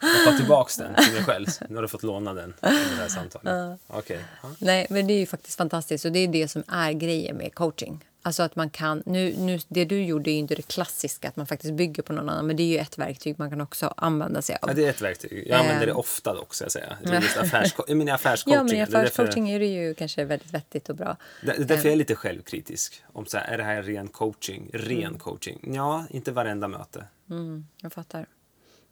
Jag 0.00 0.24
tar 0.24 0.36
tillbaks 0.38 0.76
den 0.76 0.94
till 0.94 1.12
mig 1.12 1.24
själv. 1.24 1.46
Nu 1.68 1.74
har 1.74 1.82
du 1.82 1.88
fått 1.88 2.02
låna 2.02 2.34
den 2.34 2.50
i 2.50 2.54
det 2.60 2.68
här 2.68 3.08
samtalet. 3.08 3.80
Okej. 3.86 4.24
Ja. 4.42 4.48
Nej, 4.58 4.86
men 4.90 5.06
det 5.06 5.12
är 5.12 5.18
ju 5.18 5.26
faktiskt 5.26 5.56
fantastiskt 5.56 6.04
och 6.04 6.12
det 6.12 6.18
är 6.18 6.28
det 6.28 6.48
som 6.48 6.62
är 6.68 6.92
grejen 6.92 7.36
med 7.36 7.54
coaching. 7.54 8.04
Alltså 8.26 8.42
att 8.42 8.56
man 8.56 8.70
kan, 8.70 9.02
nu, 9.06 9.34
nu, 9.38 9.58
det 9.68 9.84
du 9.84 10.04
gjorde 10.04 10.30
är 10.30 10.32
ju 10.32 10.38
inte 10.38 10.54
det 10.54 10.62
klassiska, 10.68 11.28
att 11.28 11.36
man 11.36 11.46
faktiskt 11.46 11.74
bygger 11.74 12.02
på 12.02 12.12
någon 12.12 12.28
annan, 12.28 12.46
men 12.46 12.56
det 12.56 12.62
är 12.62 12.66
ju 12.66 12.78
ett 12.78 12.98
verktyg 12.98 13.38
man 13.38 13.50
kan 13.50 13.60
också 13.60 13.94
använda 13.96 14.42
sig 14.42 14.56
av. 14.62 14.68
Ja, 14.70 14.74
det 14.74 14.84
är 14.84 14.90
ett 14.90 15.02
verktyg. 15.02 15.46
Jag 15.46 15.60
använder 15.60 15.86
det 15.86 15.92
Ehm. 15.92 15.98
ofta 15.98 16.34
dock, 16.34 16.54
ska 16.54 16.64
jag 16.64 16.72
säga. 16.72 16.96
I 17.04 17.08
just 17.08 17.36
affärsko- 17.36 17.84
I 17.88 17.94
min 17.94 18.08
affärscoaching. 18.08 18.54
Ja, 18.54 18.62
men 18.62 18.72
i 18.72 18.76
Det 18.76 18.80
är 18.98 19.04
affärscoaching 19.04 19.50
är 19.50 19.58
det 19.60 19.66
ju 19.66 19.94
kanske 19.94 20.24
väldigt 20.24 20.54
vettigt 20.54 20.88
och 20.88 20.96
bra. 20.96 21.16
Det 21.42 21.46
det 21.46 21.52
är 21.62 21.64
därför 21.64 21.84
jag 21.84 21.92
är 21.92 21.96
lite 21.96 22.14
självkritisk. 22.14 23.02
Om 23.12 23.26
så 23.26 23.38
här, 23.38 23.48
är 23.52 23.58
det 23.58 23.64
här 23.64 23.82
ren 23.82 24.08
coaching? 24.08 24.70
Ren 24.72 25.18
coaching? 25.18 25.72
Ja, 25.74 26.04
inte 26.10 26.32
varenda 26.32 26.68
möte. 26.68 27.04
Mm, 27.30 27.66
jag 27.82 27.92
fattar. 27.92 28.26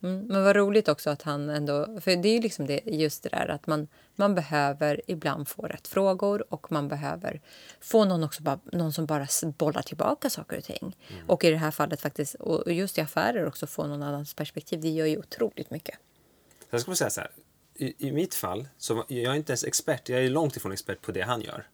Mm, 0.04 0.26
men 0.26 0.44
vad 0.44 0.56
roligt 0.56 0.88
också 0.88 1.10
att 1.10 1.22
han 1.22 1.50
ändå... 1.50 2.00
För 2.00 2.16
det 2.16 2.28
är 2.28 2.32
ju 2.32 2.40
liksom 2.40 2.66
det, 2.66 2.80
just 2.86 3.22
det 3.22 3.28
där 3.28 3.48
att 3.48 3.66
man, 3.66 3.88
man 4.16 4.34
behöver 4.34 5.00
ibland 5.06 5.48
få 5.48 5.62
rätt 5.62 5.88
frågor 5.88 6.44
och 6.52 6.72
man 6.72 6.88
behöver 6.88 7.40
få 7.80 8.04
någon, 8.04 8.24
också 8.24 8.42
bara, 8.42 8.58
någon 8.72 8.92
som 8.92 9.06
bara 9.06 9.26
bollar 9.58 9.82
tillbaka 9.82 10.30
saker 10.30 10.58
och 10.58 10.64
ting. 10.64 10.96
Och 11.26 11.44
i 11.44 11.50
det 11.50 11.56
här 11.56 11.70
fallet 11.70 12.00
faktiskt, 12.00 12.34
och 12.34 12.72
just 12.72 12.98
i 12.98 13.00
affärer 13.00 13.46
också 13.46 13.66
få 13.66 13.86
någon 13.86 14.02
annans 14.02 14.34
perspektiv. 14.34 14.80
Det 14.80 14.88
gör 14.88 15.06
ju 15.06 15.18
otroligt 15.18 15.70
mycket. 15.70 15.98
Jag 16.70 16.80
ska 16.80 16.94
säga 16.94 17.10
så 17.10 17.20
här. 17.20 17.30
I, 17.74 18.08
I 18.08 18.12
mitt 18.12 18.34
fall, 18.34 18.68
så 18.78 19.04
jag 19.08 19.32
är 19.32 19.34
inte 19.34 19.52
ens 19.52 19.64
expert. 19.64 20.08
Jag 20.08 20.24
är 20.24 20.30
långt 20.30 20.56
ifrån 20.56 20.72
expert 20.72 21.02
på 21.02 21.12
det 21.12 21.22
han 21.22 21.40
gör. 21.40 21.66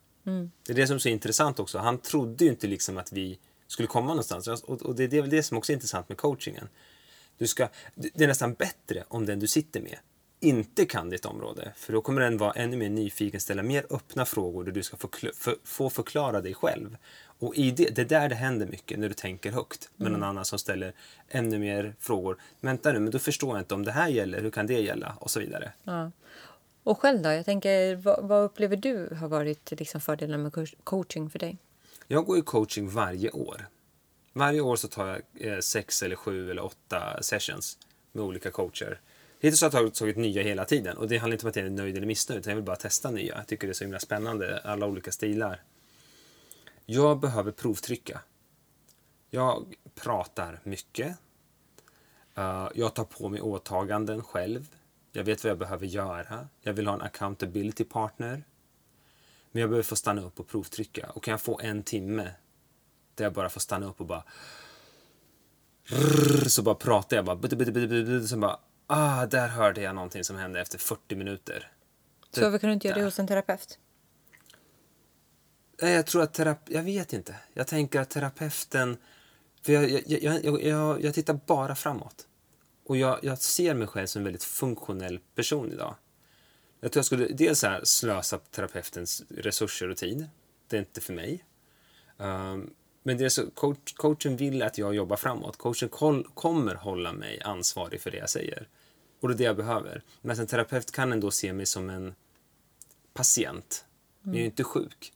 Det 0.66 0.72
är 0.72 0.76
det 0.76 0.86
som 0.86 0.96
är 0.96 1.00
så 1.00 1.08
intressant 1.08 1.60
också. 1.60 1.78
Han 1.78 1.98
trodde 1.98 2.44
ju 2.44 2.50
inte 2.50 2.66
liksom 2.66 2.98
att 2.98 3.12
vi 3.12 3.38
skulle 3.66 3.88
komma 3.88 4.08
någonstans. 4.08 4.48
Och, 4.48 4.82
och 4.82 4.94
det, 4.94 5.06
det 5.06 5.16
är 5.16 5.20
väl 5.20 5.30
det 5.30 5.42
som 5.42 5.58
också 5.58 5.72
är 5.72 5.74
intressant 5.74 6.08
med 6.08 6.18
coachingen. 6.18 6.68
Du 7.40 7.46
ska, 7.46 7.68
det 7.94 8.24
är 8.24 8.28
nästan 8.28 8.54
bättre 8.54 9.04
om 9.08 9.26
den 9.26 9.40
du 9.40 9.46
sitter 9.46 9.80
med 9.80 9.96
inte 10.42 10.86
kan 10.86 11.10
ditt 11.10 11.24
område. 11.26 11.72
För 11.76 11.92
då 11.92 12.00
kommer 12.02 12.20
den 12.20 12.38
vara 12.38 12.52
ännu 12.52 12.76
mer 12.76 12.88
nyfiken, 12.90 13.40
ställa 13.40 13.62
mer 13.62 13.86
öppna 13.90 14.24
frågor 14.24 14.64
där 14.64 14.72
du 14.72 14.82
ska 14.82 14.96
få, 14.96 15.08
kl- 15.08 15.34
för, 15.34 15.56
få 15.64 15.90
förklara 15.90 16.40
dig 16.40 16.54
själv. 16.54 16.96
Och 17.22 17.54
i 17.56 17.70
det, 17.70 17.84
det 17.94 18.00
är 18.02 18.06
där 18.06 18.28
det 18.28 18.34
händer 18.34 18.66
mycket, 18.66 18.98
när 18.98 19.08
du 19.08 19.14
tänker 19.14 19.50
högt 19.52 19.90
med 19.96 20.12
någon 20.12 20.22
annan 20.22 20.44
som 20.44 20.58
ställer 20.58 20.92
ännu 21.28 21.58
mer 21.58 21.94
frågor. 22.00 22.36
Vänta 22.60 22.92
nu, 22.92 22.98
men 22.98 23.10
då 23.10 23.18
förstår 23.18 23.50
jag 23.50 23.60
inte 23.60 23.74
om 23.74 23.84
det 23.84 23.92
här 23.92 24.08
gäller, 24.08 24.40
hur 24.40 24.50
kan 24.50 24.66
det 24.66 24.80
gälla? 24.80 25.16
Och 25.20 25.30
så 25.30 25.40
vidare. 25.40 25.72
Ja. 25.84 26.10
Och 26.82 26.98
själv 27.00 27.22
då? 27.22 27.28
Jag 27.32 27.44
tänker, 27.44 27.96
vad, 27.96 28.28
vad 28.28 28.44
upplever 28.44 28.76
du 28.76 29.14
har 29.14 29.28
varit 29.28 29.70
liksom 29.70 30.00
fördelen 30.00 30.42
med 30.42 30.52
coach- 30.52 30.76
coaching 30.84 31.30
för 31.30 31.38
dig? 31.38 31.58
Jag 32.06 32.24
går 32.24 32.38
i 32.38 32.42
coaching 32.42 32.88
varje 32.90 33.30
år. 33.30 33.68
Varje 34.32 34.60
år 34.60 34.76
så 34.76 34.88
tar 34.88 35.06
jag 35.06 35.52
eh, 35.52 35.58
sex 35.58 36.02
eller 36.02 36.16
sju 36.16 36.50
eller 36.50 36.64
åtta 36.64 37.22
sessions 37.22 37.78
med 38.12 38.24
olika 38.24 38.50
coacher. 38.50 39.00
Hittills 39.40 39.60
har 39.60 39.66
jag 39.66 39.72
tagit, 39.72 39.94
tagit 39.94 40.16
nya 40.16 40.42
hela 40.42 40.64
tiden 40.64 40.96
och 40.96 41.08
det 41.08 41.18
handlar 41.18 41.34
inte 41.34 41.46
om 41.46 41.50
att 41.50 41.56
jag 41.56 41.66
är 41.66 41.70
nöjd 41.70 41.96
eller 41.96 42.06
missnöjd 42.06 42.40
utan 42.40 42.50
jag 42.50 42.56
vill 42.56 42.64
bara 42.64 42.76
testa 42.76 43.10
nya. 43.10 43.36
Jag 43.36 43.46
tycker 43.46 43.66
det 43.66 43.70
är 43.70 43.74
så 43.74 43.84
himla 43.84 43.98
spännande, 43.98 44.60
alla 44.64 44.86
olika 44.86 45.12
stilar. 45.12 45.62
Jag 46.86 47.20
behöver 47.20 47.52
provtrycka. 47.52 48.20
Jag 49.30 49.74
pratar 49.94 50.60
mycket. 50.64 51.16
Eh, 52.34 52.68
jag 52.74 52.94
tar 52.94 53.04
på 53.04 53.28
mig 53.28 53.40
åtaganden 53.40 54.22
själv. 54.22 54.76
Jag 55.12 55.24
vet 55.24 55.44
vad 55.44 55.50
jag 55.50 55.58
behöver 55.58 55.86
göra. 55.86 56.48
Jag 56.62 56.72
vill 56.72 56.86
ha 56.86 56.94
en 56.94 57.02
accountability 57.02 57.84
partner. 57.84 58.44
Men 59.52 59.60
jag 59.60 59.70
behöver 59.70 59.82
få 59.82 59.96
stanna 59.96 60.22
upp 60.22 60.40
och 60.40 60.48
provtrycka. 60.48 61.10
Och 61.14 61.24
kan 61.24 61.32
jag 61.32 61.40
få 61.40 61.60
en 61.60 61.82
timme 61.82 62.30
där 63.20 63.26
jag 63.26 63.32
bara 63.32 63.48
får 63.48 63.60
stanna 63.60 63.86
upp 63.86 64.00
och 64.00 64.06
bara... 64.06 64.24
Så 66.46 66.62
bara 66.62 66.74
pratar 66.74 67.16
jag 67.16 67.24
bara... 67.24 68.26
Så 68.26 68.36
bara... 68.36 68.58
Ah, 68.86 69.26
där 69.26 69.48
hörde 69.48 69.82
jag 69.82 69.94
någonting 69.94 70.24
som 70.24 70.36
hände 70.36 70.60
efter 70.60 70.78
40 70.78 71.16
minuter. 71.16 71.72
Så 72.30 72.40
varför 72.40 72.58
kan 72.58 72.68
du 72.68 72.74
inte 72.74 72.88
göra 72.88 72.98
det 72.98 73.04
hos 73.04 73.18
en 73.18 73.26
terapeut? 73.26 73.78
Nej, 75.82 75.94
Jag 75.94 76.06
tror 76.06 76.22
att 76.22 76.34
terapi... 76.34 76.74
Jag 76.74 76.82
vet 76.82 77.12
inte. 77.12 77.36
Jag 77.54 77.66
tänker 77.66 78.00
att 78.00 78.10
terapeuten... 78.10 78.96
För 79.62 79.72
jag, 79.72 79.90
jag, 79.90 80.44
jag, 80.44 80.62
jag, 80.62 81.04
jag, 81.04 81.14
tittar 81.14 81.40
bara 81.46 81.74
framåt. 81.74 82.26
Och 82.86 82.96
jag, 82.96 83.18
jag 83.22 83.38
ser 83.38 83.74
mig 83.74 83.86
själv 83.86 84.06
som 84.06 84.20
en 84.20 84.24
väldigt 84.24 84.44
funktionell 84.44 85.20
person 85.34 85.72
idag. 85.72 85.94
Jag 86.80 86.92
tror 86.92 86.98
jag 86.98 87.06
skulle 87.06 87.26
dels 87.26 87.58
så 87.58 87.66
här 87.66 87.84
slösa 87.84 88.38
terapeutens 88.38 89.22
resurser 89.28 89.88
och 89.88 89.96
tid. 89.96 90.28
Det 90.68 90.76
är 90.76 90.80
inte 90.80 91.00
för 91.00 91.12
mig. 91.12 91.44
Um, 92.16 92.74
men 93.02 93.18
det 93.18 93.24
är 93.24 93.28
så, 93.28 93.50
coach, 93.50 93.92
coachen 93.96 94.36
vill 94.36 94.62
att 94.62 94.78
jag 94.78 94.94
jobbar 94.94 95.16
framåt. 95.16 95.56
Coachen 95.56 95.88
kol, 95.88 96.26
kommer 96.34 96.74
hålla 96.74 97.12
mig 97.12 97.40
ansvarig 97.44 98.00
för 98.00 98.10
det 98.10 98.16
jag 98.16 98.30
säger. 98.30 98.68
Och 99.20 99.28
det 99.28 99.34
är 99.34 99.38
det 99.38 99.44
jag 99.44 99.56
behöver. 99.56 100.02
Men 100.20 100.40
en 100.40 100.46
terapeut 100.46 100.92
kan 100.92 101.12
ändå 101.12 101.30
se 101.30 101.52
mig 101.52 101.66
som 101.66 101.90
en 101.90 102.14
patient. 103.12 103.84
Men 104.22 104.34
jag 104.34 104.40
är 104.40 104.46
inte 104.46 104.64
sjuk. 104.64 105.12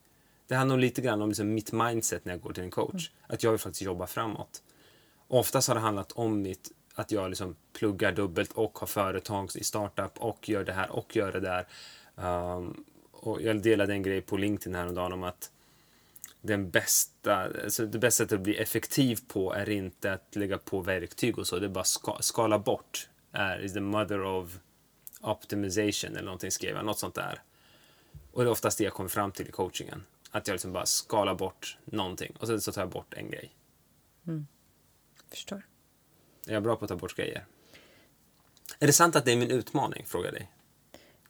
Det 0.47 0.55
handlar 0.55 0.77
lite 0.77 1.01
grann 1.01 1.21
om 1.21 1.29
liksom 1.29 1.53
mitt 1.53 1.71
mindset 1.71 2.25
när 2.25 2.33
jag 2.33 2.41
går 2.41 2.53
till 2.53 2.63
en 2.63 2.71
coach. 2.71 3.09
Att 3.27 3.43
jag 3.43 3.51
vill 3.51 3.59
faktiskt 3.59 3.81
jobba 3.81 4.07
framåt. 4.07 4.63
Oftast 5.27 5.67
har 5.67 5.75
det 5.75 5.81
handlat 5.81 6.11
om 6.11 6.41
mitt, 6.41 6.71
att 6.95 7.11
jag 7.11 7.29
liksom 7.29 7.55
pluggar 7.73 8.11
dubbelt 8.11 8.51
och 8.51 8.79
har 8.79 8.87
företag 8.87 9.51
i 9.55 9.63
startup 9.63 10.17
och 10.17 10.49
gör 10.49 10.63
det 10.63 10.73
här 10.73 10.89
och 10.89 11.15
gör 11.15 11.31
det 11.31 11.39
där. 11.39 11.67
Um, 12.15 12.85
och 13.11 13.41
jag 13.41 13.61
delade 13.61 13.93
en 13.93 14.03
grej 14.03 14.21
på 14.21 14.37
LinkedIn 14.37 14.75
häromdagen 14.75 15.13
om 15.13 15.23
att 15.23 15.51
den 16.45 16.69
bästa, 16.69 17.35
alltså 17.63 17.85
det 17.85 17.99
bästa 17.99 18.23
sättet 18.23 18.35
att 18.35 18.43
bli 18.43 18.57
effektiv 18.57 19.19
på 19.27 19.53
är 19.53 19.69
inte 19.69 20.13
att 20.13 20.35
lägga 20.35 20.57
på 20.57 20.81
verktyg 20.81 21.39
och 21.39 21.47
så, 21.47 21.59
det 21.59 21.65
är 21.65 21.69
bara 21.69 21.83
ska, 21.83 22.17
skala 22.19 22.59
bort. 22.59 23.09
Är 23.31 23.59
is 23.65 23.73
the 23.73 23.79
mother 23.79 24.21
of 24.21 24.59
optimization 25.21 26.11
eller 26.11 26.25
någonting 26.25 26.51
skrev 26.51 26.75
jag, 26.75 26.85
något 26.85 26.99
sånt 26.99 27.15
där. 27.15 27.41
Och 28.31 28.43
det 28.43 28.49
är 28.49 28.51
oftast 28.51 28.77
det 28.77 28.83
jag 28.83 28.93
kommer 28.93 29.09
fram 29.09 29.31
till 29.31 29.47
i 29.47 29.51
coachingen. 29.51 30.03
Att 30.31 30.47
jag 30.47 30.53
liksom 30.53 30.73
bara 30.73 30.85
skalar 30.85 31.35
bort 31.35 31.77
någonting 31.85 32.35
och 32.39 32.47
sen 32.47 32.61
så 32.61 32.71
tar 32.71 32.81
jag 32.81 32.89
bort 32.89 33.13
en 33.13 33.29
grej. 33.29 33.55
Förstår. 35.29 35.67
Är 36.47 36.53
jag 36.53 36.63
bra 36.63 36.75
på 36.75 36.85
att 36.85 36.89
ta 36.89 36.95
bort 36.95 37.15
grejer? 37.15 37.45
Är 38.79 38.87
det 38.87 38.93
sant 38.93 39.15
att 39.15 39.25
det 39.25 39.31
är 39.31 39.37
min 39.37 39.51
utmaning, 39.51 40.05
frågar 40.05 40.31
dig? 40.31 40.51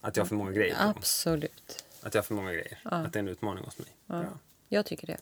Att 0.01 0.17
jag 0.17 0.23
har 0.23 0.27
för 0.27 0.35
många 0.35 0.51
grejer? 0.51 0.75
Absolut. 0.79 1.85
Att 2.01 2.13
jag 2.13 2.21
har 2.21 2.25
för 2.25 2.33
många 2.33 2.53
grejer? 2.53 2.79
Att 2.83 3.13
det 3.13 3.19
är 3.19 3.23
en 3.23 3.27
utmaning 3.27 3.63
hos 3.63 3.77
mig? 3.77 3.87
Ja. 4.05 4.19
Bra. 4.19 4.37
Jag 4.69 4.85
tycker 4.85 5.07
det. 5.07 5.17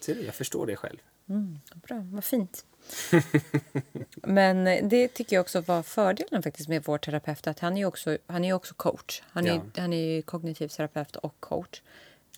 Ser 0.00 0.14
du, 0.14 0.22
jag 0.22 0.34
förstår 0.34 0.66
det 0.66 0.76
själv. 0.76 0.98
Mm, 1.28 1.58
bra, 1.74 1.96
vad 2.12 2.24
fint. 2.24 2.64
Men 4.14 4.66
eh, 4.66 4.84
det 4.88 5.08
tycker 5.08 5.36
jag 5.36 5.40
också 5.40 5.60
var 5.60 5.82
fördelen 5.82 6.42
faktiskt 6.42 6.68
med 6.68 6.82
vår 6.84 6.98
terapeut. 6.98 7.46
Att 7.46 7.58
han 7.58 7.72
är 7.72 7.78
ju 7.78 7.84
också, 7.86 8.18
han 8.26 8.44
är 8.44 8.52
också 8.52 8.74
coach. 8.74 9.22
Han 9.30 9.46
är, 9.46 9.54
Ja. 9.54 9.62
han 9.76 9.92
är 9.92 10.22
kognitiv 10.22 10.68
terapeut 10.68 11.16
och 11.16 11.34
coach. 11.40 11.82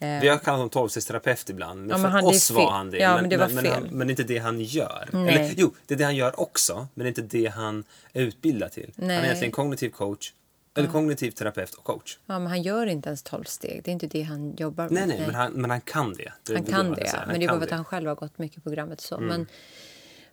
Eh, 0.01 0.21
Vi 0.21 0.29
har 0.29 0.39
kallat 0.39 0.47
honom 0.47 0.71
tolvstegsterapeut 0.71 1.51
ibland, 1.51 1.81
men 1.81 1.89
Ja, 1.91 1.97
men 1.97 2.03
för 2.03 2.09
han- 2.09 2.25
är 2.25 2.29
oss 2.29 2.51
var 2.51 2.71
han 2.71 2.91
det. 2.91 2.99
Ja, 2.99 3.21
men 3.21 3.31
det 3.31 3.37
var 3.37 3.49
men, 3.49 3.67
han, 3.67 3.83
men 3.83 4.09
är 4.09 4.11
inte 4.11 4.23
det 4.23 4.39
han 4.39 4.61
gör. 4.61 5.09
Eller, 5.13 5.55
jo, 5.57 5.75
det 5.87 5.95
är 5.95 5.99
det 5.99 6.05
han 6.05 6.17
gör 6.17 6.41
också, 6.41 6.87
men 6.95 7.07
är 7.07 7.09
inte 7.09 7.23
det 7.23 7.47
han 7.47 7.85
är 8.13 8.23
utbildad 8.23 8.73
till. 8.73 8.93
Han 8.97 9.07
Nej. 9.07 9.17
är 9.17 9.25
egentligen 9.25 9.53
kognitiv 9.53 9.91
coach 9.91 10.33
Eller 10.77 10.89
kognitiv 10.89 11.31
terapeut 11.31 11.75
och 11.75 11.85
coach. 11.85 12.19
Ja, 12.27 12.39
men 12.39 12.47
han 12.47 12.63
gör 12.63 12.87
inte 12.87 13.09
ens 13.09 13.23
12 13.23 13.45
steg. 13.45 13.83
Det 13.85 13.91
är 13.91 13.93
inte 13.93 14.07
det 14.07 14.23
han 14.23 14.57
jobbar 14.57 14.89
Nej, 14.91 15.07
med. 15.07 15.09
nej, 15.09 15.27
men 15.27 15.35
han, 15.35 15.53
men 15.53 15.71
han 15.71 15.81
kan 15.81 16.15
det. 16.15 16.33
det 16.43 16.55
Han 16.55 16.65
kan 16.65 16.93
det, 16.93 17.09
säga. 17.09 17.25
men 17.27 17.41
det 17.41 17.47
är 17.47 17.49
bara 17.49 17.59
för 17.59 17.67
att 17.67 17.71
han 17.73 17.85
själv 17.85 18.09
har 18.09 18.15
gått 18.15 18.39
mycket 18.39 18.65
på 18.65 18.71
programmet. 18.71 19.01
Så. 19.01 19.21
Men, 19.21 19.47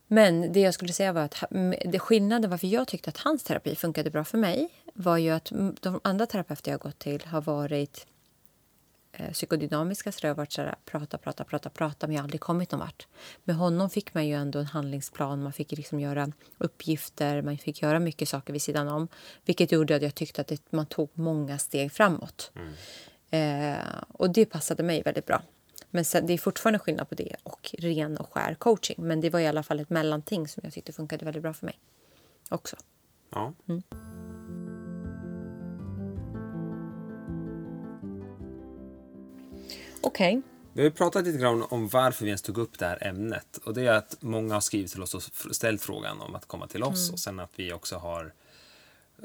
men 0.08 0.54
det 0.54 0.60
jag 0.60 0.74
skulle 0.74 0.94
säga 0.94 1.14
var 1.14 1.22
att 1.22 1.44
det 1.86 2.00
skillnaden 2.00 2.50
varför 2.50 2.68
jag 2.68 2.88
tyckte 2.88 3.10
att 3.10 3.18
hans 3.18 3.44
terapi 3.44 3.76
funkade 3.76 4.10
bra 4.10 4.24
för 4.24 4.38
mig 4.38 4.70
var 4.94 5.18
ju 5.18 5.30
att 5.30 5.52
de 5.82 6.00
andra 6.04 6.26
terapeuter 6.26 6.72
jag 6.72 6.80
har 6.80 6.90
gått 6.90 7.00
till 7.00 7.22
har 7.26 7.42
varit 7.42 8.08
psykodynamiska. 9.32 10.12
Så 10.12 10.20
det 10.22 10.28
har 10.28 10.36
varit 10.36 10.52
så 10.52 10.62
här, 10.62 10.76
prata, 10.86 11.18
prata, 11.18 11.44
prata, 11.44 11.70
prata, 11.70 12.08
men 12.08 12.16
jag 12.16 12.22
har 12.22 12.24
aldrig 12.24 12.42
kommit 12.42 12.72
någon 12.72 12.80
vart. 12.80 13.08
Med 13.44 13.56
honom 13.56 13.90
fick 13.90 14.14
man 14.14 14.28
ju 14.28 14.34
ändå 14.34 14.60
en 14.60 14.66
handlingsplan. 14.66 15.44
Man 15.44 15.54
fick 15.54 15.72
liksom 15.72 16.00
göra 16.00 16.32
uppgifter, 16.58 17.42
man 17.42 17.58
fick 17.58 17.82
göra 17.82 18.00
mycket 18.00 18.30
saker 18.30 18.54
vid 18.54 18.62
sidan 18.62 18.88
om. 18.88 19.08
Vilket 19.46 19.72
gjorde 19.72 19.96
att 19.96 20.02
jag 20.02 20.16
tyckte 20.16 20.42
att 20.42 20.48
det, 20.48 20.72
man 20.72 20.86
tog 20.86 21.10
många 21.14 21.58
steg 21.58 21.92
framåt. 21.92 22.52
Eh, 23.30 23.78
och 24.08 24.30
det 24.30 24.46
passade 24.46 24.84
mig 24.84 25.02
väldigt 25.02 25.26
bra. 25.26 25.42
Men 25.90 26.06
sen, 26.06 26.26
det 26.26 26.34
är 26.34 26.38
fortfarande 26.38 26.80
skillnad 26.80 27.10
på 27.10 27.16
det 27.16 27.36
och 27.44 27.76
ren 27.78 28.18
och 28.18 28.34
skär 28.34 28.54
coaching. 28.54 28.96
Men 29.00 29.22
det 29.22 29.30
var 29.30 29.40
i 29.40 29.48
alla 29.48 29.64
fall 29.64 29.80
ett 29.80 29.90
mellanting 29.90 30.48
som 30.48 30.62
jag 30.64 30.74
tyckte 30.74 30.94
funkade 30.94 31.26
väldigt 31.26 31.44
bra 31.44 31.54
för 31.54 31.66
mig 31.66 31.80
också. 32.50 32.76
Ja. 33.30 33.54
Okej. 40.02 40.42
Vi 40.74 40.84
har 40.84 40.90
pratat 40.90 41.26
lite 41.26 41.38
grann 41.38 41.64
om 41.70 41.88
varför 41.88 42.26
vi 42.26 42.30
ens 42.30 42.42
tog 42.42 42.58
upp 42.58 42.80
det 42.80 42.86
här 42.86 43.08
ämnet. 43.08 43.60
Och 43.64 43.74
det 43.74 43.88
är 43.88 43.94
att 43.94 44.18
många 44.20 44.54
har 44.54 44.62
skrivit 44.62 44.92
till 44.92 45.04
oss 45.04 45.16
och 45.16 45.24
ställt 45.56 45.82
frågan 45.82 46.22
om 46.22 46.36
att 46.36 46.46
komma 46.46 46.68
till 46.68 46.84
oss. 46.84 47.12
Och 47.12 47.20
sen 47.20 47.40
att 47.40 47.52
vi 47.56 47.74
också 47.74 47.96
har 47.96 48.34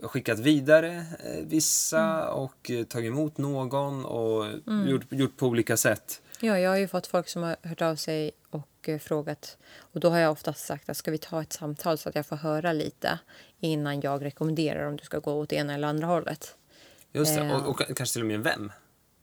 skickat 0.02 0.38
vidare 0.38 1.06
eh, 1.24 1.44
vissa 1.46 2.30
och 2.30 2.70
eh, 2.70 2.84
tagit 2.84 3.08
emot 3.08 3.38
någon 3.38 4.04
och 4.04 4.46
gjort, 4.88 5.12
gjort 5.12 5.36
på 5.36 5.46
olika 5.46 5.76
sätt. 5.76 6.22
Ja, 6.40 6.58
jag 6.58 6.70
har 6.70 6.76
ju 6.76 6.88
fått 6.88 7.06
folk 7.06 7.28
som 7.28 7.42
har 7.42 7.56
hört 7.62 7.82
av 7.82 7.96
sig 7.96 8.30
och 8.50 8.88
eh, 8.88 8.98
frågat. 8.98 9.56
Och 9.78 10.00
då 10.00 10.10
har 10.10 10.18
jag 10.18 10.32
oftast 10.32 10.66
sagt 10.66 10.88
att 10.88 10.96
ska 10.96 11.10
vi 11.10 11.18
ta 11.18 11.42
ett 11.42 11.52
samtal 11.52 11.98
så 11.98 12.08
att 12.08 12.14
jag 12.14 12.26
får 12.26 12.36
höra 12.36 12.72
lite 12.72 13.18
innan 13.60 14.00
jag 14.00 14.24
rekommenderar 14.24 14.86
om 14.86 14.96
du 14.96 15.04
ska 15.04 15.18
gå 15.18 15.32
åt 15.32 15.52
ena 15.52 15.74
eller 15.74 15.88
andra 15.88 16.06
hållet. 16.06 16.56
Just 17.12 17.36
det. 17.36 17.54
Och, 17.54 17.68
och 17.68 17.78
kanske 17.96 18.12
till 18.12 18.22
och 18.22 18.28
med 18.28 18.40
vem. 18.40 18.72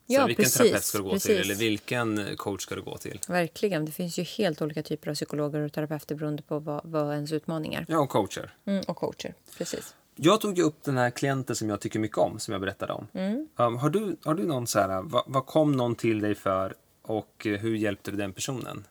Så 0.08 0.14
Ja, 0.14 0.26
vilken 0.26 0.44
precis, 0.44 0.58
terapeut 0.58 0.84
ska 0.84 0.98
du 0.98 1.04
gå 1.04 1.10
till 1.10 1.20
precis. 1.20 1.46
eller 1.46 1.56
vilken 1.56 2.38
coach 2.38 2.62
ska 2.62 2.76
du 2.76 2.82
gå 2.82 2.98
till? 2.98 3.20
Verkligen. 3.28 3.86
Det 3.86 3.92
finns 3.92 4.20
ju 4.20 4.24
helt 4.24 4.62
olika 4.62 4.84
typer 4.84 5.10
av 5.10 5.16
psykologer 5.16 5.60
och 5.60 5.74
terapeuter 5.74 6.16
beroende 6.16 6.44
på 6.44 6.60
vad, 6.60 6.82
vad 6.84 7.14
ens 7.14 7.32
utmaning 7.32 7.74
är. 7.74 7.86
Ja, 7.88 8.00
och 8.00 8.10
coacher. 8.10 8.54
Mm, 8.66 8.84
och 8.88 8.98
coacher. 8.98 9.34
Precis. 9.58 9.96
Jag 10.16 10.42
tog 10.42 10.58
ju 10.58 10.64
upp 10.64 10.84
den 10.84 10.98
här 10.98 11.10
klienten 11.10 11.56
som 11.56 11.70
jag 11.70 11.82
tycker 11.82 12.00
mycket 12.00 12.18
om, 12.18 12.40
som 12.40 12.52
jag 12.52 12.62
berättade 12.62 12.94
om. 12.94 13.08
Mm. 13.14 13.48
Um, 13.56 13.78
har, 13.78 13.90
du, 13.90 14.18
har 14.24 14.34
du 14.34 14.46
någon 14.46 14.68
så 14.68 14.80
här, 14.80 15.02
vad, 15.02 15.24
vad 15.28 15.46
kom 15.46 15.72
någon 15.72 15.96
till 15.96 16.20
dig 16.20 16.36
för 16.36 16.76
och 17.02 17.48
eh, 17.48 17.60
hur 17.60 17.76
hjälpte 17.76 18.12
du 18.12 18.18
den 18.18 18.34
personen? 18.34 18.88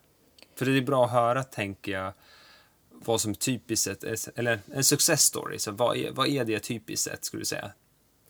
För 0.55 0.67
det 0.67 0.79
är 0.79 0.83
bra 0.83 1.05
att 1.05 1.11
höra, 1.11 1.45
tänker 1.45 1.93
jag, 1.93 2.13
vad 2.91 3.21
som 3.21 3.35
typiskt 3.35 3.85
sett, 3.85 4.29
eller 4.39 4.59
en 4.75 4.85
success 4.85 5.23
story. 5.23 5.59
Så 5.59 5.71
vad, 5.73 5.97
är, 5.97 6.11
vad 6.11 6.29
är 6.29 6.45
det 6.45 6.59
typiskt 6.59 7.05
sett, 7.11 7.25
skulle 7.25 7.41
du 7.41 7.45
säga? 7.47 7.71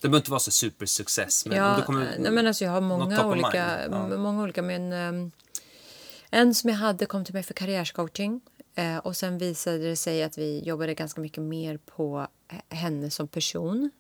Det 0.03 0.09
behöver 0.09 0.21
inte 0.21 0.31
vara 0.31 0.41
så 0.41 0.51
supersuccess, 0.51 1.47
men 1.47 1.61
om 1.61 1.69
ja, 1.69 1.77
det 1.77 1.83
kommer... 1.83 2.19
nej, 2.19 2.33
men 2.33 2.47
alltså 2.47 2.65
jag 2.65 2.71
har 2.71 2.81
många 2.81 3.27
olika. 3.27 3.89
Ja. 3.91 4.17
många 4.17 4.43
olika. 4.43 4.63
Men, 4.63 4.93
ehm, 4.93 5.31
en 6.31 6.55
som 6.55 6.71
jag 6.71 6.77
hade 6.77 7.07
kom 7.07 7.25
till 7.25 7.35
mig 7.35 7.43
för 7.43 7.55
karriärscoaching. 7.55 8.41
Eh, 8.75 8.97
och 8.97 9.17
sen 9.17 9.39
visade 9.39 9.79
det 9.79 9.97
sig 9.97 10.23
att 10.23 10.39
vi 10.39 10.63
jobbade 10.65 10.95
ganska 10.95 11.21
mycket 11.21 11.43
mer 11.43 11.77
på 11.77 12.27
henne 12.69 13.11
som 13.11 13.29
person. 13.29 13.91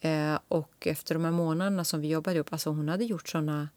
Eh, 0.00 0.38
och 0.48 0.86
efter 0.86 1.14
de 1.14 1.24
här 1.24 1.30
månaderna 1.30 1.84
som 1.84 2.00
vi 2.00 2.08
jobbade 2.08 2.36
ihop, 2.36 2.52
alltså 2.52 2.70
hon 2.70 2.88
hade 2.88 3.04
gjort 3.04 3.28
såna... 3.28 3.68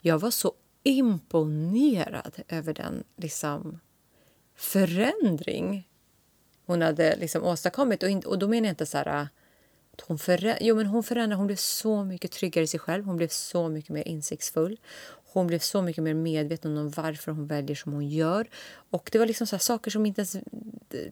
Jag 0.00 0.18
var 0.18 0.30
så 0.30 0.52
imponerad 0.82 2.42
över 2.48 2.74
den 2.74 3.04
liksom, 3.16 3.80
förändring 4.56 5.88
hon 6.66 6.82
hade 6.82 7.16
liksom 7.16 7.44
åstadkommit. 7.44 8.02
Och, 8.02 8.08
in, 8.08 8.20
och 8.26 8.38
då 8.38 8.48
menar 8.48 8.66
jag 8.66 8.72
inte 8.72 8.86
så 8.86 8.98
här... 8.98 9.28
Hon, 10.06 10.18
förä, 10.18 10.58
jo, 10.60 10.76
men 10.76 10.86
hon 10.86 11.02
förändrade, 11.02 11.38
hon 11.38 11.46
blev 11.46 11.56
så 11.56 12.04
mycket 12.04 12.32
tryggare 12.32 12.64
i 12.64 12.66
sig 12.66 12.80
själv. 12.80 13.04
Hon 13.04 13.16
blev 13.16 13.28
så 13.28 13.68
mycket 13.68 13.90
mer 13.90 14.08
insiktsfull. 14.08 14.80
Hon 15.32 15.46
blev 15.46 15.58
så 15.58 15.82
mycket 15.82 16.04
mer 16.04 16.14
medveten 16.14 16.78
om 16.78 16.90
varför 16.90 17.32
hon 17.32 17.46
väljer 17.46 17.76
som 17.76 17.92
hon 17.92 18.08
gör. 18.08 18.48
Och 18.90 19.08
det 19.12 19.18
var 19.18 19.26
liksom 19.26 19.46
så 19.46 19.58
saker 19.58 19.90
som 19.90 20.06
inte 20.06 20.20
ens 20.20 20.36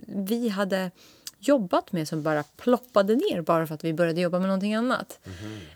vi 0.07 0.49
hade 0.49 0.91
jobbat 1.39 1.93
med 1.93 2.09
som 2.09 2.23
bara 2.23 2.43
ploppade 2.43 3.15
ner 3.15 3.43
bara 3.43 3.67
för 3.67 3.75
att 3.75 3.85
vi 3.85 3.93
började 3.93 4.21
jobba 4.21 4.39
med 4.39 4.49
någonting 4.49 4.75
annat. 4.75 5.21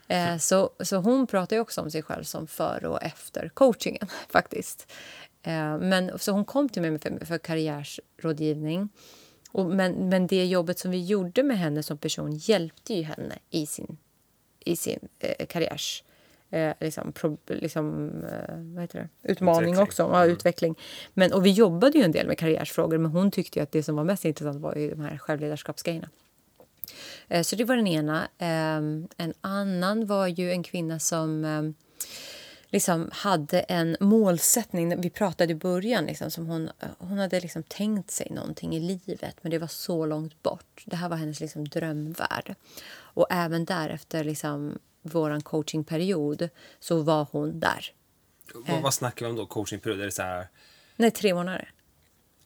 Eh, 0.08 0.38
så, 0.38 0.70
så 0.80 0.96
hon 0.96 1.26
pratar 1.26 1.58
också 1.58 1.80
om 1.80 1.90
sig 1.90 2.02
själv 2.02 2.24
som 2.24 2.46
före 2.46 2.88
och 2.88 3.02
efter 3.02 3.48
coachingen 3.48 4.06
faktiskt. 4.28 4.92
Eh, 5.42 5.78
men, 5.78 6.18
så 6.18 6.32
hon 6.32 6.44
kom 6.44 6.68
till 6.68 6.82
mig 6.82 6.98
för, 6.98 7.24
för 7.24 7.38
karriärsrådgivning. 7.38 8.88
Och, 9.54 9.66
men, 9.66 10.08
men 10.08 10.26
det 10.26 10.44
jobbet 10.44 10.78
som 10.78 10.90
vi 10.90 11.04
gjorde 11.04 11.42
med 11.42 11.58
henne 11.58 11.82
som 11.82 11.98
person 11.98 12.32
hjälpte 12.32 12.94
ju 12.94 13.02
henne 13.02 13.38
i 13.50 13.66
sin, 13.66 13.96
i 14.64 14.76
sin 14.76 15.08
eh, 15.18 15.46
karriärs... 15.46 16.04
Eh, 16.50 16.72
liksom, 16.80 17.12
pro, 17.12 17.38
liksom, 17.46 18.10
eh? 18.24 18.84
Utmaning 18.84 19.06
Utveckling. 19.22 19.78
också. 19.78 20.02
Ja, 20.02 20.24
utveckling. 20.24 20.78
Men, 21.14 21.32
och 21.32 21.46
vi 21.46 21.50
jobbade 21.50 21.98
ju 21.98 22.04
en 22.04 22.12
del 22.12 22.26
med 22.26 22.38
karriärsfrågor 22.38 22.98
men 22.98 23.10
hon 23.10 23.30
tyckte 23.30 23.58
ju 23.58 23.62
att 23.62 23.72
det 23.72 23.82
som 23.82 23.96
var 23.96 24.04
mest 24.04 24.24
intressant 24.24 24.60
var 24.60 24.74
ju 24.74 24.90
de 24.90 25.00
här 25.00 25.18
självledarskapsgrejerna. 25.18 26.08
Eh, 27.28 27.42
så 27.42 27.56
det 27.56 27.64
var 27.64 27.76
den 27.76 27.86
ena. 27.86 28.28
Eh, 28.38 28.76
en 29.16 29.34
annan 29.40 30.06
var 30.06 30.26
ju 30.26 30.50
en 30.50 30.62
kvinna 30.62 30.98
som 30.98 31.44
eh, 31.44 31.62
liksom 32.74 33.10
hade 33.12 33.60
en 33.60 33.96
målsättning. 34.00 35.00
Vi 35.00 35.10
pratade 35.10 35.52
i 35.52 35.54
början, 35.54 36.04
liksom, 36.04 36.30
som 36.30 36.46
hon, 36.46 36.70
hon 36.98 37.18
hade 37.18 37.40
liksom 37.40 37.62
tänkt 37.62 38.10
sig 38.10 38.30
någonting 38.30 38.76
i 38.76 38.80
livet 38.80 39.36
men 39.42 39.50
det 39.50 39.58
var 39.58 39.66
så 39.66 40.06
långt 40.06 40.42
bort. 40.42 40.82
Det 40.86 40.96
här 40.96 41.08
var 41.08 41.16
hennes 41.16 41.40
liksom 41.40 41.68
drömvärld. 41.68 42.54
Och 42.94 43.26
även 43.30 43.64
därefter 43.64 44.24
liksom, 44.24 44.78
vår 45.02 45.40
coachingperiod 45.40 46.48
så 46.80 47.02
var 47.02 47.26
hon 47.32 47.60
där. 47.60 47.92
Vad, 48.54 48.82
vad 48.82 48.94
snackar 48.94 49.26
vi 49.26 49.30
om 49.30 49.36
då? 49.36 49.46
Coachingperiod? 49.46 50.00
Är 50.00 50.04
det 50.04 50.12
så 50.12 50.22
här... 50.22 50.48
Nej, 50.96 51.10
tre 51.10 51.34
månader. 51.34 51.72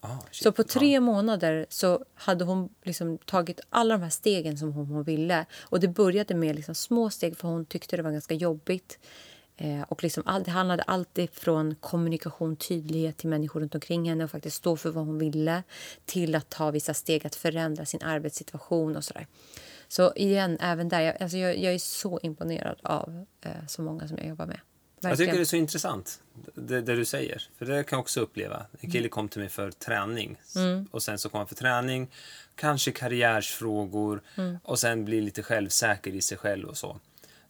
Ah. 0.01 0.19
Så 0.31 0.53
på 0.53 0.65
tre 0.65 1.01
månader 1.01 1.67
så 1.69 2.05
hade 2.15 2.45
hon 2.45 2.69
liksom 2.83 3.19
tagit 3.19 3.61
alla 3.71 3.95
de 3.95 4.03
här 4.03 4.11
stegen 4.11 4.59
som 4.59 4.73
hon, 4.73 4.87
hon 4.87 5.03
ville. 5.03 5.47
Och 5.61 5.81
det 5.81 5.89
började 5.89 6.35
med 6.35 6.57
liksom 6.57 6.75
små 6.75 7.11
steg 7.11 7.37
för 7.37 7.49
hon 7.49 7.67
tyckte 7.67 7.97
det 7.97 8.03
var 8.03 8.11
ganska 8.11 8.35
jobbigt. 8.35 8.99
Eh, 9.61 9.83
och 9.83 10.03
liksom 10.03 10.23
all, 10.27 10.43
det 10.43 10.51
handlade 10.51 10.83
alltid 10.83 11.31
från 11.31 11.75
kommunikation, 11.75 12.57
tydlighet 12.57 13.17
till 13.17 13.29
människor 13.29 13.61
runt 13.61 13.75
omkring 13.75 14.09
henne 14.09 14.25
och 14.25 14.31
faktiskt 14.31 14.57
stå 14.57 14.77
för 14.77 14.91
vad 14.91 15.07
hon 15.07 15.19
ville 15.19 15.63
till 16.05 16.35
att 16.35 16.51
ta 16.51 16.71
vissa 16.71 16.95
steg 16.95 17.27
att 17.27 17.35
förändra 17.35 17.85
sin 17.85 18.03
arbetssituation 18.03 18.97
och 18.97 19.05
sådär. 19.05 19.27
Så 19.89 20.13
igen, 20.17 20.59
även 20.61 20.89
där, 20.89 21.01
jag, 21.01 21.23
alltså 21.23 21.37
jag, 21.37 21.59
jag 21.59 21.75
är 21.75 21.79
så 21.79 22.21
imponerad 22.23 22.79
av 22.83 23.27
eh, 23.41 23.51
så 23.69 23.83
många 23.83 24.09
som 24.09 24.17
jag 24.19 24.27
jobbar 24.27 24.47
med. 24.47 24.61
Jag 25.01 25.09
Verkligen. 25.09 25.29
tycker 25.29 25.39
det 25.39 25.43
är 25.43 25.45
så 25.45 25.57
intressant, 25.57 26.21
det, 26.55 26.81
det 26.81 26.97
du 26.97 27.05
säger. 27.05 27.49
För 27.59 27.67
det 27.67 27.85
kan 27.85 27.97
jag 27.97 28.01
också 28.01 28.21
uppleva. 28.21 28.67
En 28.81 28.91
kille 28.91 29.09
kom 29.09 29.29
till 29.29 29.41
mig 29.41 29.49
för 29.49 29.71
träning. 29.71 30.41
Och 30.91 31.03
sen 31.03 31.19
så 31.19 31.29
kom 31.29 31.39
han 31.39 31.47
för 31.47 31.55
träning, 31.55 32.11
kanske 32.55 32.93
karriärsfrågor 32.93 34.23
och 34.63 34.79
sen 34.79 35.05
blir 35.05 35.23
lite 35.23 35.43
självsäker 35.43 36.11
i 36.11 36.21
sig 36.21 36.39
själv 36.39 36.69
och 36.69 36.77
så. 36.77 37.01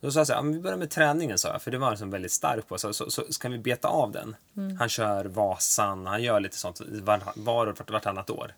Då 0.01 0.11
sa 0.11 0.21
jag 0.21 0.27
så 0.27 0.33
här, 0.33 0.39
"Ja, 0.39 0.43
men 0.43 0.53
vi 0.53 0.61
börjar 0.61 0.77
med 0.77 0.91
träningen, 0.91 1.39
sa 1.39 1.49
jag, 1.49 1.63
för 1.63 1.71
det 1.71 1.79
var 1.79 1.97
han 1.97 2.11
väldigt 2.11 2.33
stark 2.33 2.69
på. 2.69 2.79
Så, 2.79 2.93
så, 2.93 3.11
så 3.11 3.25
ska 3.33 3.49
vi 3.49 3.59
beta 3.59 3.89
av 3.89 4.13
den. 4.13 4.37
Han 4.79 4.89
kör 4.89 5.25
Vasan, 5.25 6.07
han 6.07 6.23
gör 6.23 6.41
lite 6.41 6.57
sånt 6.57 6.81
var 6.81 7.67
och 7.67 7.77
vart, 7.77 7.91
vartannat 7.91 8.31
år. 8.31 8.55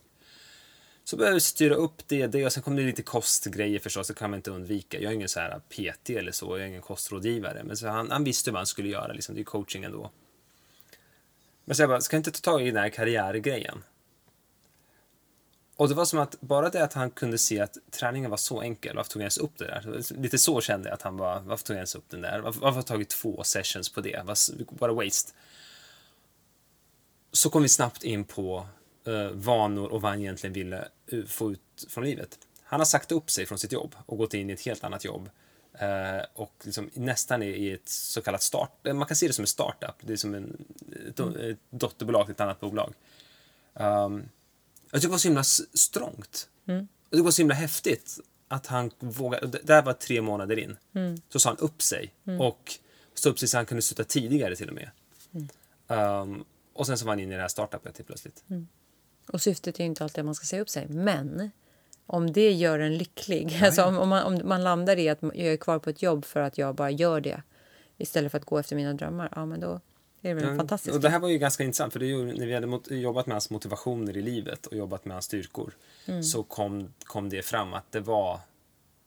Så 1.04 1.16
började 1.16 1.34
vi 1.34 1.40
styra 1.40 1.74
upp 1.74 2.08
det, 2.08 2.26
det 2.26 2.46
och 2.46 2.52
sen 2.52 2.62
kom 2.62 2.76
det 2.76 2.82
lite 2.82 3.02
kostgrejer 3.02 3.78
förstås, 3.78 4.08
det 4.08 4.14
kan 4.14 4.30
man 4.30 4.38
inte 4.38 4.50
undvika. 4.50 5.00
Jag 5.00 5.10
är 5.10 5.14
ingen 5.14 5.28
så 5.28 5.40
här 5.40 5.60
PT 5.68 6.10
eller 6.10 6.32
så, 6.32 6.46
jag 6.46 6.60
är 6.60 6.68
ingen 6.68 6.82
kostrådgivare. 6.82 7.62
Men 7.64 7.76
så 7.76 7.88
han, 7.88 8.10
han 8.10 8.24
visste 8.24 8.50
vad 8.50 8.58
han 8.58 8.66
skulle 8.66 8.88
göra, 8.88 9.12
liksom. 9.12 9.34
det 9.34 9.40
är 9.40 9.44
coaching 9.44 9.84
ändå. 9.84 10.10
Men 11.64 11.76
så 11.76 11.82
jag 11.82 11.88
bara, 11.90 12.00
ska 12.00 12.16
jag 12.16 12.18
inte 12.18 12.30
ta 12.30 12.50
tag 12.50 12.62
i 12.62 12.70
den 12.70 12.82
här 12.82 12.88
karriärgrejen? 12.88 13.82
Och 15.80 15.88
det 15.88 15.94
var 15.94 16.04
som 16.04 16.18
att 16.18 16.40
bara 16.40 16.70
det 16.70 16.84
att 16.84 16.92
han 16.92 17.10
kunde 17.10 17.38
se 17.38 17.60
att 17.60 17.76
träningen 17.90 18.30
var 18.30 18.36
så 18.36 18.60
enkel, 18.60 18.96
varför 18.96 19.10
tog 19.10 19.20
jag 19.20 19.24
ens 19.24 19.38
upp 19.38 19.58
det 19.58 19.64
där? 19.64 20.02
Lite 20.20 20.38
så 20.38 20.60
kände 20.60 20.88
jag 20.88 20.94
att 20.94 21.02
han 21.02 21.16
var, 21.16 21.40
varför 21.40 21.64
tog 21.64 21.74
jag 21.74 21.78
ens 21.78 21.94
upp 21.94 22.04
den 22.08 22.20
där? 22.20 22.40
Varför, 22.40 22.60
varför 22.60 22.74
har 22.74 22.78
jag 22.78 22.86
tagit 22.86 23.08
två 23.08 23.44
sessions 23.44 23.88
på 23.88 24.00
det? 24.00 24.22
Bara 24.70 24.92
waste. 24.92 25.32
Så 27.32 27.50
kom 27.50 27.62
vi 27.62 27.68
snabbt 27.68 28.04
in 28.04 28.24
på 28.24 28.66
uh, 29.08 29.28
vanor 29.30 29.92
och 29.92 30.02
vad 30.02 30.10
han 30.10 30.20
egentligen 30.20 30.54
ville 30.54 30.88
uh, 31.12 31.26
få 31.26 31.52
ut 31.52 31.86
från 31.88 32.04
livet. 32.04 32.38
Han 32.62 32.80
har 32.80 32.84
sagt 32.84 33.12
upp 33.12 33.30
sig 33.30 33.46
från 33.46 33.58
sitt 33.58 33.72
jobb 33.72 33.94
och 34.06 34.18
gått 34.18 34.34
in 34.34 34.50
i 34.50 34.52
ett 34.52 34.64
helt 34.64 34.84
annat 34.84 35.04
jobb. 35.04 35.30
Uh, 35.82 36.24
och 36.34 36.54
liksom 36.62 36.90
nästan 36.94 37.42
i, 37.42 37.46
i 37.46 37.72
ett 37.72 37.88
så 37.88 38.22
kallat 38.22 38.42
start... 38.42 38.70
Man 38.84 39.06
kan 39.06 39.16
se 39.16 39.26
det 39.26 39.32
som 39.32 39.42
en 39.42 39.46
startup. 39.46 39.94
Det 40.00 40.12
är 40.12 40.16
som 40.16 40.34
en, 40.34 40.64
ett, 41.08 41.20
ett 41.20 41.58
dotterbolag 41.70 42.24
till 42.24 42.32
ett 42.32 42.40
annat 42.40 42.60
bolag. 42.60 42.94
Um, 43.74 44.28
jag 44.90 45.00
tycker 45.00 45.08
det 45.08 45.12
var 45.12 45.18
så 45.18 45.28
himla 45.28 45.44
strångt. 45.74 46.48
Tycker 46.66 46.86
det 47.16 47.22
var 47.22 47.30
så 47.30 47.42
himla 47.42 47.54
häftigt 47.54 48.18
att 48.48 48.66
han 48.66 48.90
vågade, 48.98 49.46
det 49.46 49.62
där 49.62 49.82
var 49.82 49.92
tre 49.92 50.22
månader 50.22 50.58
in, 50.58 50.76
Mm. 50.94 51.20
så 51.28 51.38
sa 51.38 51.48
han 51.48 51.58
upp 51.58 51.82
sig 51.82 52.14
och 52.40 52.74
stod 53.14 53.32
upp 53.32 53.38
sig 53.38 53.48
så 53.48 53.56
han 53.56 53.66
kunde 53.66 53.82
sluta 53.82 54.04
tidigare 54.04 54.56
till 54.56 54.68
och 54.68 54.74
med. 54.74 54.90
Mm. 55.32 55.48
Um, 56.20 56.44
och 56.72 56.86
sen 56.86 56.98
så 56.98 57.04
var 57.04 57.12
han 57.12 57.20
inne 57.20 57.32
i 57.32 57.36
det 57.36 57.42
här 57.42 57.48
startupet 57.48 57.98
helt 57.98 58.06
plötsligt. 58.06 58.44
Och 59.26 59.42
syftet 59.42 59.76
är 59.76 59.84
ju 59.84 59.86
inte 59.86 60.04
alltid 60.04 60.18
att 60.18 60.24
man 60.24 60.34
ska 60.34 60.46
säga 60.46 60.62
upp 60.62 60.68
sig. 60.68 60.88
Men 60.88 61.50
om 62.06 62.32
det 62.32 62.52
gör 62.52 62.78
en 62.78 62.98
lycklig, 62.98 63.60
alltså 63.62 63.84
om, 63.84 63.98
om, 63.98 64.08
man, 64.08 64.22
om 64.24 64.48
man 64.48 64.62
landar 64.64 64.96
i 64.98 65.08
att 65.08 65.18
jag 65.22 65.38
är 65.38 65.56
kvar 65.56 65.78
på 65.78 65.90
ett 65.90 66.02
jobb 66.02 66.24
för 66.24 66.40
att 66.40 66.58
jag 66.58 66.74
bara 66.74 66.90
gör 66.90 67.20
det 67.20 67.42
istället 67.98 68.30
för 68.30 68.38
att 68.38 68.44
gå 68.44 68.58
efter 68.58 68.76
mina 68.76 68.94
drömmar, 68.94 69.28
ja 69.36 69.46
men 69.46 69.60
då 69.60 69.80
är 70.22 70.28
det 70.28 70.40
väl 70.40 70.50
Ja, 70.50 70.56
fantastiskt. 70.56 70.94
Och 70.96 71.00
det 71.02 71.08
här 71.08 71.18
var 71.18 71.28
ju 71.28 71.38
ganska 71.38 71.64
intressant 71.64 71.92
för 71.92 72.00
det 72.00 72.06
är 72.06 72.08
ju, 72.08 72.24
när 72.24 72.46
vi 72.46 72.54
hade 72.54 72.66
mot, 72.66 72.90
jobbat 72.90 73.26
med 73.26 73.34
hans 73.34 73.50
motivationer 73.50 74.16
i 74.16 74.22
livet 74.22 74.66
och 74.66 74.76
jobbat 74.76 75.04
med 75.04 75.14
hans 75.14 75.24
styrkor 75.24 75.72
Mm. 76.06 76.22
så 76.22 76.42
kom, 76.42 76.92
kom 77.04 77.28
det 77.28 77.42
fram 77.42 77.74
att 77.74 77.92
det 77.92 78.00
var 78.00 78.40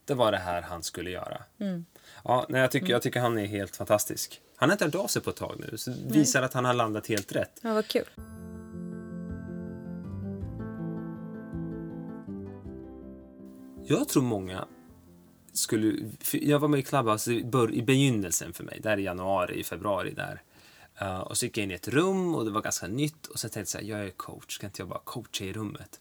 det, 0.06 0.14
var 0.14 0.32
det 0.32 0.38
här 0.38 0.62
han 0.62 0.84
skulle 0.84 1.10
göra. 1.10 1.44
Mm. 1.60 1.86
Ja, 2.24 2.46
nej, 2.50 2.62
jag, 2.62 2.72
tycker, 2.72 2.88
jag 2.88 3.02
tycker 3.02 3.20
han 3.20 3.38
är 3.38 3.46
helt 3.46 3.76
fantastisk. 3.76 4.42
Han 4.56 4.70
har 4.70 4.74
inte 4.74 4.86
hört 4.86 4.96
av 4.96 5.08
sig 5.08 5.22
på 5.22 5.30
ett 5.30 5.36
tag 5.36 5.56
nu 5.72 5.78
så 5.78 5.90
det 5.90 6.14
visar 6.14 6.42
att 6.42 6.54
han 6.54 6.66
har 6.66 6.74
landat 6.74 7.08
helt 7.08 7.32
rätt. 7.32 7.60
Ja, 7.62 7.74
vad 7.74 7.88
kul. 7.88 8.06
Jag 13.86 14.10
tror 14.10 14.24
många 14.24 14.68
skulle... 15.54 16.10
Jag 16.32 16.60
var 16.60 16.68
med 16.68 16.80
i 16.80 16.84
Clubhouse 16.84 17.32
i 17.72 17.82
begynnelsen 17.82 18.54
för 18.54 18.64
mig, 18.64 18.80
där 18.84 18.98
i 18.98 19.04
januari, 19.04 19.60
i 19.60 19.64
februari 19.64 20.14
där. 20.14 20.42
Eh, 20.98 21.20
och 21.20 21.38
så 21.38 21.46
gick 21.46 21.58
jag 21.58 21.64
in 21.64 21.72
i 21.72 21.74
ett 21.74 21.88
rum 21.88 22.36
och 22.36 22.46
det 22.46 22.52
var 22.52 22.62
ganska 22.62 22.88
nytt 22.88 23.26
och 23.26 23.40
så 23.40 23.50
tänkte 23.50 23.60
jag 23.60 23.68
så 23.68 23.78
här, 23.78 23.86
jag 23.86 24.08
är 24.08 24.10
coach, 24.10 24.58
kan 24.58 24.68
inte 24.68 24.82
jag 24.82 24.90
bara 24.90 25.02
coacha 25.04 25.44
i 25.44 25.54
rummet? 25.54 26.00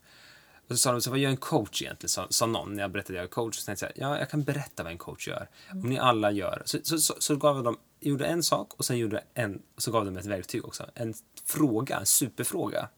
Och 0.67 0.69
så 0.69 0.77
sa 0.77 0.91
de, 0.91 1.01
så 1.01 1.09
vad 1.09 1.19
gör 1.19 1.29
en 1.29 1.37
coach 1.37 1.81
egentligen? 1.81 2.09
Sa, 2.09 2.27
sa 2.29 2.45
någon 2.45 2.73
när 2.73 2.83
jag 2.83 2.91
berättade 2.91 3.19
att 3.19 3.23
jag 3.23 3.23
är 3.23 3.29
coach. 3.29 3.55
Så 3.55 3.65
tänkte 3.65 3.85
jag, 3.85 3.95
så 3.95 4.01
här, 4.01 4.09
ja, 4.09 4.19
jag 4.19 4.29
kan 4.29 4.43
berätta 4.43 4.83
vad 4.83 4.91
en 4.91 4.97
coach 4.97 5.27
gör. 5.27 5.49
Om 5.71 5.89
ni 5.89 5.99
alla 5.99 6.31
gör. 6.31 6.61
Så, 6.65 6.77
så, 6.83 6.99
så, 6.99 7.15
så 7.19 7.35
gav 7.35 7.55
jag 7.55 7.65
dem, 7.65 7.77
gjorde 7.99 8.25
en 8.25 8.43
sak 8.43 8.73
och 8.77 8.85
sen 8.85 8.97
gjorde 8.97 9.23
en, 9.33 9.61
så 9.77 9.91
gav 9.91 10.05
de 10.05 10.17
ett 10.17 10.25
verktyg 10.25 10.65
också. 10.65 10.85
En 10.93 11.13
fråga, 11.45 11.99
en 11.99 12.05
superfråga. 12.05 12.89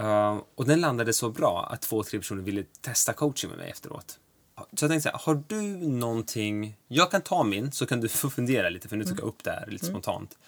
Uh, 0.00 0.42
och 0.54 0.66
den 0.66 0.80
landade 0.80 1.12
så 1.12 1.30
bra 1.30 1.68
att 1.70 1.82
två, 1.82 2.02
tre 2.02 2.18
personer 2.18 2.42
ville 2.42 2.64
testa 2.80 3.12
coaching 3.12 3.50
med 3.50 3.58
mig 3.58 3.70
efteråt. 3.70 4.18
Så 4.56 4.84
jag 4.84 4.90
tänkte 4.90 5.00
så 5.00 5.08
här, 5.08 5.18
har 5.18 5.42
du 5.48 5.62
någonting... 5.88 6.76
Jag 6.88 7.10
kan 7.10 7.22
ta 7.22 7.44
min, 7.44 7.72
så 7.72 7.86
kan 7.86 8.00
du 8.00 8.08
få 8.08 8.30
fundera 8.30 8.68
lite, 8.68 8.88
för 8.88 8.96
nu 8.96 9.04
tog 9.04 9.18
jag 9.18 9.24
upp 9.24 9.44
det 9.44 9.50
här 9.50 9.66
lite 9.66 9.86
spontant. 9.86 10.38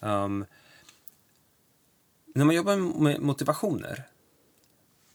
Um, 0.00 0.44
när 2.34 2.44
man 2.44 2.54
jobbar 2.54 2.76
med 3.00 3.20
motivationer, 3.20 4.04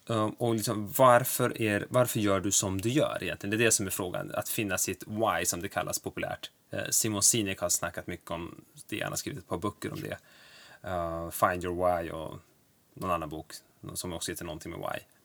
um, 0.06 0.30
och 0.30 0.56
liksom 0.56 0.94
varför, 0.98 1.62
är, 1.62 1.88
varför 1.90 2.20
gör 2.20 2.40
du 2.40 2.52
som 2.52 2.82
du 2.82 2.90
gör 2.90 3.18
egentligen? 3.22 3.52
Det 3.52 3.64
är 3.64 3.66
det 3.66 3.72
som 3.72 3.88
är 3.88 3.92
frågan, 3.92 4.32
att 4.34 4.50
finna 4.50 4.78
sitt 4.78 5.04
why, 5.08 5.46
som 5.46 5.62
det 5.62 5.70
kallas 5.70 6.00
populärt. 6.00 6.52
Uh, 6.74 6.90
Simon 6.90 7.24
Sinek 7.24 7.60
har 7.60 7.70
snackat 7.70 8.08
mycket 8.08 8.32
om 8.32 8.62
det, 8.88 9.02
han 9.02 9.12
har 9.12 9.18
skrivit 9.18 9.40
ett 9.40 9.48
par 9.48 9.58
böcker 9.58 9.94
om 9.94 10.02
det. 10.02 10.18
Uh, 10.90 11.30
Find 11.30 11.64
your 11.64 12.02
why 12.02 12.12
och 12.12 12.40
någon 12.94 13.12
annan 13.12 13.30
bok 13.30 13.54
som 13.94 14.14
också 14.14 14.32
heter 14.32 14.46
någonting 14.46 14.72
med 14.72 14.80
why. 14.80 15.17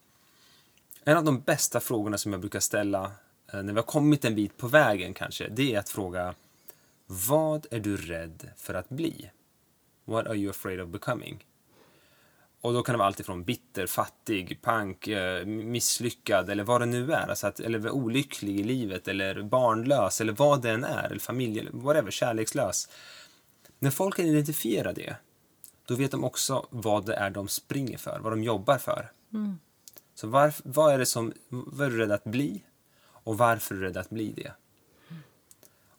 En 1.05 1.17
av 1.17 1.25
de 1.25 1.41
bästa 1.41 1.81
frågorna 1.81 2.19
som 2.19 2.33
jag 2.33 2.41
brukar 2.41 2.61
ställa 2.61 3.13
eh, 3.53 3.63
när 3.63 3.73
vi 3.73 3.79
har 3.79 3.83
kommit 3.83 4.25
en 4.25 4.35
bit 4.35 4.57
på 4.57 4.69
vägen 4.69 5.15
kanske, 5.15 5.49
det 5.49 5.75
är 5.75 5.79
att 5.79 5.89
fråga 5.89 6.35
Vad 7.07 7.67
är 7.71 7.81
du 7.81 7.97
rädd 7.97 8.51
för 8.57 8.75
att 8.75 8.89
bli? 8.89 9.31
What 10.05 10.27
are 10.27 10.37
you 10.37 10.51
afraid 10.51 10.81
of 10.81 10.89
becoming? 10.89 11.45
Och 12.61 12.73
då 12.73 12.83
kan 12.83 12.93
det 12.93 12.99
vara 12.99 13.07
allt 13.07 13.21
ifrån 13.21 13.45
bitter, 13.45 13.87
fattig, 13.87 14.59
pank, 14.63 15.09
eh, 15.09 15.47
misslyckad 15.47 16.51
eller 16.51 16.65
vad 16.65 16.81
det 16.81 16.87
nu 16.87 17.13
är. 17.13 17.29
Alltså 17.29 17.47
att, 17.47 17.61
eller 17.61 17.91
olycklig 17.91 18.61
i 18.61 18.63
livet 18.63 19.09
eller 19.09 19.43
barnlös 19.43 20.21
eller 20.21 20.33
vad 20.33 20.63
det 20.63 20.71
än 20.71 20.85
är. 20.85 21.05
Eller 21.05 21.19
familj, 21.19 21.69
whatever, 21.73 22.11
kärlekslös. 22.11 22.89
När 23.79 23.91
folk 23.91 24.17
kan 24.17 24.27
identifiera 24.27 24.93
det, 24.93 25.17
då 25.87 25.95
vet 25.95 26.11
de 26.11 26.25
också 26.25 26.67
vad 26.71 27.07
det 27.07 27.15
är 27.15 27.31
de 27.31 27.49
springer 27.49 27.99
för, 27.99 28.21
vad 28.21 28.33
de 28.33 28.43
jobbar 28.43 28.79
för. 28.79 29.13
Mm. 29.33 29.59
Så 30.15 30.27
varf, 30.27 30.61
vad 30.65 30.95
är 30.95 30.99
det 30.99 31.07
som, 31.07 31.33
vad 31.49 31.87
är 31.87 31.91
du 31.91 31.99
rädd 31.99 32.13
att 32.13 32.25
bli? 32.25 32.65
Och 33.03 33.39
varför 33.39 33.75
är 33.75 33.79
du 33.79 33.85
rädd 33.87 33.97
att 33.97 34.11
bli 34.11 34.33
det? 34.33 34.53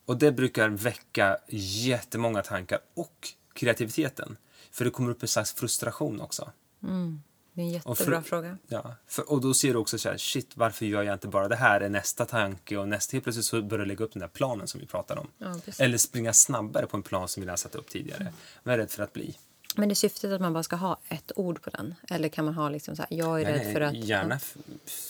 Och 0.06 0.18
det 0.18 0.32
brukar 0.32 0.70
väcka 0.70 1.38
jättemånga 1.50 2.42
tankar 2.42 2.80
och 2.94 3.28
kreativiteten. 3.54 4.38
För 4.72 4.86
det 4.86 4.92
kommer 4.92 5.12
upp 5.12 5.22
en 5.22 5.28
slags 5.28 5.54
frustration 5.54 6.22
också. 6.22 6.52
Det 6.80 7.62
är 7.62 7.66
en 7.66 7.82
Och 7.86 7.90
jättebra 7.96 8.22
för- 8.22 8.30
fråga. 8.30 8.58
Ja, 8.68 8.96
för, 9.08 9.32
och 9.32 9.42
då 9.42 9.54
ser 9.54 9.74
du 9.74 9.80
också 9.80 9.98
så 9.98 10.10
här, 10.10 10.18
shit, 10.18 10.52
varför 10.58 10.86
gör 10.86 11.04
jag 11.04 11.16
inte 11.16 11.28
bara 11.28 11.48
det 11.48 11.56
här? 11.56 11.82
Är 11.82 11.90
nästa 11.90 12.26
tanke 12.26 12.78
och 12.78 12.88
nästa, 12.88 13.12
helt 13.16 13.24
plötsligt 13.24 13.46
så 13.46 13.62
börjar 13.62 13.86
du 13.86 13.88
lägga 13.88 14.06
upp 14.06 14.14
den 14.14 14.20
där 14.20 14.28
planen 14.28 14.68
som 14.68 14.80
vi 14.80 14.86
pratar 14.86 15.18
om. 15.18 15.28
Ja. 15.38 15.56
Eller 15.80 15.98
springa 15.98 16.34
snabbare 16.34 16.86
på 16.88 16.98
en 16.98 17.04
plan 17.04 17.28
som 17.28 17.42
vi 17.42 17.46
redan 17.46 17.58
satt 17.58 17.76
upp 17.76 17.90
tidigare. 17.90 18.34
Vad 18.64 18.74
är 18.74 18.78
rädd 18.78 18.92
för 18.92 19.04
att 19.04 19.14
bli? 19.14 19.38
Men 19.76 19.92
är 19.92 19.96
syftet 19.96 20.32
att 20.32 20.42
man 20.42 20.54
bara 20.54 20.64
ska 20.64 20.76
ha 20.76 21.00
ett 21.10 21.32
ord 21.36 21.62
på 21.62 21.70
den? 21.70 21.96
Eller 22.10 22.30
kan 22.30 22.46
man 22.46 22.54
ha 22.54 22.70
liksom 22.70 22.96
så 22.96 23.02
här, 23.02 23.18
jag 23.18 23.42
är 23.42 23.46
rädd 23.46 23.62
Nej, 23.64 23.74
för 23.74 23.82
att... 23.82 23.96
Gärna 23.96 24.40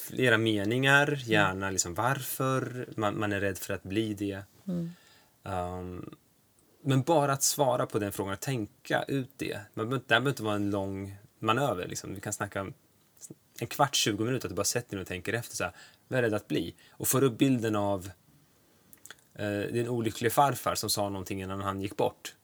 flera 0.07 0.37
meningar, 0.37 1.21
gärna 1.25 1.69
liksom 1.69 1.93
varför 1.93 2.89
man, 2.97 3.19
man 3.19 3.31
är 3.33 3.39
rädd 3.39 3.57
för 3.57 3.73
att 3.73 3.83
bli 3.83 4.13
det. 4.13 4.43
Um, 5.43 6.15
men 6.83 7.01
bara 7.01 7.33
att 7.33 7.43
svara 7.43 7.85
på 7.85 7.99
den 7.99 8.11
frågan 8.11 8.33
och 8.33 8.39
tänka 8.39 9.03
ut 9.03 9.29
det. 9.37 9.59
Man 9.73 9.89
det 9.89 9.99
behöver 10.07 10.29
inte 10.29 10.43
vara 10.43 10.55
en 10.55 10.69
lång 10.69 11.17
manöver. 11.39 11.87
Liksom. 11.87 12.15
Vi 12.15 12.21
kan 12.21 12.33
snacka 12.33 12.67
en 13.59 13.67
kvart, 13.67 13.95
20 13.95 14.23
minuter, 14.23 14.47
att 14.47 14.51
du 14.51 14.55
bara 14.55 14.63
sätter 14.63 14.95
dig 14.95 15.01
och 15.01 15.07
tänker 15.07 15.33
efter. 15.33 15.55
Så 15.55 15.63
här, 15.63 15.73
vad 16.07 16.19
är 16.19 16.23
rädd 16.23 16.33
att 16.33 16.47
bli? 16.47 16.75
Och 16.91 17.07
får 17.07 17.23
upp 17.23 17.37
bilden 17.37 17.75
av 17.75 18.09
eh, 19.35 19.59
din 19.59 19.87
olyckliga 19.87 20.31
farfar 20.31 20.75
som 20.75 20.89
sa 20.89 21.09
någonting 21.09 21.41
innan 21.41 21.61
han 21.61 21.81
gick 21.81 21.97
bort. 21.97 22.35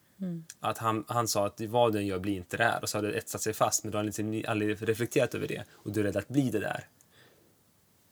Att 0.59 0.78
han, 0.78 1.05
han 1.07 1.28
sa 1.28 1.45
att 1.45 1.61
vad 1.61 1.93
den 1.93 2.05
gör 2.05 2.20
blir 2.20 2.36
inte 2.36 2.57
det 2.57 2.63
här 2.63 2.82
och 2.82 2.89
så 2.89 2.97
har 2.97 3.03
det 3.03 3.17
etsat 3.17 3.41
sig 3.41 3.53
fast 3.53 3.84
men 3.84 3.91
du 3.91 3.97
har 3.97 4.03
liksom 4.03 4.43
aldrig 4.47 4.89
reflekterat 4.89 5.36
över 5.36 5.47
det 5.47 5.63
och 5.72 5.91
du 5.91 5.99
är 5.99 6.03
rädd 6.03 6.17
att 6.17 6.28
bli 6.28 6.49
det 6.49 6.59
där. 6.59 6.88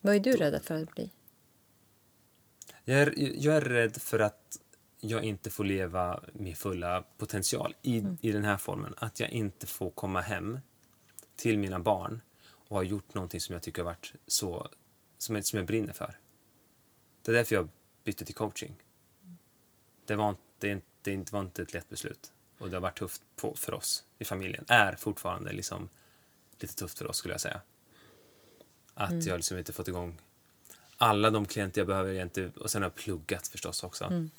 Vad 0.02 0.16
är 0.16 0.20
du 0.20 0.32
rädd 0.32 0.62
för 0.64 0.84
att 0.84 0.96
bli? 0.96 1.12
Jag 2.84 3.00
är, 3.00 3.14
jag 3.18 3.56
är 3.56 3.62
rädd 3.62 4.02
för 4.02 4.20
att 4.20 4.60
jag 5.00 5.24
inte 5.24 5.50
får 5.50 5.64
leva 5.64 6.24
min 6.34 6.56
fulla 6.56 7.04
potential 7.18 7.76
i, 7.82 8.04
i 8.22 8.32
den 8.32 8.44
här 8.44 8.58
formen. 8.58 8.94
Att 8.98 9.20
jag 9.20 9.30
inte 9.30 9.68
får 9.68 9.92
komma 9.92 10.22
hem 10.22 10.60
till 11.36 11.60
mina 11.60 11.80
barn 11.80 12.22
och 12.68 12.76
ha 12.76 12.84
gjort 12.84 13.14
någonting 13.14 13.42
som 13.42 13.54
jag 13.54 13.62
tycker 13.62 13.82
har 13.84 13.92
varit 13.92 14.14
så, 14.28 14.68
som 15.18 15.36
jag, 15.36 15.46
som 15.46 15.58
jag 15.58 15.68
brinner 15.68 15.94
för. 15.94 16.20
Det 17.22 17.32
är 17.32 17.36
därför 17.36 17.56
jag 17.56 17.70
bytte 18.04 18.26
till 18.26 18.36
coaching. 18.36 18.76
Det 20.06 20.16
var 20.16 20.30
inte, 20.30 20.42
det, 20.58 20.82
det 21.12 21.14
inte- 21.14 21.34
var 21.34 21.42
inte 21.42 21.62
ett 21.62 21.74
lätt 21.74 21.90
beslut. 21.90 22.32
Och 22.58 22.70
det 22.70 22.76
har 22.76 22.82
varit 22.82 23.00
tufft 23.00 23.22
på, 23.36 23.56
för 23.56 23.74
oss 23.74 24.04
i 24.20 24.26
familjen. 24.26 24.66
Är 24.68 24.96
fortfarande 24.96 25.52
liksom 25.54 25.90
lite 26.60 26.76
tufft 26.76 26.98
för 26.98 27.08
oss 27.08 27.18
skulle 27.18 27.34
jag 27.34 27.42
säga. 27.42 27.62
Att 28.94 29.26
jag 29.26 29.36
liksom 29.38 29.58
inte 29.58 29.74
fått 29.74 29.88
igång 29.88 30.22
alla 30.98 31.30
de 31.30 31.46
klienter 31.46 31.82
jag 31.82 31.88
behöver 31.88 32.14
egentligen. 32.14 32.52
Och 32.52 32.72
sen 32.72 32.82
har 32.82 32.90
jag 32.90 32.96
pluggat 32.96 33.48
förstås 33.48 33.84
också. 33.84 34.10
Men, 34.10 34.30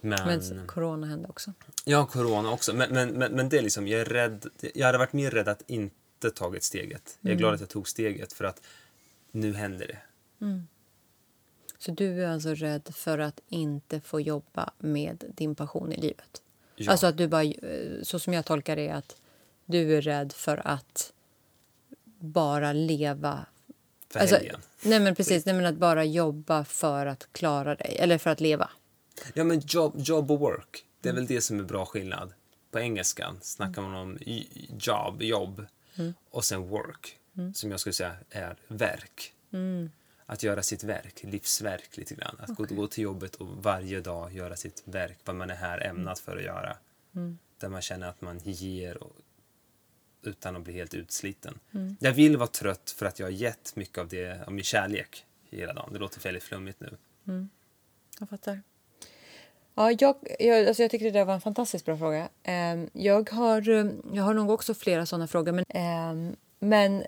Men 0.00 0.66
corona 0.66 1.06
hände 1.06 1.28
också. 1.28 1.52
ja, 1.84 2.06
corona 2.06 2.50
också. 2.50 2.74
Men, 2.74 2.92
men, 2.92 3.08
men, 3.10 3.32
men 3.32 3.48
det 3.48 3.58
är 3.58 3.62
liksom, 3.62 3.86
jag 3.88 4.00
är 4.00 4.04
rädd. 4.04 4.46
Jag 4.74 4.86
hade 4.86 4.98
varit 4.98 5.12
mer 5.12 5.30
rädd 5.30 5.48
att 5.48 5.62
inte 5.66 6.30
tagit 6.30 6.64
steget. 6.64 7.18
Jag 7.20 7.32
är 7.32 7.36
glad 7.36 7.54
att 7.54 7.60
jag 7.60 7.68
tog 7.68 7.88
steget 7.88 8.32
för 8.32 8.44
att 8.44 8.62
nu 9.30 9.54
händer 9.54 9.86
det. 9.86 9.98
Så 11.78 11.90
du 11.90 12.24
är 12.24 12.28
alltså 12.28 12.54
rädd 12.54 12.88
för 12.94 13.18
att 13.18 13.40
inte 13.48 14.00
få 14.00 14.20
jobba 14.20 14.70
med 14.78 15.24
din 15.36 15.54
passion 15.54 15.92
i 15.92 15.96
livet? 15.96 16.42
Ja. 16.76 16.90
Alltså 16.92 17.06
att 17.06 17.16
du 17.16 17.28
bara, 17.28 17.42
eh, 17.42 18.02
så 18.02 18.18
som 18.18 18.32
jag 18.32 18.44
tolkar 18.44 18.76
det 18.76 18.90
att 18.90 19.16
du 19.64 19.96
är 19.96 20.00
rädd 20.02 20.32
för 20.32 20.66
att 20.66 21.12
bara 22.18 22.72
leva... 22.72 23.46
För 24.08 24.20
Alltså, 24.20 24.36
helgen. 24.36 24.60
nej 24.82 25.00
men 25.00 25.14
precis, 25.14 25.46
nej 25.46 25.54
men 25.54 25.66
att 25.66 25.74
bara 25.76 26.04
jobba 26.04 26.64
för 26.64 27.06
att 27.06 27.28
klara 27.32 27.74
dig, 27.74 27.96
eller 27.98 28.18
för 28.18 28.30
att 28.30 28.40
leva. 28.40 28.70
Ja, 29.34 29.44
men 29.44 29.60
job, 29.66 29.94
job 29.96 30.30
och 30.30 30.38
work. 30.40 30.84
Det 31.00 31.08
är 31.08 31.12
väl 31.12 31.26
det 31.26 31.40
som 31.40 31.58
är 31.60 31.64
bra 31.64 31.86
skillnad. 31.86 32.32
På 32.70 32.78
engelskan 32.80 33.38
snackar 33.42 33.82
man 33.82 33.94
om 33.94 34.18
job, 34.78 35.22
jobb 35.22 35.66
och 36.30 36.44
sen 36.44 36.68
work, 36.68 37.18
som 37.54 37.70
jag 37.70 37.80
skulle 37.80 37.92
säga 37.92 38.12
är 38.30 38.56
verk. 38.68 39.32
Att 40.26 40.42
göra 40.42 40.62
sitt 40.62 40.84
verk, 40.84 41.22
livsverk 41.22 41.96
lite 41.96 42.14
grann. 42.14 42.36
Att 42.38 42.56
gå, 42.56 42.64
gå 42.64 42.86
till 42.86 43.04
jobbet 43.04 43.34
och 43.34 43.46
varje 43.46 44.00
dag 44.00 44.32
göra 44.32 44.56
sitt 44.56 44.82
verk, 44.84 45.18
vad 45.24 45.36
man 45.36 45.50
är 45.50 45.54
här 45.54 45.86
ämnat 45.86 46.18
för 46.18 46.36
att 46.36 46.42
göra. 46.42 46.76
Där 47.58 47.68
man 47.68 47.82
känner 47.82 48.08
att 48.08 48.20
man 48.20 48.38
ger 48.38 49.02
och, 49.02 49.16
utan 50.22 50.56
att 50.56 50.62
bli 50.62 50.72
helt 50.72 50.94
utsliten. 50.94 51.58
Jag 52.00 52.12
vill 52.12 52.36
vara 52.36 52.48
trött 52.48 52.90
för 52.98 53.06
att 53.06 53.18
jag 53.18 53.26
har 53.26 53.32
gett 53.32 53.76
mycket 53.76 53.98
av, 53.98 54.08
det, 54.08 54.46
av 54.46 54.52
min 54.52 54.64
kärlek 54.64 55.26
hela 55.50 55.72
dagen. 55.72 55.92
Det 55.92 55.98
låter 55.98 56.20
väldigt 56.20 56.42
flummigt 56.42 56.80
nu. 56.80 56.96
Jag 58.18 58.28
fattar. 58.28 58.62
Ja, 59.74 59.92
jag, 59.98 60.16
jag, 60.38 60.66
alltså 60.66 60.82
jag 60.82 60.90
tycker 60.90 61.04
det 61.04 61.18
där 61.18 61.24
var 61.24 61.34
en 61.34 61.40
fantastiskt 61.40 61.84
bra 61.84 61.98
fråga. 61.98 62.28
Ehm, 62.42 62.90
jag, 62.92 63.30
har, 63.30 63.68
eh, 63.68 63.86
jag 64.12 64.22
har 64.22 64.34
nog 64.34 64.50
också 64.50 64.74
flera 64.74 65.06
sådana 65.06 65.26
frågor. 65.26 65.52
Men, 65.52 65.64
ehm, 65.68 66.36
men 66.58 67.04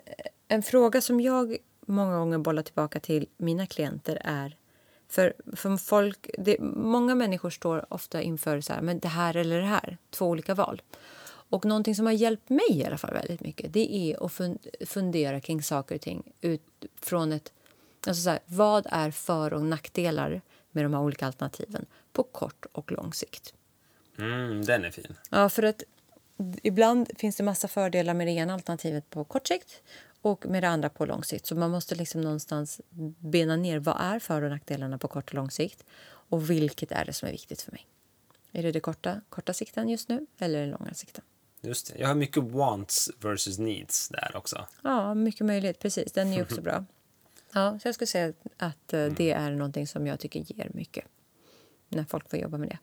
en 0.47 0.63
fråga 0.63 1.01
som 1.01 1.21
jag 1.21 1.57
många 1.91 2.17
gånger 2.17 2.37
bollar 2.37 2.63
tillbaka 2.63 2.99
till 2.99 3.27
mina 3.37 3.65
klienter 3.67 4.21
är 4.21 4.55
för, 5.09 5.33
för 5.55 5.77
folk, 5.77 6.29
det, 6.37 6.59
många 6.59 7.15
människor 7.15 7.49
står 7.49 7.93
ofta 7.93 8.21
inför 8.21 8.61
så 8.61 8.73
här, 8.73 8.81
men 8.81 8.99
det 8.99 9.07
här 9.07 9.35
eller 9.35 9.59
det 9.59 9.65
här, 9.65 9.97
två 10.09 10.25
olika 10.27 10.55
val. 10.55 10.81
Och 11.25 11.65
någonting 11.65 11.95
som 11.95 12.05
har 12.05 12.13
hjälpt 12.13 12.49
mig 12.49 12.71
i 12.71 12.85
alla 12.85 12.97
fall 12.97 13.13
väldigt 13.13 13.41
mycket 13.41 13.73
det 13.73 13.95
är 13.95 14.25
att 14.25 14.31
fundera 14.89 15.39
kring 15.39 15.63
saker 15.63 15.95
och 15.95 16.01
ting 16.01 16.33
utifrån 16.41 17.31
ett... 17.31 17.53
Alltså 18.07 18.23
så 18.23 18.29
här, 18.29 18.39
vad 18.45 18.87
är 18.89 19.11
för 19.11 19.53
och 19.53 19.61
nackdelar 19.61 20.41
med 20.71 20.85
de 20.85 20.93
här 20.93 21.01
olika 21.01 21.25
alternativen 21.25 21.85
på 22.13 22.23
kort 22.23 22.65
och 22.71 22.91
lång 22.91 23.13
sikt? 23.13 23.53
Mm, 24.17 24.65
den 24.65 24.85
är 24.85 24.91
fin. 24.91 25.15
Ja, 25.29 25.49
för 25.49 25.63
att 25.63 25.83
ibland 26.63 27.11
finns 27.17 27.35
det 27.35 27.43
massa 27.43 27.67
fördelar 27.67 28.13
med 28.13 28.27
det 28.27 28.31
ena 28.31 28.53
alternativet 28.53 29.09
på 29.09 29.23
kort 29.23 29.47
sikt 29.47 29.81
och 30.21 30.45
med 30.45 30.63
det 30.63 30.69
andra 30.69 30.89
på 30.89 31.05
lång 31.05 31.23
sikt. 31.23 31.45
Så 31.45 31.55
man 31.55 31.71
måste 31.71 31.95
liksom 31.95 32.21
någonstans 32.21 32.81
bena 33.19 33.55
ner 33.55 33.79
vad 33.79 33.95
är 33.99 34.19
för 34.19 34.41
och 34.41 34.49
nackdelarna 34.49 34.97
på 34.97 35.07
kort 35.07 35.29
och 35.29 35.33
lång 35.33 35.51
sikt 35.51 35.83
och 36.03 36.49
vilket 36.49 36.91
är 36.91 37.05
det 37.05 37.13
som 37.13 37.27
är 37.27 37.31
viktigt 37.31 37.61
för 37.61 37.71
mig. 37.71 37.87
Är 38.51 38.63
det 38.63 38.71
det 38.71 38.79
korta, 38.79 39.21
korta 39.29 39.53
sikten 39.53 39.89
just 39.89 40.09
nu 40.09 40.27
eller 40.37 40.59
den 40.59 40.69
långa 40.69 40.93
sikten? 40.93 41.23
Just 41.61 41.93
det. 41.93 41.99
Jag 41.99 42.07
har 42.07 42.15
mycket 42.15 42.43
wants 42.43 43.09
versus 43.19 43.59
needs 43.59 44.09
där 44.09 44.31
också. 44.35 44.65
Ja, 44.83 45.13
mycket 45.13 45.45
möjligt. 45.45 45.79
Precis. 45.79 46.11
Den 46.11 46.33
är 46.33 46.41
också 46.41 46.61
bra. 46.61 46.85
Ja, 47.53 47.79
så 47.79 47.87
jag 47.87 47.95
skulle 47.95 48.07
säga 48.07 48.33
att 48.57 48.93
uh, 48.93 49.13
det 49.13 49.31
är 49.31 49.51
någonting 49.51 49.87
som 49.87 50.07
jag 50.07 50.19
tycker 50.19 50.39
ger 50.39 50.71
mycket 50.73 51.05
när 51.89 52.03
folk 52.03 52.29
får 52.29 52.39
jobba 52.39 52.57
med 52.57 52.69
det. 52.69 52.77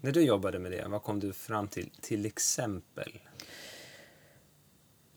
När 0.00 0.12
du 0.12 0.22
jobbade 0.22 0.58
med 0.58 0.70
det, 0.70 0.88
vad 0.88 1.02
kom 1.02 1.20
du 1.20 1.32
fram 1.32 1.68
till? 1.68 1.90
Till 2.00 2.26
exempel? 2.26 3.18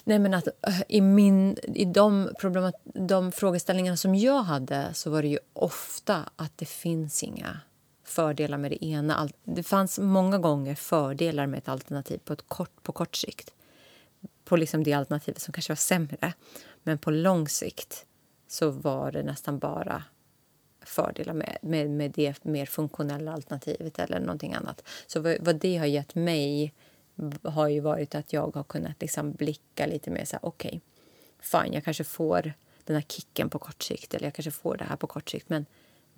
Nej, 0.10 0.20
men 0.20 0.34
att 0.34 0.48
eh, 0.48 0.82
i, 0.88 1.02
min, 1.02 1.58
i 1.64 1.86
de, 1.86 2.30
problemat, 2.40 2.76
de 2.84 3.32
frågeställningarna 3.32 3.98
som 3.98 4.16
jag 4.16 4.44
hade 4.44 4.94
så 4.94 5.10
var 5.10 5.22
det 5.22 5.28
ju 5.28 5.40
ofta 5.54 6.30
att 6.36 6.58
det 6.58 6.66
finns 6.66 7.24
inga 7.24 7.60
fördelar 8.04 8.58
med 8.58 8.72
det 8.72 8.86
ena. 8.86 9.30
Det 9.44 9.64
fanns 9.64 10.00
många 10.00 10.38
gånger 10.38 10.76
fördelar 10.76 11.48
med 11.48 11.58
ett 11.58 11.70
alternativ 11.70 12.18
på, 12.18 12.34
ett 12.34 12.44
kort, 12.48 12.84
på 12.84 12.92
kort 12.92 13.16
sikt. 13.16 13.54
På 14.46 14.56
liksom 14.58 14.84
det 14.84 14.94
alternativet 14.94 15.42
som 15.42 15.54
kanske 15.54 15.72
var 15.72 15.76
sämre. 15.76 16.34
Men 16.84 16.98
på 16.98 17.12
lång 17.12 17.48
sikt 17.48 18.06
så 18.48 18.70
var 18.70 19.12
det 19.12 19.24
nästan 19.24 19.60
bara 19.60 20.04
fördelar 20.86 21.34
med, 21.34 21.58
med, 21.62 21.90
med 21.90 22.12
det 22.12 22.46
mer 22.46 22.66
funktionella 22.66 23.34
alternativet 23.34 24.00
eller 24.00 24.20
någonting 24.20 24.54
annat. 24.54 24.84
Så 25.08 25.20
vad, 25.20 25.38
vad 25.40 25.56
det 25.56 25.78
har 25.78 25.86
gett 25.86 26.16
mig 26.16 26.74
har 27.44 27.68
ju 27.68 27.80
varit 27.80 28.16
att 28.16 28.34
jag 28.34 28.56
har 28.56 28.64
kunnat 28.64 29.02
liksom 29.02 29.32
blicka 29.32 29.86
lite 29.86 30.12
mer 30.12 30.26
så 30.26 30.36
här, 30.36 30.46
okej, 30.46 30.68
okay, 30.70 31.64
fine, 31.64 31.74
jag 31.74 31.84
kanske 31.84 32.04
får 32.04 32.54
den 32.84 32.96
här 32.96 33.04
kicken 33.08 33.50
på 33.50 33.60
kort 33.60 33.84
sikt 33.84 34.14
eller 34.14 34.26
jag 34.26 34.34
kanske 34.34 34.52
får 34.52 34.78
det 34.78 34.84
här 34.84 34.96
på 34.96 35.08
kort 35.08 35.30
sikt, 35.30 35.50
men 35.50 35.66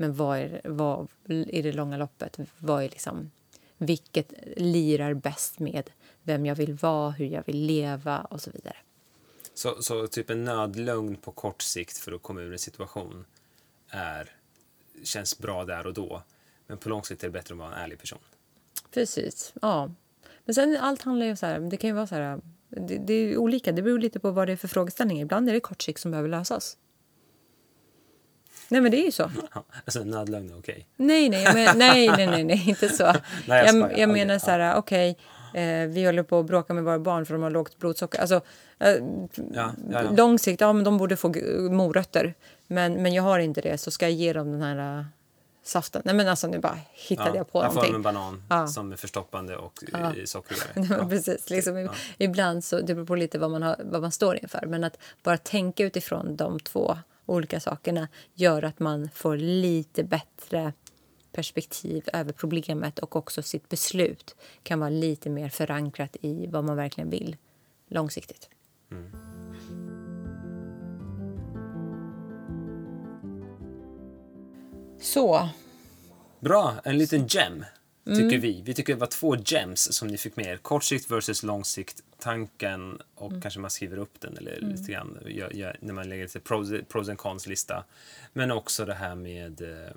men 0.01 0.13
vad 0.13 0.39
är, 0.39 0.61
vad, 0.63 1.07
i 1.27 1.61
det 1.61 1.71
långa 1.71 1.97
loppet, 1.97 2.39
vad 2.57 2.83
är 2.83 2.89
liksom, 2.89 3.31
vilket 3.77 4.33
lirar 4.57 5.13
bäst 5.13 5.59
med 5.59 5.89
vem 6.23 6.45
jag 6.45 6.55
vill 6.55 6.73
vara, 6.73 7.11
hur 7.11 7.25
jag 7.25 7.43
vill 7.45 7.65
leva 7.65 8.21
och 8.21 8.41
så 8.41 8.51
vidare. 8.51 8.77
Så, 9.53 9.81
så 9.81 10.07
typ 10.07 10.29
en 10.29 10.45
nödlögn 10.45 11.15
på 11.15 11.31
kort 11.31 11.61
sikt 11.61 11.97
för 11.97 12.11
att 12.11 12.21
komma 12.21 12.41
ur 12.41 12.51
en 12.51 12.59
situation 12.59 13.25
är, 13.89 14.29
känns 15.03 15.37
bra 15.37 15.65
där 15.65 15.87
och 15.87 15.93
då, 15.93 16.23
men 16.67 16.77
på 16.77 16.89
lång 16.89 17.03
sikt 17.03 17.23
är 17.23 17.27
det 17.27 17.31
bättre 17.31 17.53
att 17.53 17.59
vara 17.59 17.75
en 17.75 17.81
ärlig 17.83 17.99
person? 17.99 18.19
Precis, 18.91 19.53
ja. 19.61 19.91
Men 20.45 20.55
sen 20.55 20.77
allt 20.81 21.01
handlar 21.01 21.25
ju 21.25 21.35
så 21.35 21.45
här, 21.45 21.59
det 21.59 21.77
kan 21.77 21.87
ju 21.87 21.93
vara 21.93 22.07
så 22.07 22.15
här, 22.15 22.39
det, 22.69 22.97
det 22.97 23.13
är 23.13 23.37
olika, 23.37 23.71
det 23.71 23.81
beror 23.81 23.99
lite 23.99 24.19
på 24.19 24.31
vad 24.31 24.47
det 24.47 24.51
är 24.51 24.57
för 24.57 24.67
frågeställning. 24.67 25.21
Ibland 25.21 25.49
är 25.49 25.53
det 25.53 25.59
kort 25.59 25.81
sikt 25.81 26.01
som 26.01 26.11
behöver 26.11 26.29
lösas. 26.29 26.77
Nej, 28.69 28.81
men 28.81 28.91
det 28.91 28.97
är 28.97 29.05
ju 29.05 29.11
så. 29.11 29.31
alltså 29.85 30.03
nödlögn 30.03 30.49
är 30.49 30.59
okej? 30.59 30.87
Nej, 30.95 31.29
nej, 31.29 31.45
men, 31.53 31.77
nej, 31.77 32.07
nej, 32.07 32.27
nej, 32.27 32.43
nej, 32.43 32.69
inte 32.69 32.89
så. 32.89 33.13
nej, 33.47 33.65
jag, 33.65 33.75
jag, 33.75 33.99
jag 33.99 34.09
menar 34.09 34.39
så 34.39 34.51
här, 34.51 34.75
okej, 34.75 35.17
okay, 35.51 35.63
eh, 35.63 35.87
vi 35.87 36.05
håller 36.05 36.23
på 36.23 36.39
att 36.39 36.45
bråka 36.45 36.73
med 36.73 36.83
våra 36.83 36.99
barn 36.99 37.25
för 37.25 37.33
de 37.33 37.43
har 37.43 37.51
lågt 37.51 37.77
blodsocker. 37.77 38.19
Alltså, 38.19 38.41
eh, 38.79 38.89
ja, 38.89 38.95
ja, 39.53 39.73
ja. 39.89 40.11
långsiktigt, 40.11 40.61
ja 40.61 40.73
men 40.73 40.83
de 40.83 40.97
borde 40.97 41.15
få 41.17 41.33
morötter. 41.71 42.33
Men, 42.67 42.93
men 42.93 43.13
jag 43.13 43.23
har 43.23 43.39
inte 43.39 43.61
det, 43.61 43.77
så 43.77 43.91
ska 43.91 44.05
jag 44.05 44.13
ge 44.13 44.33
dem 44.33 44.51
den 44.51 44.61
här 44.61 44.99
uh, 44.99 45.05
saften. 45.63 46.01
Nej 46.05 46.15
men 46.15 46.27
alltså 46.27 46.47
nu 46.47 46.59
bara 46.59 46.79
hittade 46.91 47.29
ja, 47.29 47.35
jag 47.35 47.51
på 47.51 47.63
jag 47.63 47.67
någonting. 47.67 47.95
en 47.95 48.01
banan 48.01 48.43
ja. 48.49 48.67
som 48.67 48.91
är 48.91 48.95
förstoppande 48.95 49.57
och 49.57 49.83
ja. 49.91 50.13
sockrigare. 50.25 50.69
Ja. 50.99 51.09
Precis, 51.09 51.49
liksom, 51.49 51.89
ibland 52.17 52.63
så 52.63 52.81
det 52.81 52.95
beror 52.95 53.05
på 53.05 53.15
lite 53.15 53.39
vad 53.39 53.51
man, 53.51 53.63
har, 53.63 53.75
vad 53.83 54.01
man 54.01 54.11
står 54.11 54.37
inför. 54.37 54.65
Men 54.65 54.83
att 54.83 54.97
bara 55.23 55.37
tänka 55.37 55.83
utifrån 55.83 56.35
de 56.35 56.59
två 56.59 56.97
olika 57.25 57.59
sakerna 57.59 58.07
gör 58.33 58.63
att 58.63 58.79
man 58.79 59.09
får 59.13 59.37
lite 59.37 60.03
bättre 60.03 60.73
perspektiv 61.31 62.09
över 62.13 62.33
problemet 62.33 62.99
och 62.99 63.15
också 63.15 63.41
sitt 63.41 63.69
beslut 63.69 64.35
kan 64.63 64.79
vara 64.79 64.89
lite 64.89 65.29
mer 65.29 65.49
förankrat 65.49 66.15
i 66.21 66.47
vad 66.47 66.63
man 66.63 66.75
verkligen 66.75 67.09
vill 67.09 67.37
långsiktigt. 67.87 68.49
Mm. 68.91 69.30
Så. 75.01 75.49
Bra, 76.39 76.75
en 76.83 76.97
liten 76.97 77.27
gem 77.27 77.65
tycker 78.05 78.21
mm. 78.21 78.41
vi. 78.41 78.61
Vi 78.65 78.73
tycker 78.73 78.93
det 78.93 78.99
var 78.99 79.07
två 79.07 79.35
gems 79.45 79.93
som 79.93 80.07
ni 80.07 80.17
fick 80.17 80.35
med 80.35 80.45
er. 80.45 80.57
Kort 80.57 80.83
sikt 80.83 81.11
versus 81.11 81.43
lång 81.43 81.65
sikt. 81.65 82.03
Tanken 82.19 83.01
och 83.15 83.29
mm. 83.29 83.41
kanske 83.41 83.59
man 83.59 83.71
skriver 83.71 83.97
upp 83.97 84.21
den 84.21 84.37
eller 84.37 84.57
mm. 84.57 84.69
lite 84.69 84.91
grann 84.91 85.17
gör, 85.25 85.53
gör, 85.53 85.77
när 85.79 85.93
man 85.93 86.09
lägger 86.09 86.27
till 86.27 86.41
pros, 86.41 86.69
pros 86.87 87.09
and 87.09 87.17
cons 87.17 87.47
lista. 87.47 87.83
Men 88.33 88.51
också 88.51 88.85
det 88.85 88.93
här 88.93 89.15
med 89.15 89.61
eh, 89.61 89.93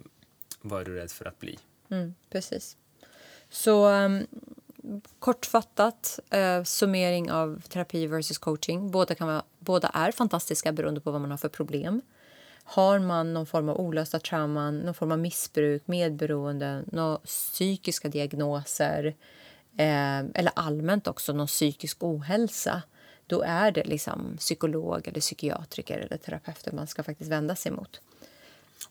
vad 0.60 0.80
är 0.80 0.84
du 0.84 0.94
rädd 0.94 1.10
för 1.10 1.24
att 1.24 1.38
bli? 1.38 1.58
Mm, 1.90 2.14
precis. 2.30 2.76
Så 3.50 3.88
um, 3.88 4.26
kortfattat 5.18 6.18
uh, 6.34 6.64
summering 6.64 7.30
av 7.30 7.60
terapi 7.60 8.06
versus 8.06 8.38
coaching. 8.38 8.90
Båda, 8.90 9.14
kan 9.14 9.26
vara, 9.26 9.42
båda 9.58 9.88
är 9.88 10.12
fantastiska 10.12 10.72
beroende 10.72 11.00
på 11.00 11.10
vad 11.10 11.20
man 11.20 11.30
har 11.30 11.38
för 11.38 11.48
problem. 11.48 12.02
Har 12.64 12.98
man 12.98 13.34
någon 13.34 13.46
form 13.46 13.68
av 13.68 13.80
olösta 13.80 14.20
trauman, 14.20 14.78
någon 14.78 14.94
form 14.94 15.12
av 15.12 15.18
missbruk, 15.18 15.82
medberoende, 15.86 16.84
några 16.92 17.18
psykiska 17.18 18.08
diagnoser 18.08 19.06
eh, 19.78 20.18
eller 20.18 20.52
allmänt 20.56 21.06
också 21.06 21.32
någon 21.32 21.46
psykisk 21.46 22.02
ohälsa 22.02 22.82
då 23.26 23.42
är 23.42 23.70
det 23.70 23.84
liksom 23.84 24.36
psykolog, 24.38 25.08
eller 25.08 25.20
psykiatriker 25.20 25.98
eller 25.98 26.16
terapeuter 26.16 26.72
man 26.72 26.86
ska 26.86 27.02
faktiskt 27.02 27.30
vända 27.30 27.56
sig 27.56 27.72
mot. 27.72 28.00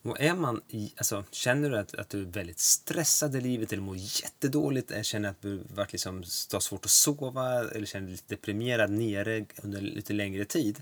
Och 0.02 0.22
är 0.22 0.34
man 0.34 0.62
i, 0.68 0.94
alltså, 0.98 1.24
känner 1.32 1.70
du 1.70 1.78
att, 1.78 1.96
att 1.96 2.10
du 2.10 2.22
är 2.22 2.26
väldigt 2.26 2.60
stressad 2.60 3.36
i 3.36 3.42
livet 3.42 3.74
eller 3.74 3.84
mår 3.84 3.98
jättedåligt, 3.98 4.92
eller 4.92 5.04
känner 5.04 5.30
att 5.30 5.42
du 5.42 5.64
varit 5.76 5.92
liksom, 5.92 6.24
har 6.54 6.60
svårt 6.60 6.86
att 6.86 6.92
sova 6.92 7.70
eller 7.70 7.86
känner 7.86 8.08
dig 8.08 8.12
lite 8.12 8.36
deprimerad 8.36 8.92
nere 8.92 9.46
under 9.64 9.82
lite 9.82 10.14
längre 10.14 10.46
tid 10.46 10.82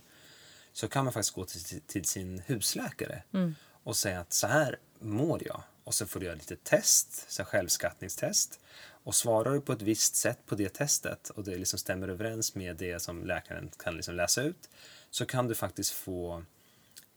så 0.73 0.87
kan 0.87 1.03
man 1.03 1.13
faktiskt 1.13 1.35
gå 1.35 1.45
till, 1.45 1.81
till 1.81 2.05
sin 2.05 2.39
husläkare 2.39 3.23
mm. 3.33 3.55
och 3.83 3.97
säga 3.97 4.19
att 4.19 4.33
så 4.33 4.47
här 4.47 4.79
mår 4.99 5.41
jag. 5.45 5.63
Och 5.83 5.93
så 5.93 6.05
får 6.05 6.19
du 6.19 6.25
göra 6.25 6.35
lite 6.35 6.55
test, 6.55 7.25
så 7.31 7.43
självskattningstest. 7.43 8.59
Och 9.03 9.15
svarar 9.15 9.53
du 9.53 9.61
på 9.61 9.73
ett 9.73 9.81
visst 9.81 10.15
sätt 10.15 10.45
på 10.45 10.55
det 10.55 10.69
testet 10.69 11.29
och 11.29 11.43
det 11.43 11.57
liksom 11.57 11.79
stämmer 11.79 12.07
överens 12.07 12.55
med 12.55 12.75
det 12.75 12.99
som 12.99 13.25
läkaren 13.25 13.71
kan 13.77 13.95
liksom 13.95 14.15
läsa 14.15 14.41
ut 14.41 14.69
så 15.09 15.25
kan 15.25 15.47
du 15.47 15.55
faktiskt 15.55 15.91
få 15.91 16.43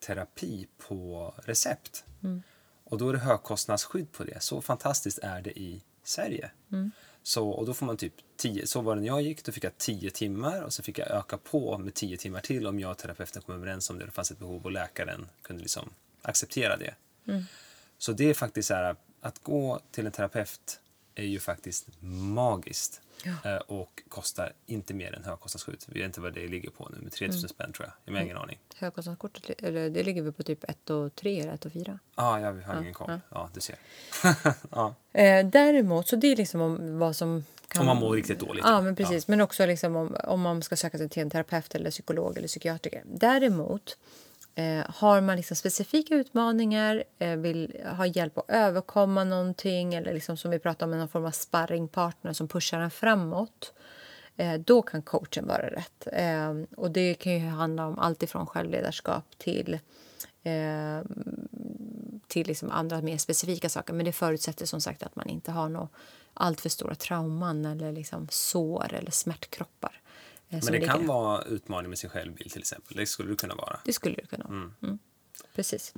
terapi 0.01 0.67
på 0.79 1.35
recept. 1.45 2.05
Mm. 2.23 2.43
Och 2.85 2.99
då 2.99 3.09
är 3.09 3.13
det 3.13 3.19
högkostnadsskydd 3.19 4.13
på 4.13 4.25
det. 4.25 4.43
Så 4.43 4.63
fantastiskt 4.63 5.19
är 5.19 5.43
det 5.43 5.59
i 5.59 5.83
Sverige. 6.03 6.51
Mm. 6.73 6.91
Så, 7.27 7.49
och 7.49 7.67
då 7.67 7.75
får 7.75 7.87
man 7.87 7.97
typ 7.97 8.15
10, 8.37 8.67
så 8.67 8.81
var 8.81 8.95
det 8.95 9.01
när 9.01 9.09
jag 9.09 9.23
gick, 9.23 9.45
då 9.45 9.53
fick 9.53 9.65
jag 9.65 9.79
10 9.79 10.11
timmar 10.11 10.63
och 10.63 10.73
så 10.73 10.83
fick 10.83 10.99
jag 10.99 11.11
öka 11.11 11.39
på 11.39 11.79
med 11.79 11.95
10 11.95 12.17
timmar 12.17 12.41
till 12.41 12.67
om 12.67 12.81
jag 12.81 12.91
och 12.91 12.99
terapeuten 12.99 13.43
kom 13.43 13.55
överens 13.55 13.91
om 13.91 13.99
det. 13.99 14.05
Det 14.05 14.11
fanns 14.11 14.31
ett 14.31 14.39
behov 14.39 14.65
och 14.65 14.73
läkaren 14.73 15.27
kunde 15.43 15.63
liksom 15.63 15.91
acceptera 16.23 16.77
det. 16.77 16.95
Mm. 17.29 17.45
Så 17.99 18.13
det 18.13 18.31
är 18.31 18.35
faktiskt 18.35 18.69
så 18.69 18.75
här, 18.75 18.97
att 19.21 19.43
gå 19.43 19.81
till 19.91 20.07
en 20.07 20.13
terapeut 20.13 20.81
är 21.15 21.25
ju 21.25 21.41
faktiskt 21.41 21.87
magiskt. 22.35 23.01
Ja. 23.25 23.51
Eh, 23.51 23.57
och 23.57 24.03
kostar 24.09 24.53
inte 24.67 24.95
mer 24.95 25.15
än 25.15 25.25
högkostnadsskydd. 25.25 25.85
Vi 25.87 26.01
vet 26.01 26.07
inte 26.07 26.21
vad 26.21 26.35
det 26.35 26.49
ligger 26.49 26.71
på 26.71 26.89
nu, 26.93 27.03
med 27.03 27.13
3000 27.13 27.39
mm. 27.39 27.49
spänn 27.49 27.73
tror 27.73 27.89
jag. 27.89 28.15
Jag 28.15 28.21
har 28.21 28.25
ingen 28.25 28.37
aning. 28.37 28.59
Högkostnadskortet, 28.77 29.63
eller 29.63 29.91
det 29.91 30.03
ligger 30.03 30.23
väl 30.23 30.33
på 30.33 30.43
typ 30.43 30.65
1 30.65 30.91
och 30.91 31.15
3 31.15 31.41
eller 31.41 31.53
1 31.53 31.65
och 31.65 31.73
4? 31.73 31.99
Ah, 32.15 32.39
ja, 32.39 32.51
vi 32.51 32.63
har 32.63 32.75
ja, 32.75 32.81
ingen 32.81 32.95
koll. 32.95 33.11
Ja. 33.11 33.21
ja, 33.31 33.51
du 33.55 33.61
ser. 33.61 33.77
ja. 34.71 34.95
Eh, 35.13 35.47
däremot, 35.47 36.09
så 36.09 36.17
det 36.17 36.33
är 36.33 36.37
liksom 36.37 36.61
om 36.61 36.99
vad 36.99 37.17
som 37.17 37.45
kan... 37.69 37.81
Om 37.81 37.87
man 37.87 37.97
mår 37.97 38.13
riktigt 38.13 38.41
dåligt. 38.41 38.65
Ja, 38.65 38.81
men 38.81 38.97
precis. 38.97 39.29
Men 39.29 39.41
också 39.41 39.67
liksom 39.67 39.97
om, 39.97 40.17
om 40.25 40.41
man 40.41 40.63
ska 40.63 40.77
söka 40.77 40.99
sig 40.99 41.09
till 41.09 41.23
en 41.23 41.31
terapeut 41.31 41.75
eller 41.75 41.91
psykolog 41.91 42.39
eller 42.39 42.49
psykiatriker. 42.49 43.03
Däremot 43.07 43.97
Eh, 44.55 44.85
har 44.89 45.21
man 45.21 45.37
liksom 45.37 45.57
specifika 45.57 46.15
utmaningar, 46.15 47.05
eh, 47.19 47.37
vill 47.37 47.85
ha 47.97 48.07
hjälp 48.07 48.39
att 48.39 48.51
överkomma 48.51 49.25
någonting 49.25 49.95
eller 49.95 50.15
liksom 50.15 50.37
som 50.37 50.51
vi 50.51 50.59
pratade 50.59 50.93
om, 50.93 50.99
någon 50.99 51.09
form 51.09 51.25
av 51.25 51.31
sparringpartner 51.31 52.33
som 52.33 52.49
pushar 52.49 52.81
en 52.81 52.91
framåt 52.91 53.73
eh, 54.37 54.55
då 54.55 54.83
kan 54.83 55.03
coachen 55.03 55.47
vara 55.47 55.71
rätt. 55.71 56.09
Eh, 56.13 56.55
och 56.77 56.91
det 56.91 57.15
kan 57.15 57.33
ju 57.33 57.49
handla 57.49 57.87
om 57.87 57.99
allt 57.99 58.23
ifrån 58.23 58.47
självledarskap 58.47 59.25
till 59.39 59.79
eh, 60.43 61.01
till 62.27 62.47
liksom 62.47 62.71
andra 62.71 63.01
mer 63.01 63.19
specifika 63.19 63.69
saker. 63.69 63.95
Men 63.95 64.05
det 64.05 64.13
förutsätter 64.13 64.67
som 64.67 64.81
sagt 64.81 65.03
att 65.03 65.17
man 65.17 65.29
inte 65.29 65.51
har 65.51 65.69
några 65.69 65.89
alltför 66.35 66.69
stora 66.69 66.95
trauman 66.95 67.65
eller 67.65 67.93
liksom 67.93 68.29
sår 68.31 68.95
eller 68.95 69.11
smärtkroppar. 69.11 70.01
Men 70.63 70.73
det 70.73 70.73
ligger. 70.73 70.87
kan 70.87 71.07
vara 71.07 71.43
utmaning 71.43 71.89
med 71.91 71.99
sin 71.99 72.11
självbild 72.11 72.51
till 72.51 72.61
exempel. 72.61 72.97
Det 72.97 73.07
skulle 73.07 73.31
det 73.31 73.37
kunna 73.37 73.55
vara. 73.55 73.81
Det 73.85 73.93
skulle 73.93 74.17
det 74.17 74.27
kunna 74.27 74.45
vara. 74.45 74.57
Mm. 74.57 74.75
Mm. 74.83 74.99
Precis. 75.55 75.95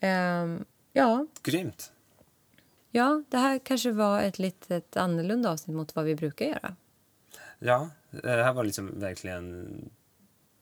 Um, 0.00 0.64
ja. 0.92 1.26
Grymt. 1.42 1.92
Ja, 2.90 3.22
det 3.28 3.38
här 3.38 3.58
kanske 3.58 3.92
var 3.92 4.22
ett 4.22 4.38
litet 4.38 4.96
annorlunda 4.96 5.50
avsnitt 5.50 5.76
mot 5.76 5.94
vad 5.94 6.04
vi 6.04 6.14
brukar 6.14 6.46
göra. 6.46 6.76
Ja, 7.58 7.90
det 8.10 8.42
här 8.42 8.52
var 8.52 8.64
liksom 8.64 9.00
verkligen... 9.00 9.90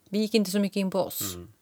Vi 0.09 0.19
gick 0.19 0.35
inte 0.35 0.51
så 0.51 0.59
mycket 0.59 0.77
in 0.77 0.91
på 0.91 1.01
oss. 1.01 1.35
Mm. 1.35 1.53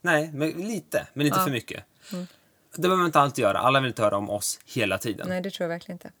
Nej, 0.00 0.30
men 0.32 0.50
lite, 0.50 1.08
men 1.14 1.26
inte 1.26 1.38
ja. 1.38 1.44
för 1.44 1.52
mycket. 1.52 1.84
Mm. 2.12 2.26
Det 2.74 2.82
behöver 2.82 2.96
man 2.96 3.06
inte 3.06 3.20
alltid 3.20 3.42
göra. 3.42 3.58
Alla 3.58 3.80
vill 3.80 3.88
inte 3.88 4.02
höra 4.02 4.16
om 4.16 4.30
oss 4.30 4.60
hela 4.64 4.98
tiden. 4.98 5.28
Nej, 5.28 5.40
det 5.40 5.50
tror 5.50 5.64
jag 5.64 5.68
verkligen 5.68 5.94
inte. 5.94 6.12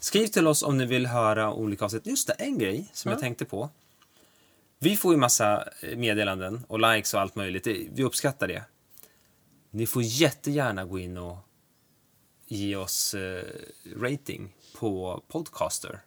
Skriv 0.00 0.26
till 0.26 0.46
oss 0.46 0.62
om 0.62 0.78
ni 0.78 0.86
vill 0.86 1.06
höra 1.06 1.52
olika 1.52 1.84
avsnitt. 1.84 2.06
Just 2.06 2.26
det, 2.26 2.32
en 2.32 2.58
grej 2.58 2.90
som 2.92 3.08
ja. 3.08 3.14
jag 3.14 3.20
tänkte 3.20 3.44
på. 3.44 3.70
Vi 4.78 4.96
får 4.96 5.12
ju 5.14 5.18
massa 5.18 5.68
eh, 5.80 5.96
meddelanden 5.96 6.64
och 6.68 6.80
likes 6.80 7.14
och 7.14 7.20
allt 7.20 7.34
möjligt. 7.34 7.66
Vi 7.66 8.04
uppskattar 8.04 8.48
det. 8.48 8.64
Ni 9.70 9.86
får 9.86 10.02
jättegärna 10.02 10.84
gå 10.84 10.98
in 10.98 11.18
och 11.18 11.36
ge 12.46 12.76
oss 12.76 13.14
eh, 13.14 13.44
rating 13.96 14.52
på 14.78 15.22
Podcaster. 15.28 16.00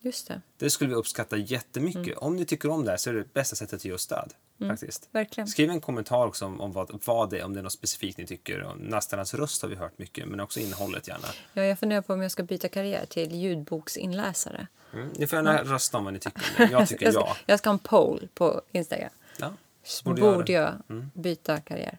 Just 0.00 0.28
det. 0.28 0.40
Det 0.58 0.70
skulle 0.70 0.90
vi 0.90 0.96
uppskatta 0.96 1.36
jättemycket. 1.36 2.06
Mm. 2.06 2.18
Om 2.18 2.36
ni 2.36 2.44
tycker 2.44 2.70
om 2.70 2.84
det 2.84 2.90
här 2.90 2.98
så 2.98 3.10
är 3.10 3.14
det 3.14 3.32
bästa 3.32 3.56
sättet 3.56 3.74
att 3.74 3.84
ge 3.84 3.92
oss 3.92 4.02
stöd. 4.02 4.34
Mm, 4.60 4.76
faktiskt. 4.76 5.08
Verkligen. 5.12 5.48
Skriv 5.48 5.70
en 5.70 5.80
kommentar 5.80 6.26
också 6.26 6.46
om, 6.46 6.60
om 6.60 6.72
vad, 6.72 7.00
vad 7.04 7.30
det 7.30 7.42
om 7.42 7.52
det 7.52 7.58
är 7.60 7.62
något 7.62 7.72
specifikt 7.72 8.18
ni 8.18 8.26
tycker. 8.26 8.62
Och 8.62 8.80
Nastarnas 8.80 9.34
röst 9.34 9.62
har 9.62 9.68
vi 9.68 9.76
hört 9.76 9.98
mycket, 9.98 10.28
men 10.28 10.40
också 10.40 10.60
innehållet 10.60 11.08
gärna. 11.08 11.28
Ja, 11.52 11.62
jag 11.62 11.78
funderar 11.78 12.02
på 12.02 12.12
om 12.12 12.22
jag 12.22 12.30
ska 12.30 12.42
byta 12.42 12.68
karriär 12.68 13.06
till 13.06 13.34
ljudboksinläsare. 13.34 14.66
Mm, 14.92 15.08
ni 15.16 15.26
får 15.26 15.36
gärna 15.36 15.58
mm. 15.58 15.72
rösta 15.72 15.98
om 15.98 16.04
vad 16.04 16.12
ni 16.12 16.18
tycker. 16.18 16.42
Jag 16.72 16.88
tycker 16.88 17.04
jag 17.04 17.14
ska, 17.14 17.22
ja. 17.22 17.36
Jag 17.46 17.58
ska 17.58 17.68
ha 17.68 17.74
en 17.74 17.78
poll 17.78 18.28
på 18.34 18.62
Instagram. 18.72 19.10
Ja, 19.38 19.52
borde, 20.04 20.20
borde 20.20 20.52
jag 20.52 20.74
mm. 20.88 21.10
byta 21.14 21.60
karriär. 21.60 21.98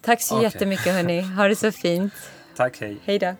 Tack 0.00 0.22
så 0.22 0.34
okay. 0.34 0.44
jättemycket 0.44 0.92
hörni. 0.92 1.20
Ha 1.20 1.48
det 1.48 1.56
så 1.56 1.72
fint. 1.72 2.12
Tack, 2.56 2.80
hej. 2.80 2.98
Hej 3.04 3.18
då. 3.18 3.34